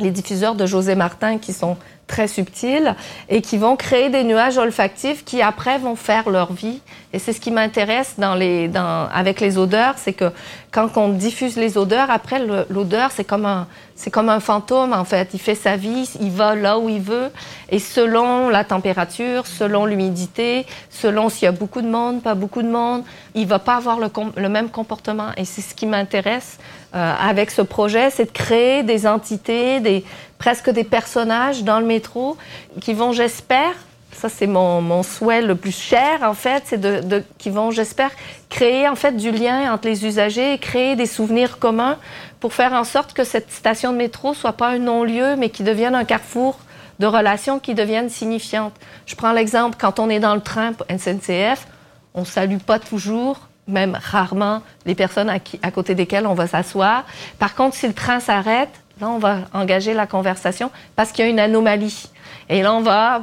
les 0.01 0.11
diffuseurs 0.11 0.55
de 0.55 0.67
José 0.67 0.95
Martin 0.95 1.39
qui 1.39 1.53
sont 1.53 1.77
très 2.07 2.27
subtils 2.27 2.97
et 3.29 3.43
qui 3.43 3.59
vont 3.59 3.77
créer 3.77 4.09
des 4.09 4.25
nuages 4.25 4.59
olfactifs 4.59 5.25
qui 5.25 5.43
après 5.43 5.79
vont 5.79 5.95
faire 5.95 6.31
leur 6.31 6.53
vie. 6.53 6.81
Et 7.13 7.19
c'est 7.19 7.33
ce 7.33 7.41
qui 7.41 7.51
m'intéresse 7.51 8.15
dans 8.19 8.35
les, 8.35 8.67
dans, 8.69 9.09
avec 9.13 9.41
les 9.41 9.59
odeurs, 9.59 9.95
c'est 9.99 10.15
que 10.15 10.33
quand 10.71 10.97
on 10.97 11.09
diffuse 11.09 11.57
les 11.57 11.79
odeurs, 11.79 12.11
après 12.11 12.41
l'odeur 12.69 13.11
c'est 13.11 13.25
comme 13.25 13.47
un, 13.47 13.67
comme 14.13 14.29
un 14.29 14.41
fantôme 14.41 14.93
en 14.93 15.05
fait. 15.05 15.31
Il 15.33 15.41
fait 15.41 15.55
sa 15.55 15.77
vie, 15.77 16.09
il 16.21 16.31
va 16.31 16.55
là 16.55 16.79
où 16.79 16.89
il 16.89 17.01
veut 17.01 17.31
et 17.71 17.79
selon 17.79 18.49
la 18.49 18.65
température, 18.65 19.47
selon 19.47 19.87
l'humidité, 19.87 20.67
selon 20.91 21.29
s'il 21.29 21.45
y 21.45 21.49
a 21.49 21.53
beaucoup 21.53 21.81
de 21.81 21.89
monde, 21.89 22.23
pas 22.23 22.35
beaucoup 22.35 22.63
de 22.63 22.69
monde, 22.69 23.03
il 23.35 23.47
va 23.47 23.59
pas 23.59 23.77
avoir 23.77 23.99
le, 23.99 24.09
le 24.37 24.49
même 24.49 24.69
comportement. 24.69 25.29
Et 25.37 25.45
c'est 25.45 25.63
ce 25.63 25.75
qui 25.75 25.87
m'intéresse 25.87 26.59
euh, 26.95 27.15
avec 27.21 27.51
ce 27.51 27.63
projet, 27.63 28.11
c'est 28.11 28.27
de 28.27 28.31
créer 28.31 28.83
des 28.83 29.07
entités, 29.07 29.81
des, 29.81 30.05
presque 30.39 30.71
des 30.71 30.85
personnages 30.85 31.63
dans 31.63 31.81
le 31.81 31.87
métro 31.87 32.37
qui 32.81 32.95
vont, 32.95 33.13
j'espère, 33.13 33.75
ça 34.13 34.29
c'est 34.29 34.47
mon, 34.47 35.03
souhait 35.03 35.43
le 35.43 35.55
plus 35.55 35.77
cher 35.77 36.23
en 36.23 36.35
fait, 36.35 36.65
c'est 36.67 36.81
de, 36.81 37.23
qui 37.39 37.51
vont, 37.51 37.71
j'espère, 37.71 38.11
créer 38.49 38.89
en 38.89 38.97
fait 38.97 39.17
du 39.17 39.31
lien 39.31 39.73
entre 39.73 39.89
les 39.89 40.05
usagers 40.07 40.55
et 40.55 40.59
créer 40.59 40.97
des 40.97 41.07
souvenirs 41.07 41.59
communs 41.59 41.99
pour 42.41 42.53
faire 42.53 42.73
en 42.73 42.85
sorte 42.85 43.13
que 43.13 43.25
cette 43.25 43.51
station 43.53 43.93
de 43.93 43.99
métro 43.99 44.35
soit 44.35 44.55
pas 44.55 44.69
un 44.69 44.79
non-lieu, 44.79 45.37
mais 45.37 45.51
qui 45.51 45.63
devienne 45.63 45.95
un 45.95 46.05
carrefour 46.05 46.59
de 46.99 47.07
relations 47.07 47.61
qui 47.61 47.75
deviennent 47.75 48.09
signifiantes. 48.09 48.75
Je 49.07 49.15
prends 49.15 49.33
l'exemple 49.33 49.77
quand 49.79 50.01
on 50.01 50.09
est 50.09 50.21
dans 50.21 50.35
le 50.35 50.41
train 50.41 50.73
SNCF, 50.91 51.67
on 52.15 52.25
salue 52.25 52.59
pas 52.59 52.79
toujours 52.79 53.49
même 53.69 53.99
rarement 54.03 54.63
les 54.87 54.95
personnes 54.95 55.29
à, 55.29 55.39
qui, 55.39 55.61
à 55.63 55.71
côté 55.71 55.95
desquelles 55.95 56.27
on 56.27 56.35
va 56.35 56.47
s'asseoir. 56.47 57.05
Par 57.39 57.55
contre, 57.55 57.77
si 57.77 57.87
le 57.87 57.93
train 57.93 58.19
s'arrête, 58.19 58.71
là, 59.01 59.09
on 59.09 59.19
va 59.19 59.41
engager 59.53 59.95
la 59.95 60.07
conversation 60.07 60.71
parce 60.97 61.13
qu'il 61.13 61.25
y 61.25 61.29
a 61.29 61.31
une 61.31 61.39
anomalie. 61.39 62.09
Et 62.49 62.63
là, 62.63 62.75
on 62.75 62.81
va 62.81 63.23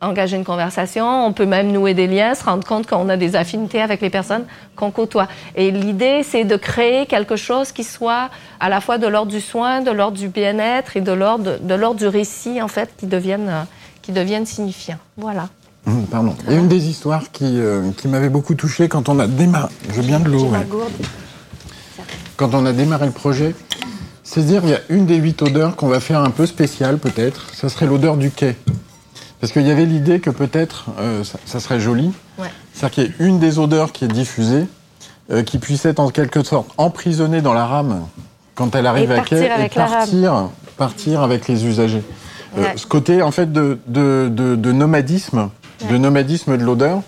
engager 0.00 0.36
une 0.36 0.44
conversation, 0.44 1.26
on 1.26 1.32
peut 1.32 1.46
même 1.46 1.72
nouer 1.72 1.94
des 1.94 2.06
liens, 2.06 2.34
se 2.34 2.44
rendre 2.44 2.66
compte 2.66 2.86
qu'on 2.86 3.08
a 3.08 3.16
des 3.16 3.34
affinités 3.34 3.80
avec 3.80 4.00
les 4.00 4.10
personnes 4.10 4.44
qu'on 4.74 4.90
côtoie. 4.90 5.26
Et 5.54 5.70
l'idée, 5.70 6.22
c'est 6.22 6.44
de 6.44 6.56
créer 6.56 7.06
quelque 7.06 7.36
chose 7.36 7.72
qui 7.72 7.84
soit 7.84 8.28
à 8.60 8.68
la 8.68 8.80
fois 8.80 8.98
de 8.98 9.06
l'ordre 9.06 9.32
du 9.32 9.40
soin, 9.40 9.80
de 9.80 9.90
l'ordre 9.90 10.18
du 10.18 10.28
bien-être 10.28 10.96
et 10.96 11.00
de 11.00 11.12
l'ordre 11.12 11.58
de 11.60 11.74
l'ordre 11.74 11.98
du 11.98 12.06
récit, 12.06 12.60
en 12.60 12.68
fait, 12.68 12.90
qui 12.98 13.06
deviennent, 13.06 13.66
qui 14.02 14.12
deviennent 14.12 14.46
signifiants. 14.46 14.98
Voilà. 15.16 15.48
Hum, 15.86 16.04
pardon. 16.06 16.34
Il 16.46 16.52
y 16.52 16.56
a 16.56 16.58
une 16.58 16.68
des 16.68 16.88
histoires 16.88 17.30
qui, 17.32 17.58
euh, 17.58 17.90
qui 17.96 18.08
m'avait 18.08 18.28
beaucoup 18.28 18.54
touché 18.54 18.88
quand 18.88 19.08
on 19.08 19.18
a 19.18 19.26
démarré. 19.26 19.72
Je 19.94 20.00
viens 20.00 20.20
de 20.20 20.28
l'eau. 20.28 20.50
Quand 22.36 22.54
on 22.54 22.66
a 22.66 22.72
démarré 22.72 23.06
le 23.06 23.12
projet, 23.12 23.54
c'est 24.24 24.44
dire 24.44 24.62
il 24.64 24.70
y 24.70 24.74
a 24.74 24.80
une 24.90 25.06
des 25.06 25.16
huit 25.16 25.40
odeurs 25.40 25.76
qu'on 25.76 25.86
va 25.86 26.00
faire 26.00 26.20
un 26.20 26.30
peu 26.30 26.44
spéciale 26.44 26.98
peut-être. 26.98 27.54
Ça 27.54 27.68
serait 27.68 27.86
l'odeur 27.86 28.16
du 28.16 28.30
quai. 28.30 28.56
Parce 29.40 29.52
qu'il 29.52 29.66
y 29.66 29.70
avait 29.70 29.84
l'idée 29.84 30.20
que 30.20 30.30
peut-être 30.30 30.86
euh, 30.98 31.22
ça, 31.44 31.60
serait 31.60 31.80
joli. 31.80 32.12
C'est-à-dire 32.72 32.90
qu'il 32.90 33.04
y 33.04 33.06
ait 33.06 33.14
une 33.18 33.38
des 33.38 33.58
odeurs 33.58 33.92
qui 33.92 34.04
est 34.04 34.08
diffusée, 34.08 34.66
euh, 35.30 35.42
qui 35.42 35.58
puisse 35.58 35.84
être 35.84 36.00
en 36.00 36.08
quelque 36.08 36.42
sorte 36.42 36.70
emprisonnée 36.78 37.42
dans 37.42 37.52
la 37.52 37.66
rame 37.66 38.06
quand 38.54 38.74
elle 38.74 38.86
arrive 38.86 39.12
à 39.12 39.20
quai 39.20 39.44
et 39.44 39.68
partir, 39.68 40.48
partir 40.76 41.20
avec 41.20 41.48
les 41.48 41.66
usagers. 41.66 42.02
Euh, 42.56 42.64
ce 42.76 42.86
côté 42.86 43.20
en 43.20 43.30
fait 43.30 43.52
de, 43.52 43.78
de, 43.86 44.72
nomadisme, 44.72 45.50
de 45.90 45.96
nomadisme 45.98 46.56
de 46.56 46.64
l'odeur. 46.64 47.02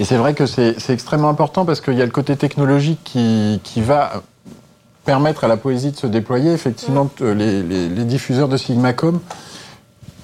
Et 0.00 0.04
c'est 0.04 0.16
vrai 0.16 0.34
que 0.34 0.46
c'est 0.46 0.74
extrêmement 0.88 1.28
important 1.28 1.64
parce 1.64 1.80
qu'il 1.80 1.94
y 1.94 2.02
a 2.02 2.06
le 2.06 2.10
côté 2.10 2.34
technologique 2.34 2.98
qui, 3.04 3.60
qui, 3.62 3.82
va 3.82 4.22
permettre 5.04 5.44
à 5.44 5.48
la 5.48 5.56
poésie 5.56 5.92
de 5.92 5.96
se 5.96 6.06
déployer. 6.06 6.52
Effectivement, 6.52 7.08
les, 7.20 7.62
les, 7.62 7.88
les, 7.88 8.04
diffuseurs 8.04 8.48
de 8.48 8.56
Sigmacom 8.56 9.20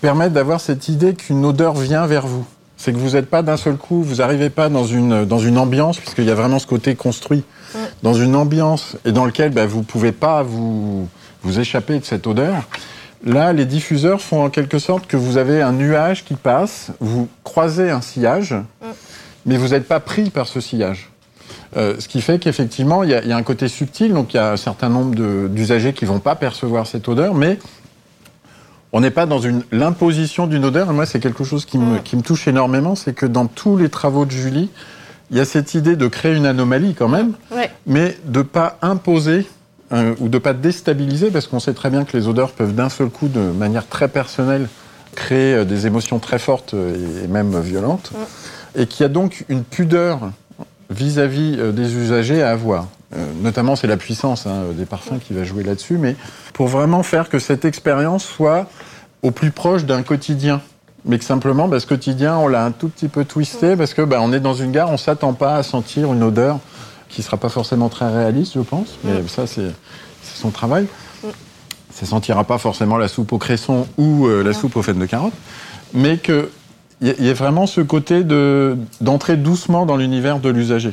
permettre 0.06 0.34
d'avoir 0.34 0.60
cette 0.60 0.88
idée 0.88 1.14
qu'une 1.14 1.44
odeur 1.44 1.74
vient 1.74 2.06
vers 2.06 2.28
vous. 2.28 2.46
C'est 2.76 2.92
que 2.92 2.96
vous 2.96 3.16
n'êtes 3.16 3.28
pas 3.28 3.42
d'un 3.42 3.56
seul 3.56 3.74
coup, 3.74 4.04
vous 4.04 4.16
n'arrivez 4.16 4.50
pas 4.50 4.68
dans 4.68 4.84
une, 4.84 5.24
dans 5.24 5.40
une 5.40 5.58
ambiance, 5.58 5.98
puisqu'il 5.98 6.26
y 6.26 6.30
a 6.30 6.36
vraiment 6.36 6.60
ce 6.60 6.66
côté 6.68 6.94
construit, 6.94 7.42
dans 8.04 8.14
une 8.14 8.36
ambiance 8.36 8.96
et 9.04 9.10
dans 9.10 9.24
lequel 9.24 9.50
bah, 9.50 9.66
vous 9.66 9.80
ne 9.80 9.84
pouvez 9.84 10.12
pas 10.12 10.44
vous, 10.44 11.08
vous 11.42 11.58
échapper 11.58 11.98
de 11.98 12.04
cette 12.04 12.28
odeur. 12.28 12.54
Là, 13.24 13.52
les 13.52 13.64
diffuseurs 13.64 14.20
font 14.20 14.44
en 14.44 14.48
quelque 14.48 14.78
sorte 14.78 15.08
que 15.08 15.16
vous 15.16 15.38
avez 15.38 15.60
un 15.60 15.72
nuage 15.72 16.24
qui 16.24 16.34
passe, 16.34 16.92
vous 17.00 17.26
croisez 17.42 17.90
un 17.90 18.00
sillage, 18.00 18.54
mais 19.44 19.56
vous 19.56 19.70
n'êtes 19.70 19.88
pas 19.88 19.98
pris 19.98 20.30
par 20.30 20.46
ce 20.46 20.60
sillage. 20.60 21.10
Euh, 21.76 21.96
ce 21.98 22.06
qui 22.06 22.20
fait 22.20 22.38
qu'effectivement, 22.38 23.02
il 23.02 23.10
y, 23.10 23.28
y, 23.28 23.32
a 23.32 23.36
un 23.36 23.42
côté 23.42 23.66
subtil, 23.66 24.12
donc 24.12 24.34
il 24.34 24.36
y 24.36 24.40
a 24.40 24.52
un 24.52 24.56
certain 24.56 24.88
nombre 24.88 25.48
d'usagers 25.48 25.94
qui 25.94 26.04
ne 26.04 26.10
vont 26.10 26.20
pas 26.20 26.36
percevoir 26.36 26.86
cette 26.86 27.08
odeur, 27.08 27.34
mais 27.34 27.58
on 28.92 29.00
n'est 29.00 29.10
pas 29.10 29.26
dans 29.26 29.40
l'imposition 29.72 30.46
d'une 30.46 30.64
odeur. 30.64 30.90
Et 30.90 30.94
moi, 30.94 31.06
c'est 31.06 31.20
quelque 31.20 31.44
chose 31.44 31.64
qui 31.64 31.78
me, 31.78 31.98
touche 32.22 32.48
énormément, 32.48 32.94
c'est 32.94 33.12
que 33.12 33.26
dans 33.26 33.46
tous 33.46 33.76
les 33.76 33.88
travaux 33.88 34.24
de 34.24 34.30
Julie, 34.30 34.70
il 35.30 35.36
y 35.36 35.40
a 35.40 35.44
cette 35.44 35.74
idée 35.74 35.96
de 35.96 36.06
créer 36.06 36.34
une 36.34 36.46
anomalie 36.46 36.94
quand 36.94 37.08
même, 37.08 37.32
mais 37.86 38.16
de 38.24 38.38
ne 38.38 38.44
pas 38.44 38.78
imposer 38.82 39.46
euh, 39.92 40.14
ou 40.18 40.28
de 40.28 40.34
ne 40.34 40.38
pas 40.40 40.52
déstabiliser, 40.52 41.30
parce 41.30 41.46
qu'on 41.46 41.60
sait 41.60 41.74
très 41.74 41.90
bien 41.90 42.04
que 42.04 42.16
les 42.16 42.26
odeurs 42.26 42.50
peuvent 42.52 42.74
d'un 42.74 42.88
seul 42.88 43.08
coup, 43.08 43.28
de 43.28 43.40
manière 43.40 43.86
très 43.86 44.08
personnelle, 44.08 44.68
créer 45.14 45.54
euh, 45.54 45.64
des 45.64 45.86
émotions 45.86 46.18
très 46.18 46.40
fortes 46.40 46.74
euh, 46.74 47.24
et 47.24 47.28
même 47.28 47.60
violentes, 47.60 48.10
et 48.74 48.86
qu'il 48.86 49.04
y 49.04 49.06
a 49.06 49.08
donc 49.08 49.44
une 49.48 49.62
pudeur 49.62 50.30
vis-à-vis 50.90 51.56
des 51.72 51.94
usagers 51.94 52.42
à 52.42 52.50
avoir. 52.50 52.86
Notamment, 53.42 53.76
c'est 53.76 53.86
la 53.86 53.96
puissance 53.96 54.46
hein, 54.46 54.64
des 54.72 54.84
parfums 54.84 55.20
qui 55.24 55.32
va 55.32 55.44
jouer 55.44 55.62
là-dessus, 55.62 55.96
mais 55.98 56.16
pour 56.52 56.68
vraiment 56.68 57.02
faire 57.02 57.28
que 57.28 57.38
cette 57.38 57.64
expérience 57.64 58.24
soit 58.24 58.66
au 59.22 59.30
plus 59.30 59.50
proche 59.50 59.84
d'un 59.84 60.02
quotidien. 60.02 60.60
Mais 61.04 61.18
que 61.18 61.24
simplement, 61.24 61.68
bah, 61.68 61.78
ce 61.78 61.86
quotidien, 61.86 62.36
on 62.36 62.48
l'a 62.48 62.64
un 62.64 62.72
tout 62.72 62.88
petit 62.88 63.08
peu 63.08 63.24
twisté 63.24 63.76
parce 63.76 63.94
que 63.94 64.02
bah, 64.02 64.18
on 64.20 64.32
est 64.32 64.40
dans 64.40 64.54
une 64.54 64.72
gare, 64.72 64.90
on 64.90 64.96
s'attend 64.96 65.34
pas 65.34 65.54
à 65.54 65.62
sentir 65.62 66.12
une 66.12 66.22
odeur 66.22 66.58
qui 67.08 67.22
sera 67.22 67.36
pas 67.36 67.48
forcément 67.48 67.88
très 67.88 68.10
réaliste, 68.10 68.54
je 68.56 68.60
pense. 68.60 68.98
Mais 69.04 69.20
mm. 69.20 69.28
ça, 69.28 69.46
c'est 69.46 69.70
son 70.22 70.50
travail. 70.50 70.88
Mm. 71.22 71.28
Ça 71.92 72.06
sentira 72.06 72.42
pas 72.42 72.58
forcément 72.58 72.98
la 72.98 73.06
soupe 73.06 73.32
au 73.32 73.38
cresson 73.38 73.86
ou 73.96 74.26
euh, 74.26 74.42
la 74.42 74.52
soupe 74.52 74.74
aux 74.76 74.82
fèves 74.82 74.98
de 74.98 75.06
carottes, 75.06 75.32
mais 75.94 76.18
qu'il 76.18 76.48
y, 77.02 77.10
y 77.22 77.28
ait 77.28 77.34
vraiment 77.34 77.66
ce 77.66 77.80
côté 77.80 78.24
d'entrer 79.00 79.36
doucement 79.36 79.86
dans 79.86 79.96
l'univers 79.96 80.40
de 80.40 80.48
l'usager. 80.48 80.92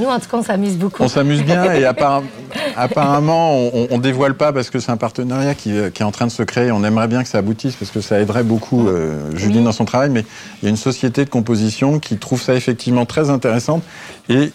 Nous, 0.00 0.08
en 0.08 0.18
tout 0.18 0.28
cas, 0.30 0.38
on 0.38 0.42
s'amuse 0.42 0.76
beaucoup. 0.76 1.02
On 1.02 1.08
s'amuse 1.08 1.42
bien 1.42 1.72
et 1.74 1.84
apparemment, 2.76 3.54
on, 3.90 3.96
ne 3.96 4.02
dévoile 4.02 4.34
pas 4.34 4.52
parce 4.52 4.70
que 4.70 4.78
c'est 4.78 4.90
un 4.90 4.96
partenariat 4.96 5.54
qui, 5.54 5.76
est 5.76 6.02
en 6.02 6.10
train 6.10 6.26
de 6.26 6.32
se 6.32 6.42
créer. 6.42 6.72
On 6.72 6.82
aimerait 6.84 7.08
bien 7.08 7.22
que 7.22 7.28
ça 7.28 7.38
aboutisse 7.38 7.76
parce 7.76 7.90
que 7.90 8.00
ça 8.00 8.18
aiderait 8.18 8.42
beaucoup 8.42 8.88
euh, 8.88 9.30
Julie 9.36 9.62
dans 9.62 9.72
son 9.72 9.84
travail, 9.84 10.08
mais 10.08 10.24
il 10.62 10.64
y 10.64 10.68
a 10.68 10.70
une 10.70 10.76
société 10.76 11.24
de 11.24 11.30
composition 11.30 11.98
qui 11.98 12.16
trouve 12.16 12.40
ça 12.40 12.54
effectivement 12.54 13.04
très 13.04 13.28
intéressant 13.28 13.82
et 14.30 14.52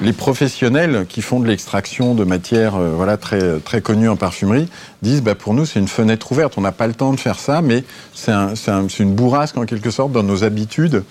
les 0.00 0.12
professionnels 0.12 1.06
qui 1.08 1.22
font 1.22 1.38
de 1.38 1.46
l'extraction 1.46 2.14
de 2.14 2.24
matières 2.24 2.74
euh, 2.74 2.90
voilà, 2.96 3.16
très, 3.16 3.60
très 3.60 3.80
connues 3.82 4.08
en 4.08 4.16
parfumerie 4.16 4.68
disent 5.02 5.22
bah, 5.22 5.36
pour 5.36 5.54
nous, 5.54 5.64
c'est 5.64 5.78
une 5.78 5.86
fenêtre 5.86 6.32
ouverte. 6.32 6.54
On 6.56 6.62
n'a 6.62 6.72
pas 6.72 6.88
le 6.88 6.94
temps 6.94 7.12
de 7.12 7.20
faire 7.20 7.38
ça, 7.38 7.62
mais 7.62 7.84
c'est 8.14 8.32
un, 8.32 8.54
une 8.98 9.14
bourrasque 9.14 9.56
en 9.58 9.64
quelque 9.64 9.90
sorte 9.90 10.10
dans 10.10 10.24
nos 10.24 10.42
habitudes. 10.42 11.04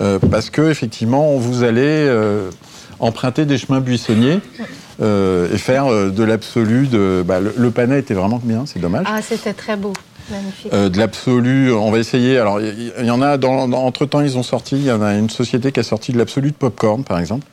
Euh, 0.00 0.18
parce 0.18 0.50
que 0.50 0.70
effectivement, 0.70 1.36
vous 1.36 1.62
allez 1.62 2.08
emprunter 3.02 3.44
des 3.44 3.58
chemins 3.58 3.80
buissonniers. 3.80 4.40
Euh, 5.00 5.52
et 5.52 5.58
faire 5.58 5.86
euh, 5.86 6.10
de 6.10 6.22
l'absolu. 6.22 6.86
De, 6.86 7.24
bah, 7.26 7.40
le, 7.40 7.70
panais 7.70 7.98
était 7.98 8.14
vraiment 8.14 8.40
bien, 8.42 8.64
c'est 8.66 8.78
dommage. 8.78 9.06
Ah, 9.08 9.20
c'était 9.22 9.52
très 9.52 9.76
beau. 9.76 9.92
Magnifique. 10.30 10.72
Euh, 10.72 10.88
de 10.88 10.98
l'absolu, 10.98 11.72
on 11.72 11.90
va 11.90 11.98
essayer. 11.98 12.38
Alors, 12.38 12.60
il 12.60 13.04
y, 13.04 13.10
en 13.10 13.22
a, 13.22 13.36
dans, 13.36 13.72
entre 13.72 14.06
temps, 14.06 14.20
ils 14.20 14.38
ont 14.38 14.42
sorti, 14.42 14.76
il 14.76 14.84
y 14.84 14.92
en 14.92 15.02
a 15.02 15.14
une 15.14 15.30
société 15.30 15.72
qui 15.72 15.80
a 15.80 15.82
sorti 15.82 16.12
de 16.12 16.18
l'absolu 16.18 16.50
de 16.50 16.56
popcorn, 16.56 17.02
par 17.04 17.18
exemple. 17.18 17.46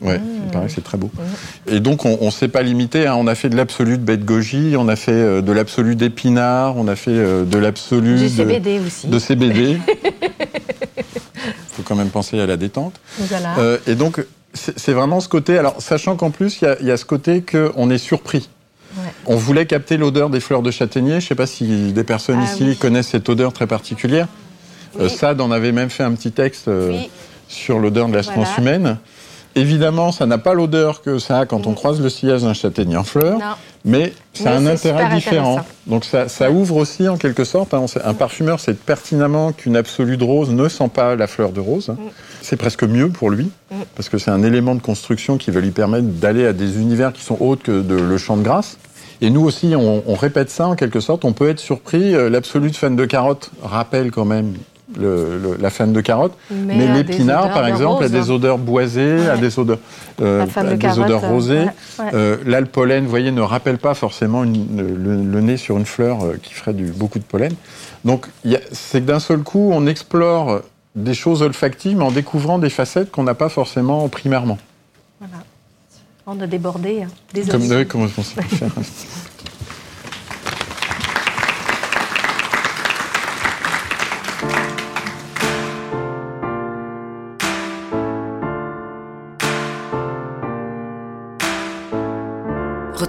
Ouais, 0.00 0.20
il 0.44 0.50
paraît 0.50 0.66
que 0.66 0.72
c'est 0.72 0.84
très 0.84 0.98
beau. 0.98 1.10
Mmh. 1.14 1.74
Et 1.74 1.80
donc, 1.80 2.04
on 2.04 2.24
ne 2.24 2.30
s'est 2.30 2.48
pas 2.48 2.62
limité. 2.62 3.06
Hein. 3.06 3.16
On 3.18 3.26
a 3.26 3.34
fait 3.34 3.48
de 3.48 3.56
l'absolu 3.56 3.98
de 3.98 4.02
bête 4.02 4.24
goji, 4.24 4.74
on 4.78 4.88
a 4.88 4.96
fait 4.96 5.42
de 5.42 5.52
l'absolu 5.52 5.96
d'épinard, 5.96 6.76
on 6.76 6.86
a 6.86 6.96
fait 6.96 7.14
de 7.14 7.58
l'absolu 7.58 8.20
de 8.20 8.28
CBD 8.28 8.80
aussi. 8.86 9.08
De 9.08 9.18
CBD. 9.18 9.78
Il 10.04 11.02
faut 11.72 11.82
quand 11.82 11.96
même 11.96 12.10
penser 12.10 12.38
à 12.38 12.46
la 12.46 12.56
détente. 12.56 13.00
Voilà. 13.18 13.78
et 13.86 13.94
donc, 13.94 14.20
c'est 14.56 14.92
vraiment 14.92 15.20
ce 15.20 15.28
côté. 15.28 15.58
Alors, 15.58 15.80
sachant 15.80 16.16
qu'en 16.16 16.30
plus, 16.30 16.60
il 16.62 16.86
y, 16.86 16.90
a 16.90 16.96
ce 16.96 17.04
côté 17.04 17.42
qu'on 17.42 17.90
est 17.90 17.98
surpris. 17.98 18.48
On 19.26 19.36
voulait 19.36 19.66
capter 19.66 19.98
l'odeur 19.98 20.30
des 20.30 20.40
fleurs 20.40 20.62
de 20.62 20.70
châtaignier. 20.70 21.12
Je 21.12 21.16
ne 21.16 21.20
sais 21.20 21.34
pas 21.34 21.46
si 21.46 21.92
des 21.92 22.04
personnes 22.04 22.40
ah 22.40 22.44
ici 22.44 22.76
connaissent 22.76 23.08
cette 23.08 23.28
odeur 23.28 23.52
très 23.52 23.66
particulière. 23.66 24.26
Euh, 24.98 25.08
Sade 25.08 25.40
en 25.40 25.50
avait 25.50 25.72
même 25.72 25.90
fait 25.90 26.02
un 26.02 26.12
petit 26.12 26.32
texte 26.32 26.68
euh, 26.68 26.98
sur 27.48 27.78
l'odeur 27.78 28.08
de 28.08 28.14
la 28.14 28.22
semence 28.22 28.56
humaine. 28.56 28.98
Évidemment, 29.56 30.12
ça 30.12 30.26
n'a 30.26 30.36
pas 30.36 30.52
l'odeur 30.52 31.00
que 31.00 31.18
ça 31.18 31.38
a 31.38 31.46
quand 31.46 31.66
on 31.66 31.72
croise 31.72 32.02
le 32.02 32.10
sillage 32.10 32.42
d'un 32.42 32.52
châtaignier 32.52 32.98
en 32.98 33.04
fleurs, 33.04 33.58
mais 33.86 34.12
ça 34.34 34.50
a 34.50 34.56
un 34.56 34.66
intérêt 34.66 35.08
différent. 35.14 35.60
Donc 35.86 36.04
ça, 36.04 36.50
ouvre 36.50 36.76
aussi 36.76 37.08
en 37.08 37.16
quelque 37.16 37.44
sorte. 37.44 37.72
Hein, 37.72 37.86
un 38.04 38.12
parfumeur 38.12 38.60
sait 38.60 38.74
pertinemment 38.74 39.52
qu'une 39.52 39.74
absolue 39.74 40.18
de 40.18 40.24
rose 40.24 40.50
ne 40.50 40.68
sent 40.68 40.90
pas 40.92 41.16
la 41.16 41.26
fleur 41.26 41.52
de 41.52 41.60
rose. 41.60 41.88
Mm. 41.88 41.96
C'est 42.42 42.56
presque 42.56 42.84
mieux 42.84 43.08
pour 43.08 43.30
lui, 43.30 43.50
mm. 43.70 43.76
parce 43.94 44.10
que 44.10 44.18
c'est 44.18 44.30
un 44.30 44.42
élément 44.42 44.74
de 44.74 44.82
construction 44.82 45.38
qui 45.38 45.50
va 45.50 45.60
lui 45.60 45.70
permettre 45.70 46.06
d'aller 46.06 46.46
à 46.46 46.52
des 46.52 46.78
univers 46.78 47.14
qui 47.14 47.22
sont 47.22 47.38
autres 47.40 47.62
que 47.62 47.80
de, 47.80 47.94
le 47.94 48.18
champ 48.18 48.36
de 48.36 48.42
grâce. 48.42 48.76
Et 49.22 49.30
nous 49.30 49.42
aussi, 49.42 49.74
on, 49.74 50.02
on, 50.06 50.14
répète 50.14 50.50
ça 50.50 50.68
en 50.68 50.74
quelque 50.74 51.00
sorte. 51.00 51.24
On 51.24 51.32
peut 51.32 51.48
être 51.48 51.60
surpris. 51.60 52.14
Euh, 52.14 52.28
l'absolu 52.28 52.70
de 52.70 52.76
fan 52.76 52.94
de 52.94 53.06
carotte 53.06 53.50
rappelle 53.62 54.10
quand 54.10 54.26
même 54.26 54.52
la 54.94 55.70
fan 55.70 55.92
de 55.92 56.00
carotte. 56.00 56.32
Mais, 56.50 56.92
l'épinard, 56.94 57.52
par 57.52 57.66
exemple, 57.66 58.04
a 58.04 58.08
des 58.08 58.30
odeurs 58.30 58.58
boisées, 58.58 59.28
a 59.28 59.36
des 59.36 59.58
odeurs, 59.58 59.78
euh, 60.20 60.46
des 60.76 60.98
odeurs 60.98 61.24
euh, 61.24 61.28
rosées. 61.28 61.66
Euh, 62.00 62.36
là, 62.44 62.60
le 62.60 62.66
pollen, 62.66 63.04
vous 63.04 63.10
voyez, 63.10 63.30
ne 63.30 63.40
rappelle 63.40 63.78
pas 63.78 63.94
forcément 63.94 64.42
le, 64.42 65.40
nez 65.40 65.56
sur 65.56 65.76
une 65.76 65.86
fleur 65.86 66.18
qui 66.42 66.54
ferait 66.54 66.74
du, 66.74 66.86
beaucoup 66.86 67.18
de 67.18 67.24
pollen. 67.24 67.54
Donc, 68.04 68.26
c'est 68.72 69.00
que 69.00 69.06
d'un 69.06 69.20
seul 69.20 69.40
coup, 69.40 69.70
on 69.72 69.86
explore 69.86 70.60
des 70.94 71.14
choses 71.14 71.42
olfactives 71.42 72.00
en 72.00 72.10
découvrant 72.10 72.58
des 72.58 72.70
facettes 72.70 73.10
qu'on 73.10 73.24
n'a 73.24 73.34
pas 73.34 73.48
forcément 73.48 74.08
primairement. 74.08 74.58
Voilà. 75.20 75.44
On 76.26 76.40
a 76.40 76.46
débordé. 76.46 77.02
Hein. 77.02 77.08
Désolé. 77.32 77.84
Comme, 77.84 78.08
comment 78.08 78.08
faire 78.08 78.70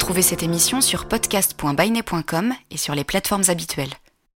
Retrouvez 0.08 0.22
cette 0.22 0.42
émission 0.42 0.80
sur 0.80 1.10
podcast.bainet.com 1.10 2.54
et 2.72 2.78
sur 2.78 2.96
les 2.96 3.04
plateformes 3.04 3.44
habituelles. 3.50 3.92